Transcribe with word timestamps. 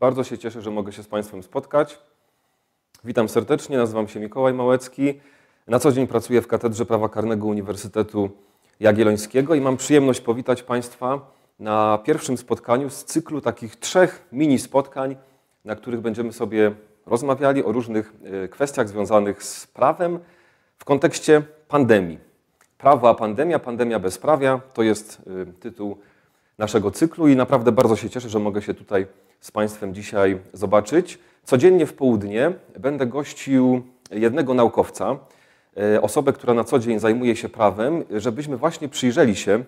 Bardzo 0.00 0.24
się 0.24 0.38
cieszę, 0.38 0.62
że 0.62 0.70
mogę 0.70 0.92
się 0.92 1.02
z 1.02 1.06
Państwem 1.06 1.42
spotkać. 1.42 1.98
Witam 3.04 3.28
serdecznie, 3.28 3.76
nazywam 3.76 4.08
się 4.08 4.20
Mikołaj 4.20 4.54
Małecki. 4.54 5.20
Na 5.66 5.78
co 5.78 5.92
dzień 5.92 6.06
pracuję 6.06 6.42
w 6.42 6.46
Katedrze 6.46 6.86
Prawa 6.86 7.08
Karnego 7.08 7.46
Uniwersytetu 7.46 8.30
Jagiellońskiego 8.80 9.54
i 9.54 9.60
mam 9.60 9.76
przyjemność 9.76 10.20
powitać 10.20 10.62
Państwa 10.62 11.30
na 11.58 11.98
pierwszym 12.04 12.38
spotkaniu 12.38 12.90
z 12.90 13.04
cyklu 13.04 13.40
takich 13.40 13.76
trzech 13.76 14.28
mini 14.32 14.58
spotkań, 14.58 15.16
na 15.64 15.76
których 15.76 16.00
będziemy 16.00 16.32
sobie 16.32 16.72
rozmawiali 17.06 17.64
o 17.64 17.72
różnych 17.72 18.12
e, 18.44 18.48
kwestiach 18.48 18.88
związanych 18.88 19.42
z 19.44 19.66
prawem 19.66 20.18
w 20.78 20.84
kontekście 20.84 21.42
pandemii. 21.68 22.18
Prawo 22.78 23.08
a 23.08 23.14
pandemia, 23.14 23.58
pandemia 23.58 23.98
bezprawia 23.98 24.60
to 24.74 24.82
jest 24.82 25.22
e, 25.42 25.52
tytuł 25.52 25.98
naszego 26.58 26.90
cyklu 26.90 27.28
i 27.28 27.36
naprawdę 27.36 27.72
bardzo 27.72 27.96
się 27.96 28.10
cieszę, 28.10 28.28
że 28.28 28.38
mogę 28.38 28.62
się 28.62 28.74
tutaj 28.74 29.06
z 29.40 29.50
Państwem 29.50 29.94
dzisiaj 29.94 30.38
zobaczyć. 30.52 31.18
Codziennie 31.44 31.86
w 31.86 31.94
południe 31.94 32.52
będę 32.78 33.06
gościł 33.06 33.82
jednego 34.10 34.54
naukowca, 34.54 35.18
e, 35.76 36.02
osobę, 36.02 36.32
która 36.32 36.54
na 36.54 36.64
co 36.64 36.78
dzień 36.78 36.98
zajmuje 36.98 37.36
się 37.36 37.48
prawem, 37.48 38.04
żebyśmy 38.10 38.56
właśnie 38.56 38.88
przyjrzeli 38.88 39.36
się 39.36 39.64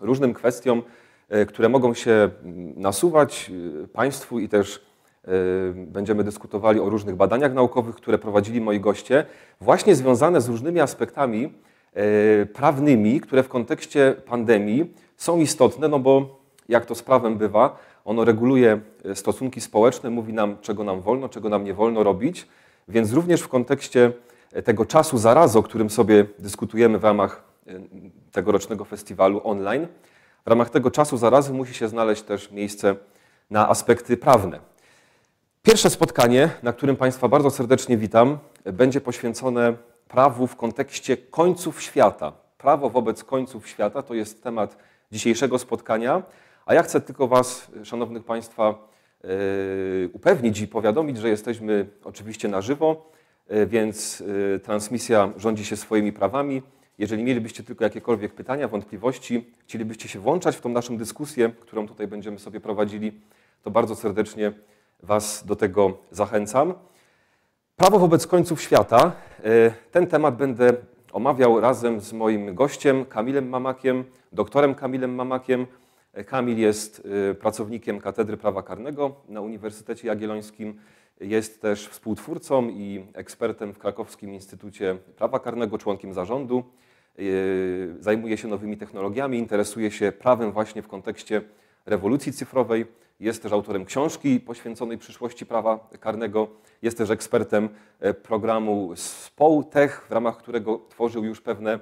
różnym 0.00 0.34
kwestiom, 0.34 0.82
e, 1.28 1.46
które 1.46 1.68
mogą 1.68 1.94
się 1.94 2.30
nasuwać 2.76 3.50
e, 3.84 3.88
Państwu 3.88 4.38
i 4.38 4.48
też 4.48 4.90
będziemy 5.74 6.24
dyskutowali 6.24 6.80
o 6.80 6.90
różnych 6.90 7.16
badaniach 7.16 7.54
naukowych, 7.54 7.94
które 7.94 8.18
prowadzili 8.18 8.60
moi 8.60 8.80
goście, 8.80 9.26
właśnie 9.60 9.94
związane 9.94 10.40
z 10.40 10.48
różnymi 10.48 10.80
aspektami 10.80 11.52
prawnymi, 12.54 13.20
które 13.20 13.42
w 13.42 13.48
kontekście 13.48 14.14
pandemii 14.26 14.94
są 15.16 15.38
istotne, 15.38 15.88
no 15.88 15.98
bo 15.98 16.40
jak 16.68 16.86
to 16.86 16.94
z 16.94 17.02
prawem 17.02 17.36
bywa, 17.36 17.78
ono 18.10 18.24
reguluje 18.24 18.80
e, 19.04 19.14
stosunki 19.14 19.60
społeczne, 19.60 20.10
mówi 20.10 20.32
nam, 20.32 20.56
czego 20.60 20.84
nam 20.84 21.00
wolno, 21.00 21.28
czego 21.28 21.48
nam 21.48 21.64
nie 21.64 21.74
wolno 21.74 22.02
robić, 22.02 22.48
więc 22.88 23.12
również 23.12 23.40
w 23.40 23.48
kontekście 23.48 24.12
e, 24.52 24.62
tego 24.62 24.86
czasu 24.86 25.18
zarazu, 25.18 25.58
o 25.58 25.62
którym 25.62 25.90
sobie 25.90 26.26
dyskutujemy 26.38 26.98
w 26.98 27.04
ramach 27.04 27.44
e, 27.66 27.72
tegorocznego 28.32 28.84
festiwalu 28.84 29.40
online, 29.44 29.86
w 30.46 30.48
ramach 30.48 30.70
tego 30.70 30.90
czasu 30.90 31.16
zarazy 31.16 31.52
musi 31.52 31.74
się 31.74 31.88
znaleźć 31.88 32.22
też 32.22 32.50
miejsce 32.50 32.96
na 33.50 33.68
aspekty 33.68 34.16
prawne. 34.16 34.60
Pierwsze 35.62 35.90
spotkanie, 35.90 36.50
na 36.62 36.72
którym 36.72 36.96
Państwa 36.96 37.28
bardzo 37.28 37.50
serdecznie 37.50 37.96
witam, 37.96 38.38
będzie 38.64 39.00
poświęcone 39.00 39.74
prawu 40.08 40.46
w 40.46 40.56
kontekście 40.56 41.16
końców 41.16 41.82
świata. 41.82 42.32
Prawo 42.58 42.90
wobec 42.90 43.24
końców 43.24 43.68
świata 43.68 44.02
to 44.02 44.14
jest 44.14 44.42
temat 44.42 44.76
dzisiejszego 45.12 45.58
spotkania. 45.58 46.22
A 46.70 46.74
ja 46.74 46.82
chcę 46.82 47.00
tylko 47.00 47.28
Was, 47.28 47.70
Szanownych 47.84 48.24
Państwa, 48.24 48.88
e, 49.24 49.28
upewnić 50.12 50.60
i 50.60 50.68
powiadomić, 50.68 51.18
że 51.18 51.28
jesteśmy 51.28 51.86
oczywiście 52.04 52.48
na 52.48 52.60
żywo, 52.60 53.10
e, 53.48 53.66
więc 53.66 54.22
e, 54.54 54.58
transmisja 54.58 55.32
rządzi 55.36 55.64
się 55.64 55.76
swoimi 55.76 56.12
prawami. 56.12 56.62
Jeżeli 56.98 57.24
mielibyście 57.24 57.62
tylko 57.62 57.84
jakiekolwiek 57.84 58.34
pytania, 58.34 58.68
wątpliwości, 58.68 59.50
chcielibyście 59.64 60.08
się 60.08 60.18
włączać 60.18 60.56
w 60.56 60.60
tą 60.60 60.68
naszą 60.68 60.96
dyskusję, 60.96 61.50
którą 61.60 61.88
tutaj 61.88 62.06
będziemy 62.06 62.38
sobie 62.38 62.60
prowadzili, 62.60 63.20
to 63.62 63.70
bardzo 63.70 63.96
serdecznie 63.96 64.52
Was 65.02 65.46
do 65.46 65.56
tego 65.56 65.98
zachęcam. 66.10 66.74
Prawo 67.76 67.98
wobec 67.98 68.26
końców 68.26 68.62
świata. 68.62 69.12
Ten 69.90 70.06
temat 70.06 70.36
będę 70.36 70.72
omawiał 71.12 71.60
razem 71.60 72.00
z 72.00 72.12
moim 72.12 72.54
gościem 72.54 73.04
Kamilem 73.04 73.48
Mamakiem, 73.48 74.04
doktorem 74.32 74.74
Kamilem 74.74 75.14
Mamakiem. 75.14 75.66
Kamil 76.26 76.58
jest 76.58 77.02
y, 77.30 77.34
pracownikiem 77.34 78.00
Katedry 78.00 78.36
Prawa 78.36 78.62
Karnego 78.62 79.16
na 79.28 79.40
Uniwersytecie 79.40 80.08
Jagiellońskim. 80.08 80.80
Jest 81.20 81.62
też 81.62 81.88
współtwórcą 81.88 82.68
i 82.68 83.06
ekspertem 83.14 83.72
w 83.72 83.78
Krakowskim 83.78 84.34
Instytucie 84.34 84.96
Prawa 85.16 85.38
Karnego, 85.38 85.78
członkiem 85.78 86.14
zarządu. 86.14 86.64
Y, 87.18 87.94
zajmuje 87.98 88.36
się 88.36 88.48
nowymi 88.48 88.76
technologiami, 88.76 89.38
interesuje 89.38 89.90
się 89.90 90.12
prawem 90.12 90.52
właśnie 90.52 90.82
w 90.82 90.88
kontekście 90.88 91.42
rewolucji 91.86 92.32
cyfrowej. 92.32 92.86
Jest 93.20 93.42
też 93.42 93.52
autorem 93.52 93.84
książki 93.84 94.40
poświęconej 94.40 94.98
przyszłości 94.98 95.46
prawa 95.46 95.88
karnego. 96.00 96.48
Jest 96.82 96.98
też 96.98 97.10
ekspertem 97.10 97.68
e, 98.00 98.14
programu 98.14 98.92
SPOU-TECH, 98.96 100.06
w 100.08 100.12
ramach 100.12 100.36
którego 100.36 100.80
tworzył 100.88 101.24
już 101.24 101.40
pewne 101.40 101.80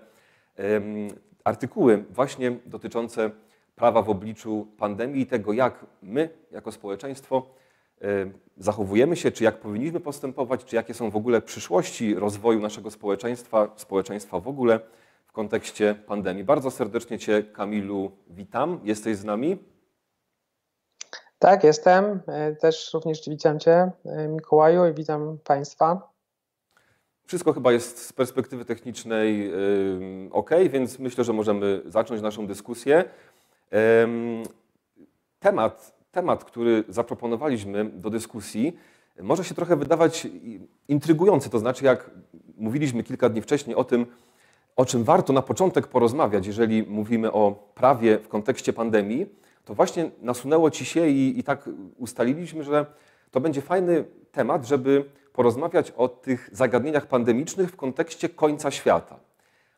artykuły 1.44 2.04
właśnie 2.10 2.56
dotyczące 2.66 3.30
prawa 3.78 4.02
w 4.02 4.10
obliczu 4.10 4.66
pandemii 4.78 5.22
i 5.22 5.26
tego, 5.26 5.52
jak 5.52 5.86
my 6.02 6.28
jako 6.50 6.72
społeczeństwo 6.72 7.46
e, 8.02 8.06
zachowujemy 8.56 9.16
się, 9.16 9.30
czy 9.30 9.44
jak 9.44 9.60
powinniśmy 9.60 10.00
postępować, 10.00 10.64
czy 10.64 10.76
jakie 10.76 10.94
są 10.94 11.10
w 11.10 11.16
ogóle 11.16 11.42
przyszłości 11.42 12.14
rozwoju 12.14 12.60
naszego 12.60 12.90
społeczeństwa, 12.90 13.68
społeczeństwa 13.76 14.40
w 14.40 14.48
ogóle 14.48 14.80
w 15.26 15.32
kontekście 15.32 15.94
pandemii. 15.94 16.44
Bardzo 16.44 16.70
serdecznie 16.70 17.18
Cię, 17.18 17.42
Kamilu, 17.42 18.10
witam. 18.30 18.80
Jesteś 18.84 19.16
z 19.16 19.24
nami? 19.24 19.58
Tak, 21.38 21.64
jestem. 21.64 22.20
E, 22.26 22.54
też 22.54 22.90
również 22.94 23.28
witam 23.28 23.60
Cię, 23.60 23.90
e, 24.04 24.28
Mikołaju, 24.28 24.86
i 24.86 24.94
witam 24.94 25.38
Państwa. 25.44 26.12
Wszystko 27.26 27.52
chyba 27.52 27.72
jest 27.72 28.06
z 28.06 28.12
perspektywy 28.12 28.64
technicznej 28.64 29.52
ok, 30.30 30.50
więc 30.70 30.98
myślę, 30.98 31.24
że 31.24 31.32
możemy 31.32 31.82
zacząć 31.86 32.22
naszą 32.22 32.46
dyskusję. 32.46 33.04
Temat, 35.40 35.98
temat, 36.10 36.44
który 36.44 36.84
zaproponowaliśmy 36.88 37.84
do 37.84 38.10
dyskusji, 38.10 38.76
może 39.20 39.44
się 39.44 39.54
trochę 39.54 39.76
wydawać 39.76 40.28
intrygujący. 40.88 41.50
To 41.50 41.58
znaczy, 41.58 41.84
jak 41.84 42.10
mówiliśmy 42.56 43.02
kilka 43.02 43.28
dni 43.28 43.42
wcześniej 43.42 43.76
o 43.76 43.84
tym, 43.84 44.06
o 44.76 44.84
czym 44.84 45.04
warto 45.04 45.32
na 45.32 45.42
początek 45.42 45.86
porozmawiać, 45.86 46.46
jeżeli 46.46 46.82
mówimy 46.82 47.32
o 47.32 47.70
prawie 47.74 48.18
w 48.18 48.28
kontekście 48.28 48.72
pandemii, 48.72 49.26
to 49.64 49.74
właśnie 49.74 50.10
nasunęło 50.22 50.70
ci 50.70 50.84
się 50.84 51.08
i, 51.08 51.38
i 51.38 51.44
tak 51.44 51.70
ustaliliśmy, 51.96 52.64
że 52.64 52.86
to 53.30 53.40
będzie 53.40 53.60
fajny 53.60 54.04
temat, 54.32 54.66
żeby 54.66 55.04
porozmawiać 55.32 55.90
o 55.90 56.08
tych 56.08 56.50
zagadnieniach 56.52 57.06
pandemicznych 57.06 57.70
w 57.70 57.76
kontekście 57.76 58.28
końca 58.28 58.70
świata. 58.70 59.18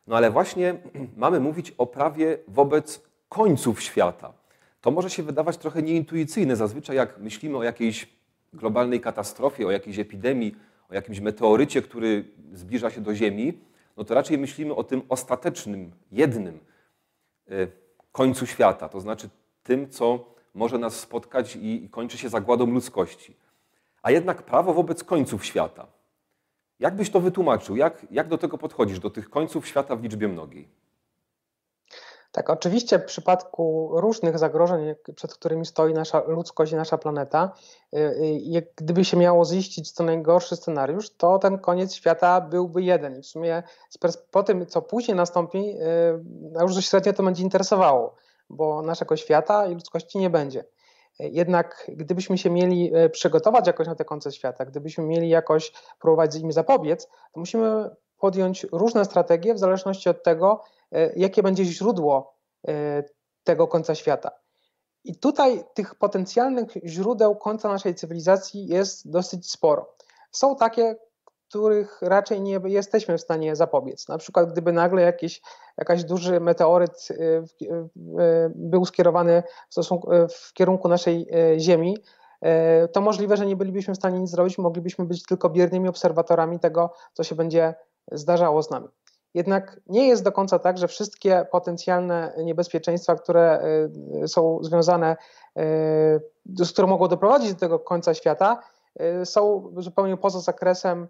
No 0.07 0.15
ale 0.17 0.31
właśnie 0.31 0.75
mamy 1.17 1.39
mówić 1.39 1.73
o 1.77 1.87
prawie 1.87 2.37
wobec 2.47 3.10
końców 3.31 3.81
świata. 3.81 4.33
To 4.81 4.91
może 4.91 5.09
się 5.09 5.23
wydawać 5.23 5.57
trochę 5.57 5.81
nieintuicyjne. 5.81 6.55
Zazwyczaj 6.55 6.95
jak 6.95 7.19
myślimy 7.19 7.57
o 7.57 7.63
jakiejś 7.63 8.07
globalnej 8.53 9.01
katastrofie, 9.01 9.67
o 9.67 9.71
jakiejś 9.71 9.99
epidemii, 9.99 10.55
o 10.89 10.93
jakimś 10.93 11.19
meteorycie, 11.19 11.81
który 11.81 12.25
zbliża 12.53 12.89
się 12.89 13.01
do 13.01 13.15
Ziemi, 13.15 13.53
no 13.97 14.03
to 14.03 14.13
raczej 14.13 14.37
myślimy 14.37 14.75
o 14.75 14.83
tym 14.83 15.01
ostatecznym, 15.09 15.91
jednym 16.11 16.59
y, 17.51 17.71
końcu 18.11 18.45
świata, 18.45 18.89
to 18.89 18.99
znaczy 18.99 19.29
tym, 19.63 19.89
co 19.89 20.25
może 20.53 20.77
nas 20.77 20.99
spotkać 20.99 21.57
i 21.61 21.89
kończy 21.91 22.17
się 22.17 22.29
zagładą 22.29 22.65
ludzkości. 22.65 23.35
A 24.01 24.11
jednak 24.11 24.43
prawo 24.43 24.73
wobec 24.73 25.03
końców 25.03 25.45
świata. 25.45 25.87
Jak 26.79 26.95
byś 26.95 27.09
to 27.09 27.19
wytłumaczył? 27.19 27.75
Jak, 27.75 28.05
jak 28.11 28.27
do 28.27 28.37
tego 28.37 28.57
podchodzisz, 28.57 28.99
do 28.99 29.09
tych 29.09 29.29
końców 29.29 29.67
świata 29.67 29.95
w 29.95 30.03
liczbie 30.03 30.27
mnogiej? 30.27 30.80
Tak, 32.31 32.49
oczywiście 32.49 32.99
w 32.99 33.05
przypadku 33.05 33.89
różnych 33.93 34.39
zagrożeń, 34.39 34.95
przed 35.15 35.33
którymi 35.33 35.65
stoi 35.65 35.93
nasza 35.93 36.23
ludzkość 36.27 36.71
i 36.71 36.75
nasza 36.75 36.97
planeta, 36.97 37.51
y, 37.93 37.97
y, 37.97 38.73
gdyby 38.75 39.05
się 39.05 39.17
miało 39.17 39.45
ziścić 39.45 39.91
co 39.91 40.03
najgorszy 40.03 40.55
scenariusz, 40.55 41.09
to 41.09 41.39
ten 41.39 41.59
koniec 41.59 41.93
świata 41.93 42.41
byłby 42.41 42.81
jeden. 42.81 43.21
W 43.21 43.25
sumie 43.25 43.63
po 44.31 44.43
tym, 44.43 44.65
co 44.65 44.81
później 44.81 45.17
nastąpi, 45.17 45.57
y, 45.57 46.61
już 46.61 46.85
średnio 46.85 47.13
to 47.13 47.23
będzie 47.23 47.43
interesowało, 47.43 48.15
bo 48.49 48.81
naszego 48.81 49.15
świata 49.15 49.67
i 49.67 49.73
ludzkości 49.73 50.17
nie 50.17 50.29
będzie. 50.29 50.65
Jednak 51.19 51.91
gdybyśmy 51.95 52.37
się 52.37 52.49
mieli 52.49 52.91
przygotować 53.11 53.67
jakoś 53.67 53.87
na 53.87 53.95
te 53.95 54.05
końce 54.05 54.31
świata, 54.31 54.65
gdybyśmy 54.65 55.03
mieli 55.03 55.29
jakoś 55.29 55.73
próbować 55.99 56.33
z 56.33 56.37
nimi 56.37 56.53
zapobiec, 56.53 57.07
to 57.07 57.39
musimy 57.39 57.89
podjąć 58.21 58.65
różne 58.71 59.05
strategie 59.05 59.53
w 59.53 59.59
zależności 59.59 60.09
od 60.09 60.23
tego, 60.23 60.61
E, 60.91 61.13
jakie 61.15 61.43
będzie 61.43 61.65
źródło 61.65 62.35
e, 62.67 63.03
tego 63.43 63.67
końca 63.67 63.95
świata. 63.95 64.31
I 65.03 65.15
tutaj 65.15 65.63
tych 65.73 65.95
potencjalnych 65.95 66.69
źródeł 66.85 67.35
końca 67.35 67.69
naszej 67.69 67.95
cywilizacji 67.95 68.67
jest 68.67 69.11
dosyć 69.11 69.51
sporo. 69.51 69.95
Są 70.31 70.55
takie, 70.55 70.95
których 71.49 72.01
raczej 72.01 72.41
nie 72.41 72.59
jesteśmy 72.65 73.17
w 73.17 73.21
stanie 73.21 73.55
zapobiec. 73.55 74.07
Na 74.07 74.17
przykład, 74.17 74.51
gdyby 74.51 74.71
nagle 74.71 75.01
jakiś, 75.01 75.41
jakiś 75.77 76.03
duży 76.03 76.39
meteoryt 76.39 77.07
e, 77.11 77.43
był 78.55 78.85
skierowany 78.85 79.43
w, 79.69 79.73
stosunku, 79.73 80.09
w 80.29 80.53
kierunku 80.53 80.87
naszej 80.87 81.27
Ziemi, 81.57 81.97
to 82.93 83.01
możliwe, 83.01 83.37
że 83.37 83.45
nie 83.45 83.55
bylibyśmy 83.55 83.93
w 83.93 83.97
stanie 83.97 84.19
nic 84.19 84.29
zrobić, 84.29 84.57
moglibyśmy 84.57 85.05
być 85.05 85.25
tylko 85.25 85.49
biernymi 85.49 85.89
obserwatorami 85.89 86.59
tego, 86.59 86.93
co 87.13 87.23
się 87.23 87.35
będzie 87.35 87.75
zdarzało 88.11 88.63
z 88.63 88.69
nami. 88.69 88.87
jednak 89.33 89.79
nie 89.87 90.07
jest 90.07 90.23
do 90.23 90.31
końca 90.31 90.59
tak, 90.59 90.77
że 90.77 90.87
wszystkie 90.87 91.45
potencjalne 91.51 92.33
niebezpieczeństwa, 92.43 93.15
które 93.15 93.63
są 94.27 94.59
związane, 94.61 95.17
które 96.69 96.87
mogą 96.87 97.07
doprowadzić 97.07 97.53
do 97.53 97.59
tego 97.59 97.79
końca 97.79 98.13
świata, 98.13 98.59
są 99.23 99.71
zupełnie 99.77 100.17
poza 100.17 100.39
zakresem 100.39 101.07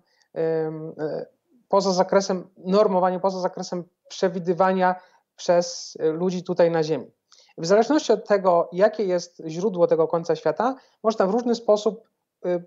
poza 1.72 1.92
zakresem 1.92 2.48
normowania, 2.58 3.20
poza 3.20 3.40
zakresem 3.40 3.84
przewidywania 4.08 4.96
przez 5.36 5.98
ludzi 6.00 6.44
tutaj 6.44 6.72
na 6.72 6.84
Ziemi. 6.84 7.12
W 7.58 7.66
zależności 7.66 8.14
od 8.14 8.28
tego, 8.28 8.70
jakie 8.72 9.04
jest 9.04 9.42
źródło 9.48 9.88
tego 9.88 10.08
końca 10.08 10.36
świata, 10.36 10.76
można 11.04 11.26
w 11.26 11.30
różny 11.30 11.56
sposób 11.56 12.08
y, 12.46 12.64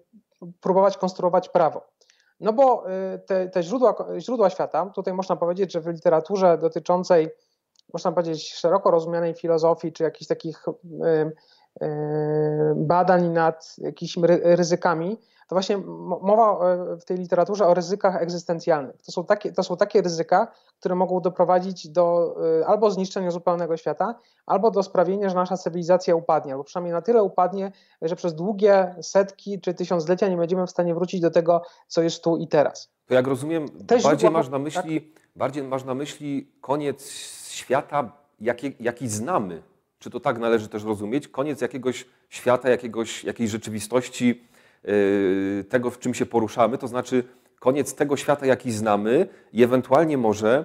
próbować 0.60 0.98
konstruować 0.98 1.48
prawo. 1.48 1.86
No 2.40 2.52
bo 2.52 2.90
y, 3.14 3.19
te, 3.19 3.48
te 3.48 3.62
źródła, 3.62 3.94
źródła 4.19 4.50
świata, 4.50 4.90
tutaj 4.94 5.14
można 5.14 5.36
powiedzieć, 5.36 5.72
że 5.72 5.81
w 5.81 5.86
literaturze 5.86 6.58
dotyczącej, 6.58 7.28
można 7.92 8.12
powiedzieć, 8.12 8.54
szeroko 8.54 8.90
rozumianej 8.90 9.34
filozofii, 9.34 9.92
czy 9.92 10.02
jakichś 10.02 10.28
takich 10.28 10.64
y, 10.69 11.86
badań 12.76 13.28
nad 13.28 13.76
jakimiś 13.78 14.16
ryzykami, 14.42 15.19
to 15.49 15.55
właśnie 15.55 15.76
mowa 16.23 16.67
e, 16.67 16.96
w 16.96 17.05
tej 17.05 17.17
literaturze 17.17 17.67
o 17.67 17.75
ryzykach 17.75 18.23
egzystencjalnych. 18.23 19.02
To 19.02 19.12
są 19.12 19.25
takie, 19.25 19.52
to 19.52 19.62
są 19.62 19.76
takie 19.76 20.02
ryzyka, 20.02 20.49
które 20.81 20.94
mogą 20.94 21.20
doprowadzić 21.20 21.88
do 21.88 22.37
e, 22.61 22.67
albo 22.67 22.91
zniszczenia 22.91 23.31
zupełnego 23.31 23.76
świata, 23.76 24.14
albo 24.46 24.70
do 24.70 24.82
sprawienia, 24.82 25.29
że 25.29 25.35
nasza 25.35 25.56
cywilizacja 25.56 26.17
upadnie, 26.17 26.52
albo 26.52 26.64
przynajmniej 26.64 26.93
na 26.93 27.02
tyle 27.02 27.23
upadnie, 27.23 27.73
że 28.02 28.17
przez 28.17 28.35
długie 28.35 28.94
setki 29.02 29.61
czy 29.61 29.75
tysiąclecia 29.75 30.29
nie 30.29 30.37
będziemy 30.37 30.67
w 30.67 30.70
stanie 30.70 30.94
wrócić 30.94 31.20
do 31.20 31.31
tego, 31.31 31.62
co 31.88 32.02
jest 32.02 32.25
tu 32.25 32.37
i 32.37 32.49
teraz. 32.49 32.91
To 33.06 33.14
jak 33.14 33.26
rozumiem, 33.26 33.67
bardziej 34.02 34.31
masz 34.31 34.49
na 34.49 34.58
myśli, 34.58 35.00
tak? 35.00 35.23
bardziej 35.37 35.62
masz 35.62 35.85
na 35.85 35.94
myśli 35.94 36.52
koniec 36.61 37.11
świata, 37.49 38.12
jaki, 38.41 38.73
jaki 38.81 39.08
znamy. 39.08 39.62
Czy 39.99 40.11
to 40.11 40.20
tak 40.20 40.38
należy 40.38 40.69
też 40.69 40.85
rozumieć? 40.85 41.29
Koniec 41.29 41.61
jakiegoś 41.61 42.06
świata, 42.29 42.69
jakiegoś, 42.69 43.25
jakiejś 43.25 43.50
rzeczywistości, 43.50 44.44
tego, 45.69 45.90
w 45.90 45.98
czym 45.98 46.14
się 46.14 46.26
poruszamy, 46.26 46.78
to 46.78 46.88
znaczy 46.88 47.25
koniec 47.60 47.94
tego 47.94 48.16
świata, 48.16 48.46
jaki 48.46 48.72
znamy 48.72 49.28
i 49.52 49.62
ewentualnie 49.62 50.19
może 50.19 50.64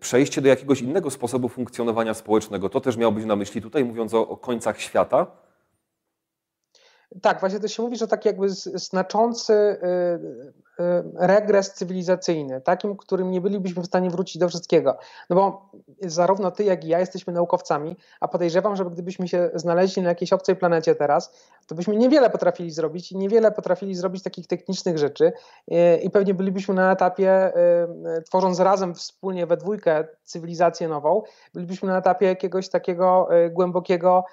przejście 0.00 0.40
do 0.40 0.48
jakiegoś 0.48 0.80
innego 0.80 1.10
sposobu 1.10 1.48
funkcjonowania 1.48 2.14
społecznego. 2.14 2.68
To 2.68 2.80
też 2.80 2.96
miał 2.96 3.12
być 3.12 3.24
na 3.24 3.36
myśli 3.36 3.62
tutaj, 3.62 3.84
mówiąc 3.84 4.14
o, 4.14 4.28
o 4.28 4.36
końcach 4.36 4.80
świata. 4.80 5.26
Tak, 7.22 7.40
właśnie 7.40 7.60
to 7.60 7.68
się 7.68 7.82
mówi, 7.82 7.96
że 7.96 8.08
taki 8.08 8.28
jakby 8.28 8.48
znaczący 8.48 9.52
y, 9.52 9.86
y, 9.86 10.52
regres 11.14 11.74
cywilizacyjny, 11.74 12.60
takim, 12.60 12.96
którym 12.96 13.30
nie 13.30 13.40
bylibyśmy 13.40 13.82
w 13.82 13.86
stanie 13.86 14.10
wrócić 14.10 14.38
do 14.38 14.48
wszystkiego. 14.48 14.98
No 15.30 15.36
bo 15.36 15.70
zarówno 16.02 16.50
ty, 16.50 16.64
jak 16.64 16.84
i 16.84 16.88
ja 16.88 16.98
jesteśmy 16.98 17.32
naukowcami, 17.32 17.96
a 18.20 18.28
podejrzewam, 18.28 18.76
że 18.76 18.84
gdybyśmy 18.84 19.28
się 19.28 19.50
znaleźli 19.54 20.02
na 20.02 20.08
jakiejś 20.08 20.32
obcej 20.32 20.56
planecie 20.56 20.94
teraz, 20.94 21.32
to 21.66 21.74
byśmy 21.74 21.96
niewiele 21.96 22.30
potrafili 22.30 22.70
zrobić 22.70 23.12
i 23.12 23.16
niewiele 23.16 23.52
potrafili 23.52 23.94
zrobić 23.94 24.22
takich 24.22 24.46
technicznych 24.46 24.98
rzeczy 24.98 25.32
y, 25.72 25.96
i 26.02 26.10
pewnie 26.10 26.34
bylibyśmy 26.34 26.74
na 26.74 26.92
etapie, 26.92 27.52
tworząc 28.26 28.60
razem 28.60 28.94
wspólnie 28.94 29.46
we 29.46 29.56
dwójkę 29.56 30.04
cywilizację 30.24 30.88
nową, 30.88 31.22
bylibyśmy 31.54 31.88
na 31.88 31.98
etapie 31.98 32.26
jakiegoś 32.26 32.68
takiego 32.68 33.28
głębokiego 33.50 34.24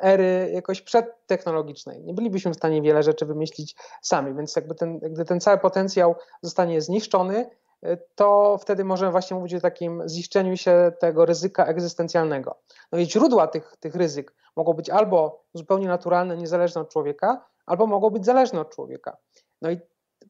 ery 0.00 0.50
jakoś 0.52 0.82
przedtechnologicznej. 0.82 2.00
Nie 2.00 2.14
bylibyśmy 2.14 2.52
w 2.52 2.56
stanie 2.56 2.82
wiele 2.82 3.02
rzeczy 3.02 3.26
wymyślić 3.26 3.76
sami, 4.02 4.34
więc 4.34 4.56
jakby 4.56 4.74
ten, 4.74 4.98
gdy 4.98 5.24
ten 5.24 5.40
cały 5.40 5.51
potencjał 5.58 6.14
zostanie 6.42 6.80
zniszczony, 6.80 7.50
e, 7.82 7.96
to 7.96 8.58
wtedy 8.60 8.84
możemy 8.84 9.12
właśnie 9.12 9.36
mówić 9.36 9.54
o 9.54 9.60
takim 9.60 10.02
ziszczeniu 10.08 10.56
się 10.56 10.92
tego 11.00 11.26
ryzyka 11.26 11.66
egzystencjalnego. 11.66 12.58
No 12.92 12.98
i 12.98 13.06
źródła 13.10 13.46
tych, 13.46 13.76
tych 13.80 13.94
ryzyk 13.94 14.34
mogą 14.56 14.72
być 14.72 14.90
albo 14.90 15.44
zupełnie 15.54 15.88
naturalne, 15.88 16.36
niezależne 16.36 16.80
od 16.80 16.88
człowieka, 16.88 17.44
albo 17.66 17.86
mogą 17.86 18.10
być 18.10 18.24
zależne 18.24 18.60
od 18.60 18.74
człowieka. 18.74 19.16
No 19.62 19.70
i 19.70 19.80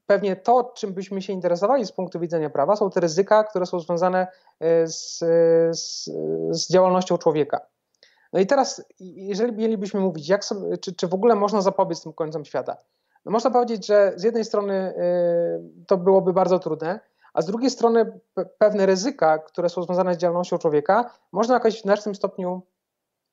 pewnie 0.06 0.36
to, 0.36 0.72
czym 0.76 0.92
byśmy 0.92 1.22
się 1.22 1.32
interesowali 1.32 1.86
z 1.86 1.92
punktu 1.92 2.20
widzenia 2.20 2.50
prawa, 2.50 2.76
są 2.76 2.90
te 2.90 3.00
ryzyka, 3.00 3.44
które 3.44 3.66
są 3.66 3.80
związane 3.80 4.26
e, 4.60 4.86
z, 4.86 5.18
z, 5.78 6.04
z 6.50 6.68
działalnością 6.72 7.18
człowieka. 7.18 7.60
No 8.32 8.40
i 8.40 8.46
teraz, 8.46 8.84
jeżeli 9.00 9.52
mielibyśmy 9.52 10.00
mówić, 10.00 10.28
jak 10.28 10.44
sobie, 10.44 10.78
czy, 10.78 10.94
czy 10.94 11.08
w 11.08 11.14
ogóle 11.14 11.34
można 11.34 11.60
zapobiec 11.60 12.02
tym 12.02 12.12
końcom 12.12 12.44
świata, 12.44 12.76
no 13.24 13.32
można 13.32 13.50
powiedzieć, 13.50 13.86
że 13.86 14.12
z 14.16 14.22
jednej 14.22 14.44
strony 14.44 14.94
y, 14.96 15.84
to 15.86 15.96
byłoby 15.96 16.32
bardzo 16.32 16.58
trudne, 16.58 17.00
a 17.34 17.42
z 17.42 17.46
drugiej 17.46 17.70
strony 17.70 18.20
pewne 18.58 18.86
ryzyka, 18.86 19.38
które 19.38 19.68
są 19.68 19.82
związane 19.82 20.14
z 20.14 20.18
działalnością 20.18 20.58
człowieka, 20.58 21.10
można 21.32 21.54
jakoś 21.54 21.78
w 21.78 21.82
znacznym 21.82 22.14
stopniu 22.14 22.62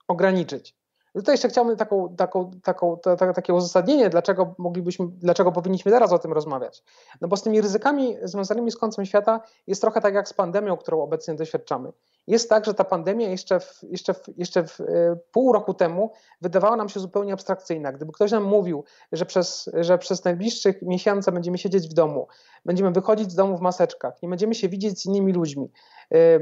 ograniczyć. 0.07 0.78
Tutaj 1.13 1.33
jeszcze 1.33 1.49
chciałbym 1.49 1.77
taką, 1.77 2.15
taką, 2.15 2.51
taką, 2.63 2.97
ta, 2.97 3.15
ta, 3.15 3.33
takie 3.33 3.53
uzasadnienie, 3.53 4.09
dlaczego 4.09 4.55
moglibyśmy, 4.57 5.07
dlaczego 5.07 5.51
powinniśmy 5.51 5.91
teraz 5.91 6.11
o 6.11 6.19
tym 6.19 6.33
rozmawiać. 6.33 6.83
No 7.21 7.27
bo 7.27 7.37
z 7.37 7.43
tymi 7.43 7.61
ryzykami 7.61 8.17
związanymi 8.23 8.71
z 8.71 8.77
końcem 8.77 9.05
świata 9.05 9.41
jest 9.67 9.81
trochę 9.81 10.01
tak 10.01 10.13
jak 10.13 10.27
z 10.27 10.33
pandemią, 10.33 10.77
którą 10.77 11.01
obecnie 11.01 11.33
doświadczamy. 11.33 11.91
Jest 12.27 12.49
tak, 12.49 12.65
że 12.65 12.73
ta 12.73 12.83
pandemia 12.83 13.29
jeszcze, 13.29 13.59
w, 13.59 13.79
jeszcze, 13.83 14.13
w, 14.13 14.23
jeszcze 14.37 14.63
w, 14.63 14.81
e, 14.81 14.85
pół 15.31 15.53
roku 15.53 15.73
temu 15.73 16.11
wydawała 16.41 16.75
nam 16.75 16.89
się 16.89 16.99
zupełnie 16.99 17.33
abstrakcyjna. 17.33 17.91
Gdyby 17.91 18.11
ktoś 18.11 18.31
nam 18.31 18.43
mówił, 18.43 18.83
że 19.11 19.25
przez, 19.25 19.69
że 19.73 19.97
przez 19.97 20.23
najbliższych 20.23 20.81
miesiące 20.81 21.31
będziemy 21.31 21.57
siedzieć 21.57 21.89
w 21.89 21.93
domu, 21.93 22.27
będziemy 22.65 22.91
wychodzić 22.91 23.31
z 23.31 23.35
domu 23.35 23.57
w 23.57 23.61
maseczkach, 23.61 24.21
nie 24.21 24.29
będziemy 24.29 24.55
się 24.55 24.69
widzieć 24.69 25.01
z 25.01 25.05
innymi 25.05 25.33
ludźmi, 25.33 25.71
e, 26.13 26.39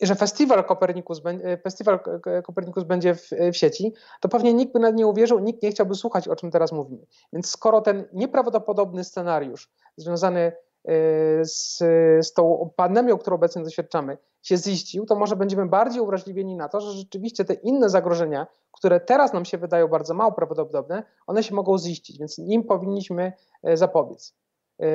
że 0.00 0.14
festiwal 0.14 0.64
Kopernikus, 0.64 1.22
e, 1.24 1.56
festiwal 1.56 2.00
Kopernikus 2.44 2.84
będzie 2.84 3.14
w, 3.14 3.28
w, 3.52 3.56
sieci, 3.56 3.92
to 4.20 4.28
pewnie 4.28 4.54
nikt 4.54 4.72
by 4.72 4.78
nawet 4.78 4.96
nie 4.96 5.06
uwierzył, 5.06 5.38
nikt 5.38 5.62
nie 5.62 5.70
chciałby 5.70 5.94
słuchać, 5.94 6.28
o 6.28 6.36
czym 6.36 6.50
teraz 6.50 6.72
mówimy. 6.72 7.06
Więc 7.32 7.50
skoro 7.50 7.80
ten 7.80 8.04
nieprawdopodobny 8.12 9.04
scenariusz 9.04 9.70
związany 9.96 10.52
z, 11.42 11.78
z 12.26 12.32
tą 12.32 12.70
pandemią, 12.76 13.18
którą 13.18 13.36
obecnie 13.36 13.64
doświadczamy, 13.64 14.18
się 14.42 14.56
ziścił, 14.56 15.06
to 15.06 15.16
może 15.16 15.36
będziemy 15.36 15.66
bardziej 15.66 16.00
uwrażliwieni 16.00 16.56
na 16.56 16.68
to, 16.68 16.80
że 16.80 16.92
rzeczywiście 16.92 17.44
te 17.44 17.54
inne 17.54 17.88
zagrożenia, 17.88 18.46
które 18.72 19.00
teraz 19.00 19.32
nam 19.32 19.44
się 19.44 19.58
wydają 19.58 19.88
bardzo 19.88 20.14
mało 20.14 20.32
prawdopodobne, 20.32 21.02
one 21.26 21.42
się 21.42 21.54
mogą 21.54 21.78
ziścić, 21.78 22.18
więc 22.18 22.38
im 22.38 22.64
powinniśmy 22.64 23.32
e, 23.62 23.76
zapobiec. 23.76 24.34
E, 24.80 24.86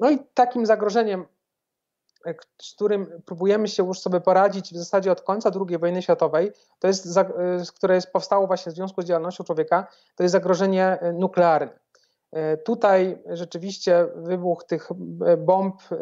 no 0.00 0.10
i 0.10 0.18
takim 0.34 0.66
zagrożeniem, 0.66 1.20
e, 1.20 1.26
z 2.62 2.74
którym 2.74 3.22
próbujemy 3.26 3.68
się 3.68 3.86
już 3.86 4.00
sobie 4.00 4.20
poradzić 4.20 4.72
w 4.72 4.76
zasadzie 4.76 5.12
od 5.12 5.22
końca 5.22 5.50
II 5.68 5.78
wojny 5.78 6.02
światowej, 6.02 6.52
to 6.78 6.88
jest, 6.88 7.08
które 7.76 7.94
jest 7.94 8.12
powstało 8.12 8.46
właśnie 8.46 8.72
w 8.72 8.74
związku 8.74 9.02
z 9.02 9.04
działalnością 9.04 9.44
człowieka, 9.44 9.86
to 10.14 10.22
jest 10.22 10.32
zagrożenie 10.32 10.98
nuklearne. 11.14 11.78
E, 12.32 12.56
tutaj 12.56 13.22
rzeczywiście 13.26 14.06
wybuch 14.16 14.64
tych 14.64 14.88
e, 15.26 15.36
bomb 15.36 15.80
e, 15.92 15.96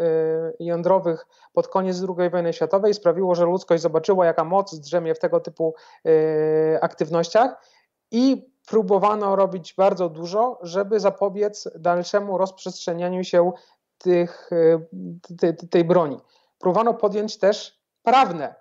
jądrowych 0.60 1.26
pod 1.52 1.68
koniec 1.68 2.02
II 2.18 2.30
wojny 2.30 2.52
światowej 2.52 2.94
sprawiło, 2.94 3.34
że 3.34 3.44
ludzkość 3.44 3.82
zobaczyła, 3.82 4.26
jaka 4.26 4.44
moc 4.44 4.78
drzemie 4.78 5.14
w 5.14 5.18
tego 5.18 5.40
typu 5.40 5.74
aktywnościach 6.80 7.62
i 8.10 8.50
próbowano 8.68 9.36
robić 9.36 9.74
bardzo 9.74 10.08
dużo, 10.08 10.58
żeby 10.62 11.00
zapobiec 11.00 11.68
dalszemu 11.78 12.38
rozprzestrzenianiu 12.38 13.24
się 13.24 13.52
tych, 13.98 14.50
tej, 15.40 15.56
tej 15.56 15.84
broni. 15.84 16.16
Próbowano 16.58 16.94
podjąć 16.94 17.38
też 17.38 17.80
prawne 18.02 18.54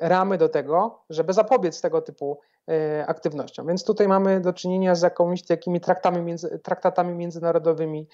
ramy 0.00 0.38
do 0.38 0.48
tego, 0.48 1.04
żeby 1.10 1.32
zapobiec 1.32 1.80
tego 1.80 2.02
typu 2.02 2.40
E, 2.70 3.06
aktywnością. 3.06 3.66
Więc 3.66 3.84
tutaj 3.84 4.08
mamy 4.08 4.40
do 4.40 4.52
czynienia 4.52 4.94
z 4.94 5.02
jakimiś 5.02 5.42
takimi 5.46 5.80
traktami 5.80 6.22
między, 6.22 6.58
traktatami 6.58 7.14
międzynarodowymi. 7.14 8.08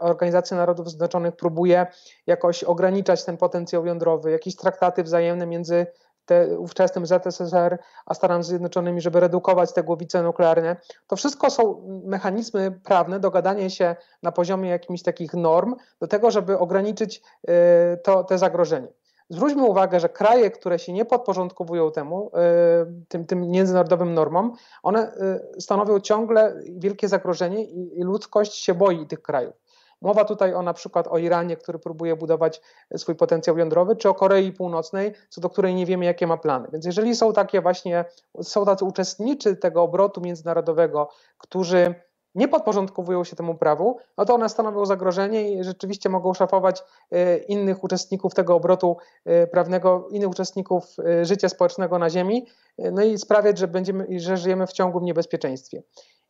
Organizacja 0.00 0.56
Narodów 0.56 0.88
Zjednoczonych 0.88 1.36
próbuje 1.36 1.86
jakoś 2.26 2.64
ograniczać 2.64 3.24
ten 3.24 3.36
potencjał 3.36 3.86
jądrowy, 3.86 4.30
jakieś 4.30 4.56
traktaty 4.56 5.02
wzajemne 5.02 5.46
między 5.46 5.86
te, 6.28 6.58
ówczesnym 6.58 7.06
ZSSR 7.06 7.78
a 8.06 8.14
Stanami 8.14 8.44
Zjednoczonymi, 8.44 9.00
żeby 9.00 9.20
redukować 9.20 9.72
te 9.72 9.82
głowice 9.82 10.22
nuklearne. 10.22 10.76
To 11.06 11.16
wszystko 11.16 11.50
są 11.50 11.82
mechanizmy 12.04 12.70
prawne 12.70 13.20
do 13.20 13.30
gadania 13.30 13.70
się 13.70 13.96
na 14.22 14.32
poziomie 14.32 14.70
jakimiś 14.70 15.02
takich 15.02 15.34
norm 15.34 15.74
do 16.00 16.06
tego, 16.06 16.30
żeby 16.30 16.58
ograniczyć 16.58 17.22
e, 17.48 17.96
to, 17.96 18.24
te 18.24 18.38
zagrożenie. 18.38 18.88
Zwróćmy 19.30 19.64
uwagę, 19.64 20.00
że 20.00 20.08
kraje, 20.08 20.50
które 20.50 20.78
się 20.78 20.92
nie 20.92 21.04
podporządkowują 21.04 21.90
temu, 21.90 22.30
y, 22.30 23.06
tym, 23.08 23.26
tym 23.26 23.50
międzynarodowym 23.50 24.14
normom, 24.14 24.52
one 24.82 25.12
y, 25.56 25.60
stanowią 25.60 26.00
ciągle 26.00 26.60
wielkie 26.78 27.08
zagrożenie 27.08 27.64
i 27.64 28.02
ludzkość 28.02 28.54
się 28.54 28.74
boi 28.74 29.06
tych 29.06 29.22
krajów. 29.22 29.54
Mowa 30.02 30.24
tutaj 30.24 30.54
o 30.54 30.62
na 30.62 30.74
przykład 30.74 31.08
o 31.08 31.18
Iranie, 31.18 31.56
który 31.56 31.78
próbuje 31.78 32.16
budować 32.16 32.60
swój 32.96 33.14
potencjał 33.14 33.58
jądrowy, 33.58 33.96
czy 33.96 34.08
o 34.08 34.14
Korei 34.14 34.52
Północnej, 34.52 35.12
co 35.28 35.40
do 35.40 35.50
której 35.50 35.74
nie 35.74 35.86
wiemy, 35.86 36.04
jakie 36.04 36.26
ma 36.26 36.36
plany. 36.36 36.68
Więc 36.72 36.86
jeżeli 36.86 37.16
są 37.16 37.32
takie 37.32 37.60
właśnie, 37.60 38.04
są 38.42 38.64
tacy 38.64 38.84
uczestnicy 38.84 39.56
tego 39.56 39.82
obrotu 39.82 40.20
międzynarodowego, 40.20 41.08
którzy 41.38 41.94
nie 42.34 42.48
podporządkowują 42.48 43.24
się 43.24 43.36
temu 43.36 43.54
prawu, 43.54 43.98
no 44.18 44.24
to 44.24 44.34
one 44.34 44.48
stanowią 44.48 44.86
zagrożenie 44.86 45.52
i 45.52 45.64
rzeczywiście 45.64 46.08
mogą 46.08 46.34
szafować 46.34 46.84
e, 47.10 47.36
innych 47.36 47.84
uczestników 47.84 48.34
tego 48.34 48.54
obrotu 48.54 48.96
e, 49.24 49.46
prawnego, 49.46 50.08
innych 50.10 50.28
uczestników 50.28 50.84
e, 50.98 51.24
życia 51.24 51.48
społecznego 51.48 51.98
na 51.98 52.10
Ziemi, 52.10 52.46
no 52.92 53.02
i 53.02 53.18
sprawiać, 53.18 53.58
że, 53.58 53.68
będziemy, 53.68 54.06
że 54.20 54.36
żyjemy 54.36 54.66
w 54.66 54.72
ciągłym 54.72 55.04
niebezpieczeństwie. 55.04 55.82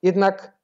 Jednak 0.02 0.57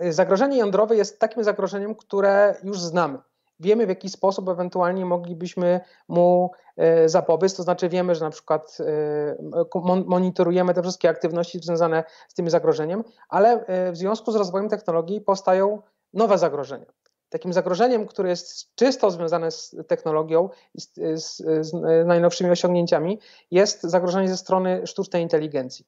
zagrożenie 0.00 0.58
jądrowe 0.58 0.96
jest 0.96 1.18
takim 1.18 1.44
zagrożeniem, 1.44 1.94
które 1.94 2.56
już 2.62 2.80
znamy 2.80 3.18
wiemy 3.60 3.86
w 3.86 3.88
jaki 3.88 4.08
sposób 4.08 4.48
ewentualnie 4.48 5.06
moglibyśmy 5.06 5.80
mu 6.08 6.50
e, 6.76 7.08
zapobiec, 7.08 7.56
to 7.56 7.62
znaczy 7.62 7.88
wiemy, 7.88 8.14
że 8.14 8.24
na 8.24 8.30
przykład 8.30 8.78
e, 8.80 10.04
monitorujemy 10.06 10.74
te 10.74 10.82
wszystkie 10.82 11.08
aktywności 11.08 11.58
związane 11.62 12.04
z 12.28 12.34
tym 12.34 12.50
zagrożeniem, 12.50 13.04
ale 13.28 13.66
e, 13.66 13.92
w 13.92 13.96
związku 13.96 14.32
z 14.32 14.36
rozwojem 14.36 14.68
technologii 14.68 15.20
powstają 15.20 15.82
nowe 16.12 16.38
zagrożenia. 16.38 16.86
Takim 17.28 17.52
zagrożeniem, 17.52 18.06
które 18.06 18.28
jest 18.28 18.74
czysto 18.74 19.10
związane 19.10 19.50
z 19.50 19.76
technologią 19.88 20.48
i 20.74 20.80
z, 20.80 20.94
z, 21.24 21.36
z 21.66 21.72
najnowszymi 22.06 22.50
osiągnięciami, 22.50 23.20
jest 23.50 23.82
zagrożenie 23.82 24.28
ze 24.28 24.36
strony 24.36 24.86
sztucznej 24.86 25.22
inteligencji. 25.22 25.86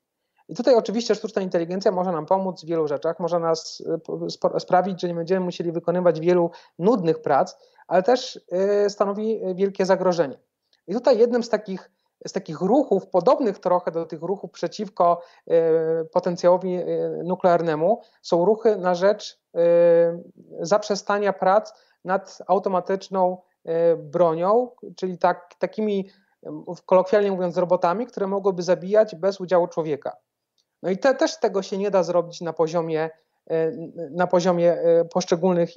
I 0.48 0.54
tutaj 0.54 0.74
oczywiście 0.74 1.14
sztuczna 1.14 1.42
inteligencja 1.42 1.92
może 1.92 2.12
nam 2.12 2.26
pomóc 2.26 2.62
w 2.62 2.66
wielu 2.66 2.88
rzeczach, 2.88 3.20
może 3.20 3.38
nas 3.38 3.82
e, 4.54 4.60
sprawić, 4.60 5.00
że 5.00 5.08
nie 5.08 5.14
będziemy 5.14 5.40
musieli 5.40 5.72
wykonywać 5.72 6.20
wielu 6.20 6.50
nudnych 6.78 7.22
prac, 7.22 7.56
ale 7.88 8.02
też 8.02 8.40
e, 8.52 8.90
stanowi 8.90 9.40
wielkie 9.54 9.86
zagrożenie. 9.86 10.38
I 10.86 10.94
tutaj 10.94 11.18
jednym 11.18 11.42
z 11.42 11.48
takich, 11.48 11.90
z 12.26 12.32
takich 12.32 12.60
ruchów, 12.60 13.06
podobnych 13.06 13.58
trochę 13.58 13.90
do 13.90 14.06
tych 14.06 14.22
ruchów 14.22 14.50
przeciwko 14.50 15.22
e, 15.46 16.04
potencjałowi 16.04 16.78
nuklearnemu, 17.24 18.00
są 18.22 18.44
ruchy 18.44 18.76
na 18.76 18.94
rzecz 18.94 19.40
zaprzestania 20.60 21.32
prac 21.32 21.72
nad 22.04 22.38
automatyczną 22.46 23.38
bronią, 23.96 24.70
czyli 24.96 25.18
tak, 25.18 25.54
takimi 25.58 26.10
kolokwialnie 26.86 27.32
mówiąc, 27.32 27.56
robotami, 27.56 28.06
które 28.06 28.26
mogłyby 28.26 28.62
zabijać 28.62 29.16
bez 29.16 29.40
udziału 29.40 29.68
człowieka. 29.68 30.16
No 30.86 30.92
i 30.92 30.98
te, 30.98 31.14
też 31.14 31.36
tego 31.40 31.62
się 31.62 31.78
nie 31.78 31.90
da 31.90 32.02
zrobić 32.02 32.40
na 32.40 32.52
poziomie, 32.52 33.10
e, 33.50 33.72
na 34.10 34.26
poziomie 34.26 34.72
e, 34.72 35.04
poszczególnych 35.04 35.70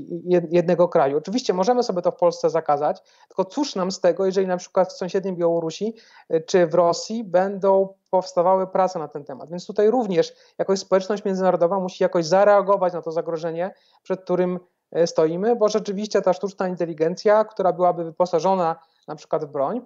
jednego 0.51 0.88
kraju. 0.88 1.18
Oczywiście 1.18 1.54
możemy 1.54 1.84
sobie 1.84 2.01
to 2.01 2.12
w 2.12 2.16
Polsce 2.16 2.50
zakazać, 2.50 3.01
tylko 3.28 3.46
cóż 3.46 3.75
nam 3.75 3.92
z 3.92 4.00
tego, 4.00 4.25
jeżeli 4.25 4.48
na 4.48 4.58
przykład 4.58 4.94
w 4.94 4.98
sąsiedniej 4.98 5.36
Białorusi 5.36 5.96
e, 6.30 6.42
czy 6.42 6.68
w 6.68 6.74
Rosji 6.74 7.24
będą 7.24 7.94
powstawały 8.12 8.68
prace 8.68 9.00
na 9.00 9.08
ten 9.08 9.25
temat. 9.25 9.50
Więc 9.50 9.68
tutaj 9.68 9.92
również 9.92 10.34
jakoś 10.58 10.80
społeczność 10.80 11.25
międzynarodowa 11.25 11.80
musi 11.80 12.04
jakoś 12.04 12.25
zareagować 12.25 12.94
na 12.94 13.01
to 13.01 13.12
zagrożenie, 13.12 13.74
przed 14.04 14.22
którym 14.22 14.60
stoimy, 15.06 15.56
bo 15.56 15.70
rzeczywiście 15.70 16.22
ta 16.22 16.34
sztuczna 16.34 16.68
inteligencja, 16.68 17.46
która 17.46 17.74
byłaby 17.74 18.04
wyposażona 18.04 18.75
na 19.08 19.16
przykład 19.16 19.46
w 19.46 19.48
broń, 19.48 19.82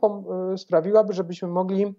sprawiłaby, 0.57 1.13
żebyśmy 1.13 1.47
mogli 1.47 1.95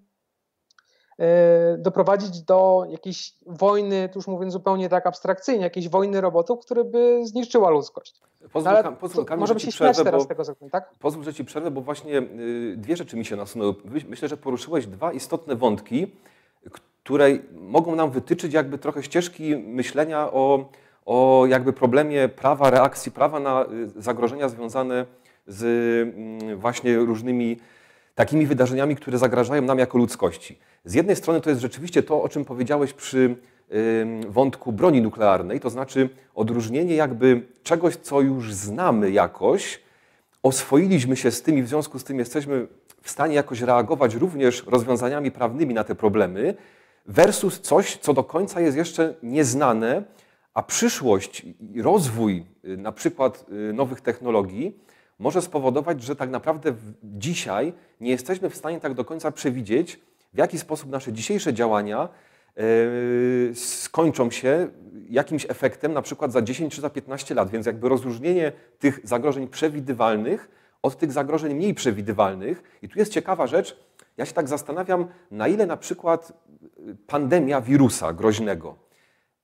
doprowadzić 1.79 2.43
do 2.43 2.87
jakiejś 2.91 3.35
wojny, 3.47 4.09
tu 4.09 4.19
już 4.19 4.27
mówiąc 4.27 4.53
zupełnie 4.53 4.89
tak 4.89 5.07
abstrakcyjnie, 5.07 5.65
jakiejś 5.65 5.89
wojny 5.89 6.21
robotów, 6.21 6.61
które 6.61 6.85
by 6.85 7.27
zniszczyła 7.27 7.71
ludzkość. 7.71 8.21
Pozwól, 8.53 8.73
no, 8.85 8.93
pozwól, 8.93 9.25
Kamil, 9.25 9.41
możemy 9.41 9.61
się 9.61 9.73
śmiać 9.73 9.97
teraz 9.97 10.27
tego 10.27 10.45
zakonu, 10.45 10.71
tak? 10.71 10.91
Pozwól, 10.99 11.25
że 11.25 11.35
Ci 11.35 11.45
przerwę, 11.45 11.71
bo 11.71 11.81
właśnie 11.81 12.19
y, 12.19 12.75
dwie 12.77 12.97
rzeczy 12.97 13.17
mi 13.17 13.25
się 13.25 13.37
nasunęły. 13.37 13.75
Myślę, 14.09 14.29
że 14.29 14.37
poruszyłeś 14.37 14.87
dwa 14.87 15.13
istotne 15.13 15.57
wątki, 15.57 16.07
które 16.71 17.29
mogą 17.53 17.97
nam 17.97 18.11
wytyczyć 18.11 18.53
jakby 18.53 18.79
trochę 18.79 19.03
ścieżki 19.03 19.57
myślenia 19.57 20.33
o, 20.33 20.69
o 21.07 21.47
jakby 21.49 21.73
problemie 21.73 22.29
prawa, 22.29 22.71
reakcji 22.71 23.13
prawa 23.13 23.41
na 23.41 23.65
y, 23.97 24.03
zagrożenia 24.03 24.49
związane 24.49 25.07
z 25.47 25.63
mm, 26.15 26.59
właśnie 26.59 26.97
różnymi 26.97 27.57
takimi 28.15 28.47
wydarzeniami, 28.47 28.97
które 28.97 29.19
zagrażają 29.19 29.63
nam 29.63 29.79
jako 29.79 29.99
ludzkości. 29.99 30.59
Z 30.85 30.95
jednej 30.95 31.17
strony 31.17 31.41
to 31.41 31.51
jest 31.51 31.63
rzeczywiście 31.63 32.03
to, 32.03 32.23
o 32.23 32.29
czym 32.29 32.45
powiedziałeś 32.45 32.93
przy 32.93 33.37
wątku 34.29 34.73
broni 34.73 35.03
nuklearnej, 35.03 35.61
to 35.61 35.71
znaczy 35.71 36.09
odróżnienie 36.35 36.95
jakby 36.95 37.43
czegoś, 37.63 37.97
co 37.97 38.21
już 38.21 38.55
znamy 38.55 39.11
jakoś, 39.11 39.81
oswoiliśmy 40.43 41.17
się 41.17 41.31
z 41.31 41.43
tym 41.43 41.59
i 41.59 41.63
w 41.63 41.69
związku 41.69 41.99
z 41.99 42.05
tym 42.05 42.19
jesteśmy 42.19 42.67
w 43.03 43.11
stanie 43.11 43.35
jakoś 43.35 43.61
reagować 43.61 44.15
również 44.15 44.65
rozwiązaniami 44.67 45.31
prawnymi 45.31 45.75
na 45.75 45.85
te 45.85 45.95
problemy, 45.95 46.55
versus 47.07 47.61
coś, 47.61 47.97
co 47.97 48.15
do 48.15 48.25
końca 48.25 48.61
jest 48.61 48.77
jeszcze 48.77 49.15
nieznane, 49.23 50.03
a 50.55 50.63
przyszłość 50.63 51.47
i 51.75 51.83
rozwój 51.83 52.45
y, 52.65 52.77
na 52.77 52.93
przykład 52.93 53.45
y, 53.71 53.73
nowych 53.73 54.01
technologii 54.01 54.79
może 55.19 55.43
spowodować, 55.43 56.03
że 56.03 56.17
tak 56.17 56.31
naprawdę 56.31 56.75
dzisiaj 57.03 57.73
nie 58.01 58.11
jesteśmy 58.11 58.51
w 58.51 58.57
stanie 58.57 58.81
tak 58.81 58.95
do 58.95 59.05
końca 59.05 59.31
przewidzieć, 59.31 60.01
w 60.35 60.39
jaki 60.39 60.59
sposób 60.59 60.91
nasze 60.91 61.13
dzisiejsze 61.13 61.55
działania 61.55 62.09
e, 62.57 62.63
skończą 63.55 64.31
się 64.31 64.69
jakimś 65.09 65.47
efektem, 65.49 65.93
na 65.93 66.03
przykład 66.03 66.33
za 66.33 66.43
10 66.43 66.75
czy 66.75 66.81
za 66.81 66.91
15 66.91 67.35
lat. 67.35 67.51
Więc 67.51 67.67
jakby 67.67 67.89
rozróżnienie 67.89 68.53
tych 68.79 69.01
zagrożeń 69.05 69.49
przewidywalnych 69.49 70.49
od 70.83 70.99
tych 70.99 71.13
zagrożeń 71.13 71.55
mniej 71.55 71.75
przewidywalnych. 71.75 72.63
I 72.83 72.89
tu 72.89 72.99
jest 72.99 73.13
ciekawa 73.13 73.47
rzecz. 73.47 73.77
Ja 74.17 74.27
się 74.27 74.33
tak 74.33 74.49
zastanawiam, 74.49 75.07
na 75.31 75.49
ile 75.49 75.67
na 75.67 75.77
przykład 75.77 76.33
pandemia 77.07 77.61
wirusa 77.61 78.13
groźnego, 78.13 78.77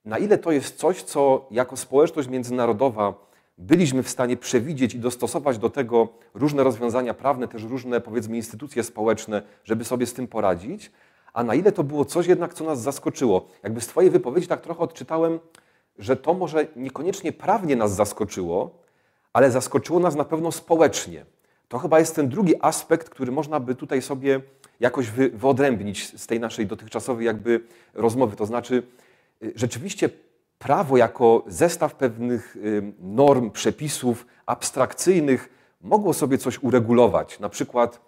na 0.05 0.17
ile 0.17 0.37
to 0.37 0.51
jest 0.51 0.75
coś, 0.75 1.03
co 1.03 1.47
jako 1.51 1.77
społeczność 1.77 2.29
międzynarodowa 2.29 3.30
byliśmy 3.57 4.03
w 4.03 4.09
stanie 4.09 4.37
przewidzieć 4.37 4.93
i 4.93 4.99
dostosować 4.99 5.57
do 5.57 5.69
tego 5.69 6.07
różne 6.33 6.63
rozwiązania 6.63 7.13
prawne, 7.13 7.47
też 7.47 7.63
różne, 7.63 8.01
powiedzmy, 8.01 8.37
instytucje 8.37 8.83
społeczne, 8.83 9.41
żeby 9.63 9.85
sobie 9.85 10.05
z 10.05 10.13
tym 10.13 10.27
poradzić, 10.27 10.91
a 11.33 11.43
na 11.43 11.55
ile 11.55 11.71
to 11.71 11.83
było 11.83 12.05
coś 12.05 12.27
jednak, 12.27 12.53
co 12.53 12.63
nas 12.63 12.81
zaskoczyło. 12.81 13.47
Jakby 13.63 13.81
z 13.81 13.87
Twojej 13.87 14.11
wypowiedzi 14.11 14.47
tak 14.47 14.61
trochę 14.61 14.79
odczytałem, 14.79 15.39
że 15.97 16.15
to 16.15 16.33
może 16.33 16.67
niekoniecznie 16.75 17.33
prawnie 17.33 17.75
nas 17.75 17.95
zaskoczyło, 17.95 18.81
ale 19.33 19.51
zaskoczyło 19.51 19.99
nas 19.99 20.15
na 20.15 20.25
pewno 20.25 20.51
społecznie. 20.51 21.25
To 21.67 21.79
chyba 21.79 21.99
jest 21.99 22.15
ten 22.15 22.29
drugi 22.29 22.53
aspekt, 22.61 23.09
który 23.09 23.31
można 23.31 23.59
by 23.59 23.75
tutaj 23.75 24.01
sobie 24.01 24.41
jakoś 24.79 25.09
wy, 25.09 25.29
wyodrębnić 25.29 26.19
z 26.19 26.27
tej 26.27 26.39
naszej 26.39 26.67
dotychczasowej 26.67 27.25
jakby 27.25 27.63
rozmowy. 27.93 28.35
To 28.35 28.45
znaczy, 28.45 28.83
y, 29.43 29.53
rzeczywiście 29.55 30.09
prawo 30.61 30.97
jako 30.97 31.43
zestaw 31.47 31.95
pewnych 31.95 32.57
norm, 32.99 33.51
przepisów 33.51 34.25
abstrakcyjnych 34.45 35.49
mogło 35.81 36.13
sobie 36.13 36.37
coś 36.37 36.63
uregulować. 36.63 37.39
Na 37.39 37.49
przykład, 37.49 38.01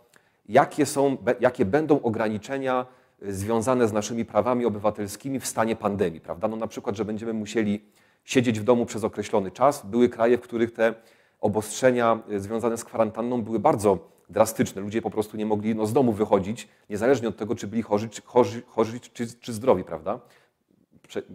jakie, 0.49 0.85
są, 0.85 1.17
jakie 1.39 1.65
będą 1.65 2.01
ograniczenia 2.01 2.85
y, 3.23 3.33
związane 3.33 3.87
z 3.87 3.93
naszymi 3.93 4.25
prawami 4.25 4.65
obywatelskimi 4.65 5.39
w 5.39 5.47
stanie 5.47 5.75
pandemii. 5.75 6.21
Prawda? 6.21 6.47
No 6.47 6.55
na 6.55 6.67
przykład, 6.67 6.95
że 6.95 7.05
będziemy 7.05 7.33
musieli 7.33 7.85
siedzieć 8.25 8.59
w 8.59 8.63
domu 8.63 8.85
przez 8.85 9.03
określony 9.03 9.51
czas. 9.51 9.85
Były 9.85 10.09
kraje, 10.09 10.37
w 10.37 10.41
których 10.41 10.73
te 10.73 10.93
obostrzenia 11.41 12.19
y, 12.31 12.39
związane 12.39 12.77
z 12.77 12.83
kwarantanną 12.83 13.41
były 13.41 13.59
bardzo 13.59 13.97
drastyczne. 14.29 14.81
Ludzie 14.81 15.01
po 15.01 15.09
prostu 15.09 15.37
nie 15.37 15.45
mogli 15.45 15.75
no, 15.75 15.85
z 15.85 15.93
domu 15.93 16.13
wychodzić, 16.13 16.67
niezależnie 16.89 17.27
od 17.27 17.37
tego, 17.37 17.55
czy 17.55 17.67
byli 17.67 17.81
chorzy, 17.81 18.09
chorzy, 18.25 18.61
chorzy 18.67 18.99
czy, 18.99 19.27
czy 19.39 19.53
zdrowi. 19.53 19.83
Prawda? 19.83 20.19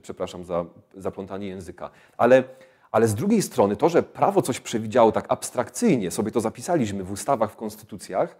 Przepraszam 0.02 0.44
za 0.44 0.64
zaplątanie 0.96 1.46
języka. 1.46 1.90
Ale, 2.16 2.44
ale 2.90 3.08
z 3.08 3.14
drugiej 3.14 3.42
strony 3.42 3.76
to, 3.76 3.88
że 3.88 4.02
prawo 4.02 4.42
coś 4.42 4.60
przewidziało 4.60 5.12
tak 5.12 5.24
abstrakcyjnie, 5.28 6.10
sobie 6.10 6.30
to 6.30 6.40
zapisaliśmy 6.40 7.04
w 7.04 7.12
ustawach, 7.12 7.52
w 7.52 7.56
konstytucjach, 7.56 8.36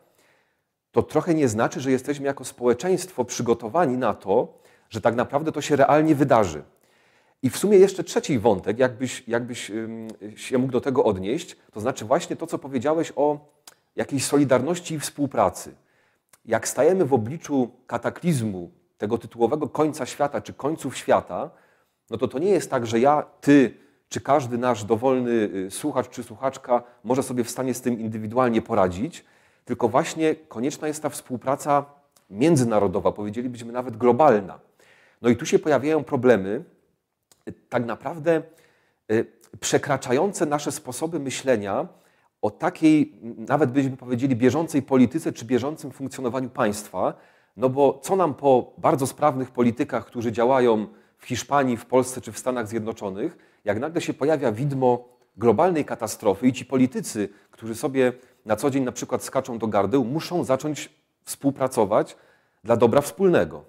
to 0.93 1.03
trochę 1.03 1.35
nie 1.35 1.49
znaczy, 1.49 1.81
że 1.81 1.91
jesteśmy 1.91 2.27
jako 2.27 2.45
społeczeństwo 2.45 3.25
przygotowani 3.25 3.97
na 3.97 4.15
to, 4.15 4.59
że 4.91 5.01
tak 5.01 5.15
naprawdę 5.15 5.53
to 5.53 5.61
się 5.61 5.77
realnie 5.77 6.15
wydarzy. 6.15 6.63
I 7.43 7.51
w 7.51 7.59
sumie 7.59 7.79
jeszcze 7.79 8.05
trzeci 8.05 8.39
wątek, 8.39 8.79
jakbyś, 8.79 9.29
jakbyś 9.29 9.73
się 10.37 10.59
mógł 10.59 10.73
do 10.73 10.81
tego 10.81 11.05
odnieść, 11.05 11.57
to 11.73 11.81
znaczy 11.81 12.05
właśnie 12.05 12.37
to, 12.37 12.47
co 12.47 12.59
powiedziałeś 12.59 13.13
o 13.17 13.39
jakiejś 13.97 14.25
solidarności 14.25 14.95
i 14.95 15.01
współpracy. 15.01 15.75
Jak 16.45 16.69
stajemy 16.69 17.05
w 17.05 17.15
obliczu 17.15 17.71
kataklizmu, 17.87 18.71
tego 18.99 19.19
tytułowego 19.19 19.69
końca 19.69 20.07
świata, 20.07 20.41
czy 20.41 20.53
końców 20.53 20.97
świata, 20.97 21.51
no 22.11 22.19
to 22.19 22.29
to 22.29 22.39
nie 22.39 22.51
jest 22.51 22.71
tak, 22.71 22.87
że 22.87 23.01
ja, 23.01 23.25
ty, 23.41 23.75
czy 24.09 24.21
każdy 24.21 24.59
nasz 24.59 24.85
dowolny 24.85 25.31
y, 25.31 25.71
słuchacz 25.71 26.09
czy 26.09 26.23
słuchaczka 26.23 26.83
może 27.05 27.23
sobie 27.23 27.45
w 27.45 27.51
stanie 27.51 27.75
z 27.75 27.81
tym 27.81 28.01
indywidualnie 28.01 28.63
poradzić, 28.63 29.25
tylko 29.65 29.89
właśnie 29.89 30.35
konieczna 30.35 30.89
jest 30.89 31.03
ta 31.03 31.09
współpraca 31.09 31.85
międzynarodowa, 32.31 33.13
powiedzielibyśmy 33.13 33.73
nawet 33.73 33.97
globalna. 33.97 34.59
No 35.23 35.29
i 35.29 35.37
tu 35.37 35.47
się 35.47 35.59
pojawiają 35.59 36.05
problemy, 36.05 36.65
y, 37.49 37.53
tak 37.69 37.87
naprawdę 37.87 38.43
y, 39.13 39.27
przekraczające 39.61 40.47
nasze 40.47 40.73
sposoby 40.73 41.21
myślenia 41.21 41.89
o 42.43 42.51
takiej, 42.51 43.21
nawet 43.23 43.71
byśmy 43.71 43.97
powiedzieli, 43.97 44.37
bieżącej 44.37 44.83
polityce 44.83 45.33
czy 45.33 45.45
bieżącym 45.45 45.91
funkcjonowaniu 45.91 46.49
państwa, 46.51 47.15
no 47.59 47.69
bo 47.69 47.99
co 48.03 48.17
nam 48.17 48.35
po 48.35 48.73
bardzo 48.79 49.07
sprawnych 49.07 49.51
politykach, 49.51 50.07
którzy 50.07 50.33
działają 50.33 50.87
w 51.19 51.27
Hiszpanii, 51.27 51.77
w 51.77 51.87
Polsce 51.87 52.21
czy 52.21 52.33
w 52.33 52.39
Stanach 52.39 52.69
Zjednoczonych, 52.69 53.39
jak 53.65 53.79
nagle 53.79 54.01
się 54.01 54.15
pojawia 54.15 54.53
widmo 54.53 55.09
globalnej 55.37 55.85
katastrofy 55.85 56.47
i 56.47 56.53
ci 56.53 56.65
politycy, 56.65 57.29
którzy 57.51 57.75
sobie 57.75 58.13
na 58.45 58.57
co 58.57 58.71
dzień 58.71 58.85
na 58.85 58.93
przykład 58.93 59.25
skaczą 59.25 59.59
do 59.59 59.67
gardeł, 59.67 60.05
muszą 60.05 60.45
zacząć 60.45 60.91
współpracować 61.25 62.17
dla 62.65 62.77
dobra 62.77 63.01
wspólnego. 63.01 63.65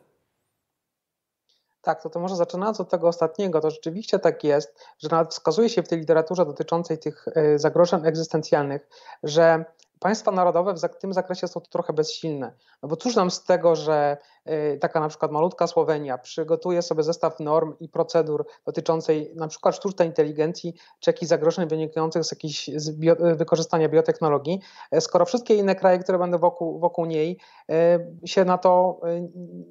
Tak, 1.81 2.03
to, 2.03 2.09
to 2.09 2.19
może 2.19 2.35
zaczynając 2.35 2.79
od 2.79 2.89
tego 2.89 3.07
ostatniego, 3.07 3.61
to 3.61 3.71
rzeczywiście 3.71 4.19
tak 4.19 4.43
jest, 4.43 4.85
że 4.97 5.09
nawet 5.11 5.31
wskazuje 5.31 5.69
się 5.69 5.83
w 5.83 5.87
tej 5.87 5.99
literaturze 5.99 6.45
dotyczącej 6.45 6.97
tych 6.97 7.25
e, 7.27 7.59
zagrożeń 7.59 8.05
egzystencjalnych, 8.05 8.89
że 9.23 9.65
państwa 9.99 10.31
narodowe 10.31 10.75
w 10.75 10.97
tym 11.01 11.13
zakresie 11.13 11.47
są 11.47 11.61
trochę 11.61 11.93
bezsilne. 11.93 12.53
No 12.83 12.89
bo 12.89 12.95
cóż 12.95 13.15
nam 13.15 13.31
z 13.31 13.43
tego, 13.43 13.75
że 13.75 14.17
y, 14.49 14.77
taka 14.81 14.99
na 14.99 15.09
przykład 15.09 15.31
malutka 15.31 15.67
Słowenia 15.67 16.17
przygotuje 16.17 16.81
sobie 16.81 17.03
zestaw 17.03 17.39
norm 17.39 17.73
i 17.79 17.89
procedur 17.89 18.45
dotyczącej 18.65 19.31
na 19.35 19.47
przykład 19.47 19.75
sztucznej 19.75 20.07
inteligencji 20.07 20.73
czy 20.99 21.09
jakichś 21.09 21.29
zagrożeń 21.29 21.67
wynikających 21.67 22.23
z 22.23 22.31
jakichś 22.31 22.69
z 22.75 22.91
bio, 22.91 23.15
wykorzystania 23.35 23.89
biotechnologii, 23.89 24.59
e, 24.91 25.01
skoro 25.01 25.25
wszystkie 25.25 25.55
inne 25.55 25.75
kraje, 25.75 25.99
które 25.99 26.19
będą 26.19 26.37
wokół, 26.37 26.79
wokół 26.79 27.05
niej 27.05 27.39
e, 27.71 27.99
się 28.25 28.45
na 28.45 28.57
to 28.57 29.01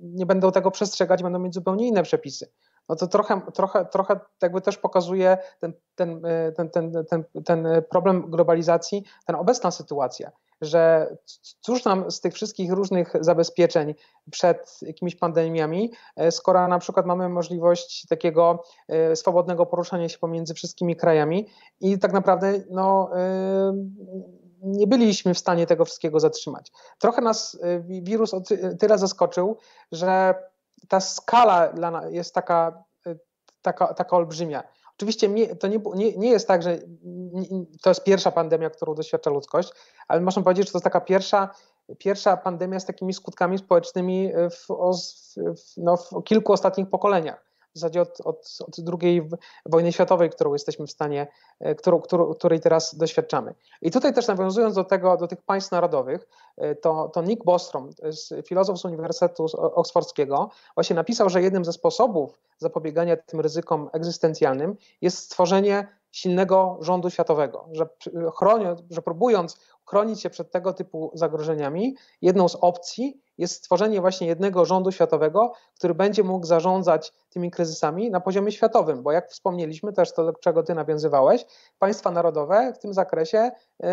nie 0.03 0.27
będą 0.27 0.53
tego 0.53 0.71
przestrzegać, 0.71 1.23
będą 1.23 1.39
mieć 1.39 1.55
zupełnie 1.55 1.89
inne 1.89 2.03
przepisy 2.03 2.51
no 2.88 2.97
to 2.97 3.07
trochę, 3.07 3.40
trochę, 3.54 3.85
trochę 3.85 4.21
jakby 4.42 4.61
też 4.61 4.78
pokazuje 4.78 5.38
ten, 5.61 5.73
ten, 5.95 6.23
ten, 6.57 6.71
ten, 6.71 7.04
ten, 7.11 7.25
ten 7.45 7.66
problem 7.90 8.30
globalizacji, 8.30 9.04
ten 9.26 9.37
obecna 9.37 9.71
sytuacja, 9.71 10.30
że 10.61 11.14
cóż 11.61 11.85
nam 11.85 12.11
z 12.11 12.21
tych 12.21 12.35
wszystkich 12.35 12.73
różnych 12.73 13.12
zabezpieczeń 13.21 13.95
przed 14.30 14.78
jakimiś 14.83 15.16
pandemiami, 15.16 15.92
skoro 16.30 16.68
na 16.68 16.78
przykład 16.78 17.07
mamy 17.07 17.28
możliwość 17.28 18.07
takiego 18.09 18.64
swobodnego 19.14 19.66
poruszania 19.66 20.09
się 20.09 20.18
pomiędzy 20.18 20.54
wszystkimi 20.54 20.97
krajami 20.97 21.47
i 21.80 21.99
tak 21.99 22.12
naprawdę 22.12 22.52
no, 22.71 23.11
nie 24.62 24.87
byliśmy 24.87 25.35
w 25.35 25.38
stanie 25.38 25.66
tego 25.66 25.85
wszystkiego 25.85 26.21
zatrzymać. 26.21 26.73
Trochę 26.99 27.23
nas 27.23 27.59
wirus 27.80 28.30
tyle 28.78 28.99
zaskoczył, 28.99 29.57
że 29.92 30.35
ta 30.89 31.01
skala 31.01 31.73
jest 32.11 32.35
taka, 32.35 32.85
y, 33.07 33.19
taka, 33.63 33.95
taka 33.95 34.17
olbrzymia. 34.17 34.63
Oczywiście 34.97 35.29
to 35.61 35.67
nie, 35.67 35.79
nie, 35.95 36.17
nie 36.17 36.31
jest 36.31 36.49
tak, 36.49 36.63
że 36.63 36.79
to 37.83 37.91
jest 37.91 38.05
pierwsza 38.05 38.33
pandemia, 38.33 38.71
którą 38.71 38.95
doświadcza 38.95 39.31
ludzkość, 39.31 39.73
ale 40.09 40.21
można 40.21 40.43
powiedzieć, 40.43 40.67
że 40.67 40.73
to 40.73 40.79
jest 40.79 40.85
taka 40.85 41.01
pierwsza, 41.01 41.49
pierwsza 41.99 42.37
pandemia 42.37 42.81
z 42.81 42.85
takimi 42.85 43.15
skutkami 43.15 43.59
społecznymi 43.59 44.33
w, 44.51 44.67
w, 44.67 45.77
no, 45.77 45.97
w 45.97 46.23
kilku 46.25 46.53
ostatnich 46.53 46.91
pokoleniach 46.91 47.48
zasadzie 47.79 48.03
od, 48.03 48.21
od, 48.21 48.59
od 48.61 48.77
II 49.03 49.23
wojny 49.67 49.93
światowej, 49.93 50.31
którą 50.31 50.53
jesteśmy 50.53 50.87
w 50.87 50.91
stanie, 50.91 51.27
e, 51.61 51.75
którą, 51.75 52.01
którą, 52.01 52.35
której 52.35 52.61
teraz 52.61 52.95
doświadczamy. 52.95 53.55
I 53.83 53.91
tutaj 53.91 54.15
też 54.15 54.27
nawiązując 54.27 54.75
do 54.75 54.85
tego, 54.85 55.17
do 55.17 55.29
tych 55.29 55.43
państw 55.43 55.73
narodowych, 55.73 56.29
e, 56.57 56.75
to, 56.75 57.09
to 57.09 57.23
Nick 57.23 57.45
Bostrom, 57.45 57.91
filozof 58.47 58.79
z 58.79 58.85
Uniwersytetu 58.85 59.47
Oksfordzkiego, 59.57 60.51
właśnie 60.75 60.97
napisał, 60.97 61.31
że 61.31 61.43
jednym 61.43 61.65
ze 61.65 61.73
sposobów 61.73 62.41
zapobiegania 62.59 63.17
tym 63.17 63.41
ryzykom 63.41 63.91
egzystencjalnym 63.93 64.77
jest 65.01 65.19
stworzenie 65.19 65.99
silnego 66.11 66.79
rządu 66.81 67.11
światowego, 67.11 67.69
że, 67.73 67.89
chroniąc, 68.37 68.81
że 68.91 69.03
próbując 69.03 69.61
chronić 69.87 70.21
się 70.21 70.31
przed 70.31 70.51
tego 70.51 70.73
typu 70.73 71.11
zagrożeniami, 71.15 71.97
jedną 72.23 72.49
z 72.49 72.55
opcji 72.55 73.21
jest 73.38 73.54
stworzenie 73.54 74.00
właśnie 74.00 74.26
jednego 74.26 74.64
rządu 74.64 74.92
światowego, 74.92 75.52
który 75.75 75.95
będzie 75.95 76.25
mógł 76.25 76.47
zarządzać 76.47 77.12
tymi 77.30 77.50
kryzysami 77.50 78.11
na 78.11 78.21
poziomie 78.21 78.52
światowym, 78.52 79.02
bo 79.02 79.12
jak 79.12 79.30
wspomnieliśmy, 79.30 79.92
też 79.92 80.12
to, 80.12 80.25
do 80.25 80.33
czego 80.33 80.62
ty 80.62 80.75
nawiązywałeś, 80.75 81.47
państwa 81.78 82.11
narodowe 82.11 82.73
w 82.73 82.78
tym 82.78 82.95
zakresie 82.95 83.50
yy, 83.80 83.88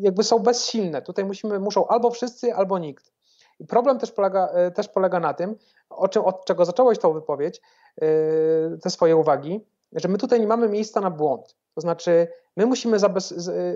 jakby 0.00 0.24
są 0.24 0.38
bezsilne. 0.38 1.02
Tutaj 1.02 1.24
musimy, 1.24 1.60
muszą 1.60 1.86
albo 1.86 2.10
wszyscy, 2.10 2.54
albo 2.54 2.78
nikt. 2.78 3.12
I 3.60 3.66
problem 3.66 3.98
też 3.98 4.12
polega, 4.12 4.52
yy, 4.64 4.70
też 4.70 4.88
polega 4.88 5.20
na 5.20 5.34
tym, 5.34 5.56
o 5.90 6.08
czym, 6.08 6.24
od 6.24 6.44
czego 6.44 6.64
zacząłeś 6.64 6.98
tą 6.98 7.12
wypowiedź, 7.12 7.60
yy, 8.00 8.78
te 8.82 8.90
swoje 8.90 9.16
uwagi, 9.16 9.66
że 9.92 10.08
my 10.08 10.18
tutaj 10.18 10.40
nie 10.40 10.46
mamy 10.46 10.68
miejsca 10.68 11.00
na 11.00 11.10
błąd. 11.10 11.56
To 11.74 11.80
znaczy, 11.80 12.28
my 12.56 12.66
musimy, 12.66 12.98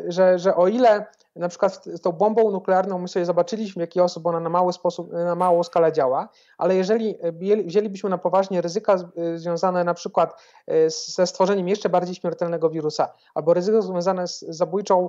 że, 0.09 0.38
że 0.38 0.57
o 0.57 0.69
ile 0.69 1.07
na 1.37 1.49
przykład 1.49 1.85
z 1.85 2.01
tą 2.01 2.12
bombą 2.12 2.51
nuklearną 2.51 2.99
my 2.99 3.09
sobie 3.09 3.25
zobaczyliśmy, 3.25 3.81
w 3.81 3.87
jaki 3.87 3.99
sposób 3.99 4.27
ona 4.27 4.41
na 4.41 4.49
mały 4.49 4.73
sposób, 4.73 5.12
na 5.12 5.35
małą 5.35 5.62
skalę 5.62 5.93
działa, 5.93 6.29
ale 6.59 6.77
jeżeli 6.77 7.19
wzięlibyśmy 7.65 8.11
na 8.11 8.19
poważnie 8.19 8.61
ryzyka 8.61 8.97
związane 9.35 9.85
na 9.85 9.95
przykład 9.95 10.43
ze 10.88 11.27
stworzeniem 11.27 11.69
jeszcze 11.69 11.88
bardziej 11.88 12.15
śmiertelnego 12.15 12.71
wirusa, 12.71 13.12
albo 13.35 13.55
ryzyko 13.55 13.83
związane 13.83 14.29
z 14.29 14.41
zabójczą 14.41 15.09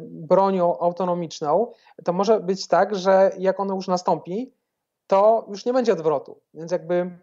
bronią 0.00 0.78
autonomiczną, 0.78 1.72
to 2.04 2.12
może 2.12 2.40
być 2.40 2.68
tak, 2.68 2.94
że 2.94 3.30
jak 3.38 3.60
ono 3.60 3.74
już 3.74 3.88
nastąpi, 3.88 4.54
to 5.06 5.46
już 5.48 5.64
nie 5.64 5.72
będzie 5.72 5.92
odwrotu. 5.92 6.40
Więc 6.54 6.72
jakby 6.72 7.18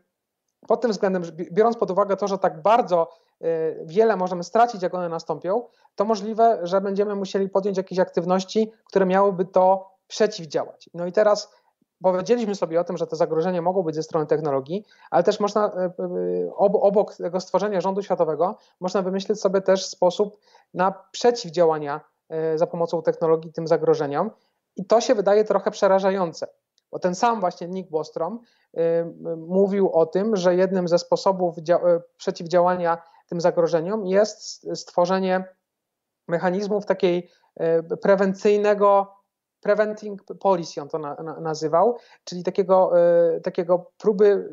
pod 0.67 0.81
tym 0.81 0.91
względem, 0.91 1.23
biorąc 1.51 1.77
pod 1.77 1.91
uwagę 1.91 2.15
to, 2.15 2.27
że 2.27 2.37
tak 2.37 2.61
bardzo 2.61 3.09
y, 3.41 3.45
wiele 3.85 4.15
możemy 4.15 4.43
stracić, 4.43 4.81
jak 4.81 4.93
one 4.93 5.09
nastąpią, 5.09 5.63
to 5.95 6.05
możliwe, 6.05 6.59
że 6.63 6.81
będziemy 6.81 7.15
musieli 7.15 7.49
podjąć 7.49 7.77
jakieś 7.77 7.99
aktywności, 7.99 8.71
które 8.85 9.05
miałyby 9.05 9.45
to 9.45 9.91
przeciwdziałać. 10.07 10.89
No 10.93 11.05
i 11.05 11.11
teraz 11.11 11.55
powiedzieliśmy 12.03 12.55
sobie 12.55 12.79
o 12.79 12.83
tym, 12.83 12.97
że 12.97 13.07
te 13.07 13.15
zagrożenia 13.15 13.61
mogą 13.61 13.83
być 13.83 13.95
ze 13.95 14.03
strony 14.03 14.25
technologii, 14.25 14.85
ale 15.11 15.23
też 15.23 15.39
można 15.39 15.67
y, 15.67 16.03
y, 16.03 16.51
obok 16.55 17.15
tego 17.15 17.39
stworzenia 17.39 17.81
rządu 17.81 18.01
światowego, 18.01 18.57
można 18.79 19.01
wymyślić 19.01 19.41
sobie 19.41 19.61
też 19.61 19.85
sposób 19.85 20.37
na 20.73 20.93
przeciwdziałania 21.11 22.01
za 22.55 22.67
pomocą 22.67 23.01
technologii 23.01 23.53
tym 23.53 23.67
zagrożeniom. 23.67 24.31
I 24.75 24.85
to 24.85 25.01
się 25.01 25.15
wydaje 25.15 25.43
trochę 25.43 25.71
przerażające. 25.71 26.47
Bo 26.95 26.99
ten 26.99 27.15
sam 27.15 27.39
właśnie 27.39 27.67
Nick 27.67 27.89
Bostrom 27.89 28.39
y, 28.77 28.81
y, 28.81 29.05
mówił 29.37 29.91
o 29.91 30.05
tym, 30.05 30.35
że 30.35 30.55
jednym 30.55 30.87
ze 30.87 30.99
sposobów 30.99 31.57
y, 31.57 31.61
przeciwdziałania 32.17 33.01
tym 33.27 33.41
zagrożeniom 33.41 34.05
jest 34.05 34.67
stworzenie 34.75 35.55
mechanizmów 36.27 36.85
takiej 36.85 37.29
prewencyjnego 38.01 39.15
preventing 39.61 40.23
policy, 40.39 40.81
on 40.81 40.89
to 40.89 40.99
na, 40.99 41.15
na, 41.15 41.39
nazywał, 41.39 41.97
czyli 42.23 42.43
takiego, 42.43 42.91
takiego 43.43 43.91
próby 43.97 44.49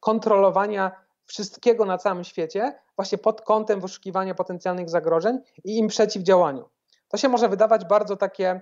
kontrolowania 0.00 0.92
wszystkiego 1.26 1.84
na 1.84 1.98
całym 1.98 2.24
świecie, 2.24 2.78
właśnie 2.96 3.18
pod 3.18 3.42
kątem 3.42 3.80
wyszukiwania 3.80 4.34
potencjalnych 4.34 4.90
zagrożeń 4.90 5.38
i 5.64 5.78
im 5.78 5.88
przeciwdziałaniu. 5.88 6.68
To 7.08 7.16
się 7.16 7.28
może 7.28 7.48
wydawać 7.48 7.84
bardzo 7.84 8.16
takie 8.16 8.60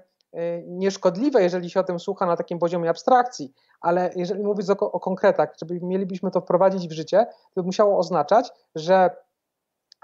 nieszkodliwe, 0.67 1.43
jeżeli 1.43 1.71
się 1.71 1.81
o 1.81 1.85
tym 1.85 2.01
słucha 2.01 2.27
na 2.27 2.37
takim 2.37 2.59
poziomie 2.59 2.91
abstrakcji, 2.91 3.53
ale 3.81 4.11
jeżeli 4.17 4.43
mówić 4.43 4.71
o, 4.71 4.93
o 4.93 5.01
konkretach, 5.01 5.55
żeby 5.61 5.81
mielibyśmy 5.83 6.31
to 6.31 6.41
wprowadzić 6.41 6.89
w 6.89 6.93
życie, 6.93 7.27
to 7.55 7.63
by 7.63 7.63
musiało 7.63 7.99
oznaczać, 7.99 8.51
że 8.75 9.11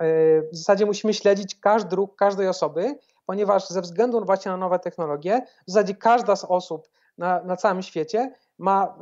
y, 0.02 0.48
w 0.52 0.56
zasadzie 0.56 0.86
musimy 0.86 1.14
śledzić 1.14 1.60
każdy 1.60 1.96
ruch 1.96 2.16
każdej 2.16 2.48
osoby, 2.48 2.98
ponieważ 3.26 3.68
ze 3.68 3.80
względu 3.80 4.24
właśnie 4.24 4.50
na 4.50 4.56
nowe 4.56 4.78
technologie, 4.78 5.42
w 5.68 5.70
zasadzie 5.70 5.94
każda 5.94 6.36
z 6.36 6.44
osób 6.44 6.88
na, 7.18 7.42
na 7.42 7.56
całym 7.56 7.82
świecie 7.82 8.32
ma 8.58 8.98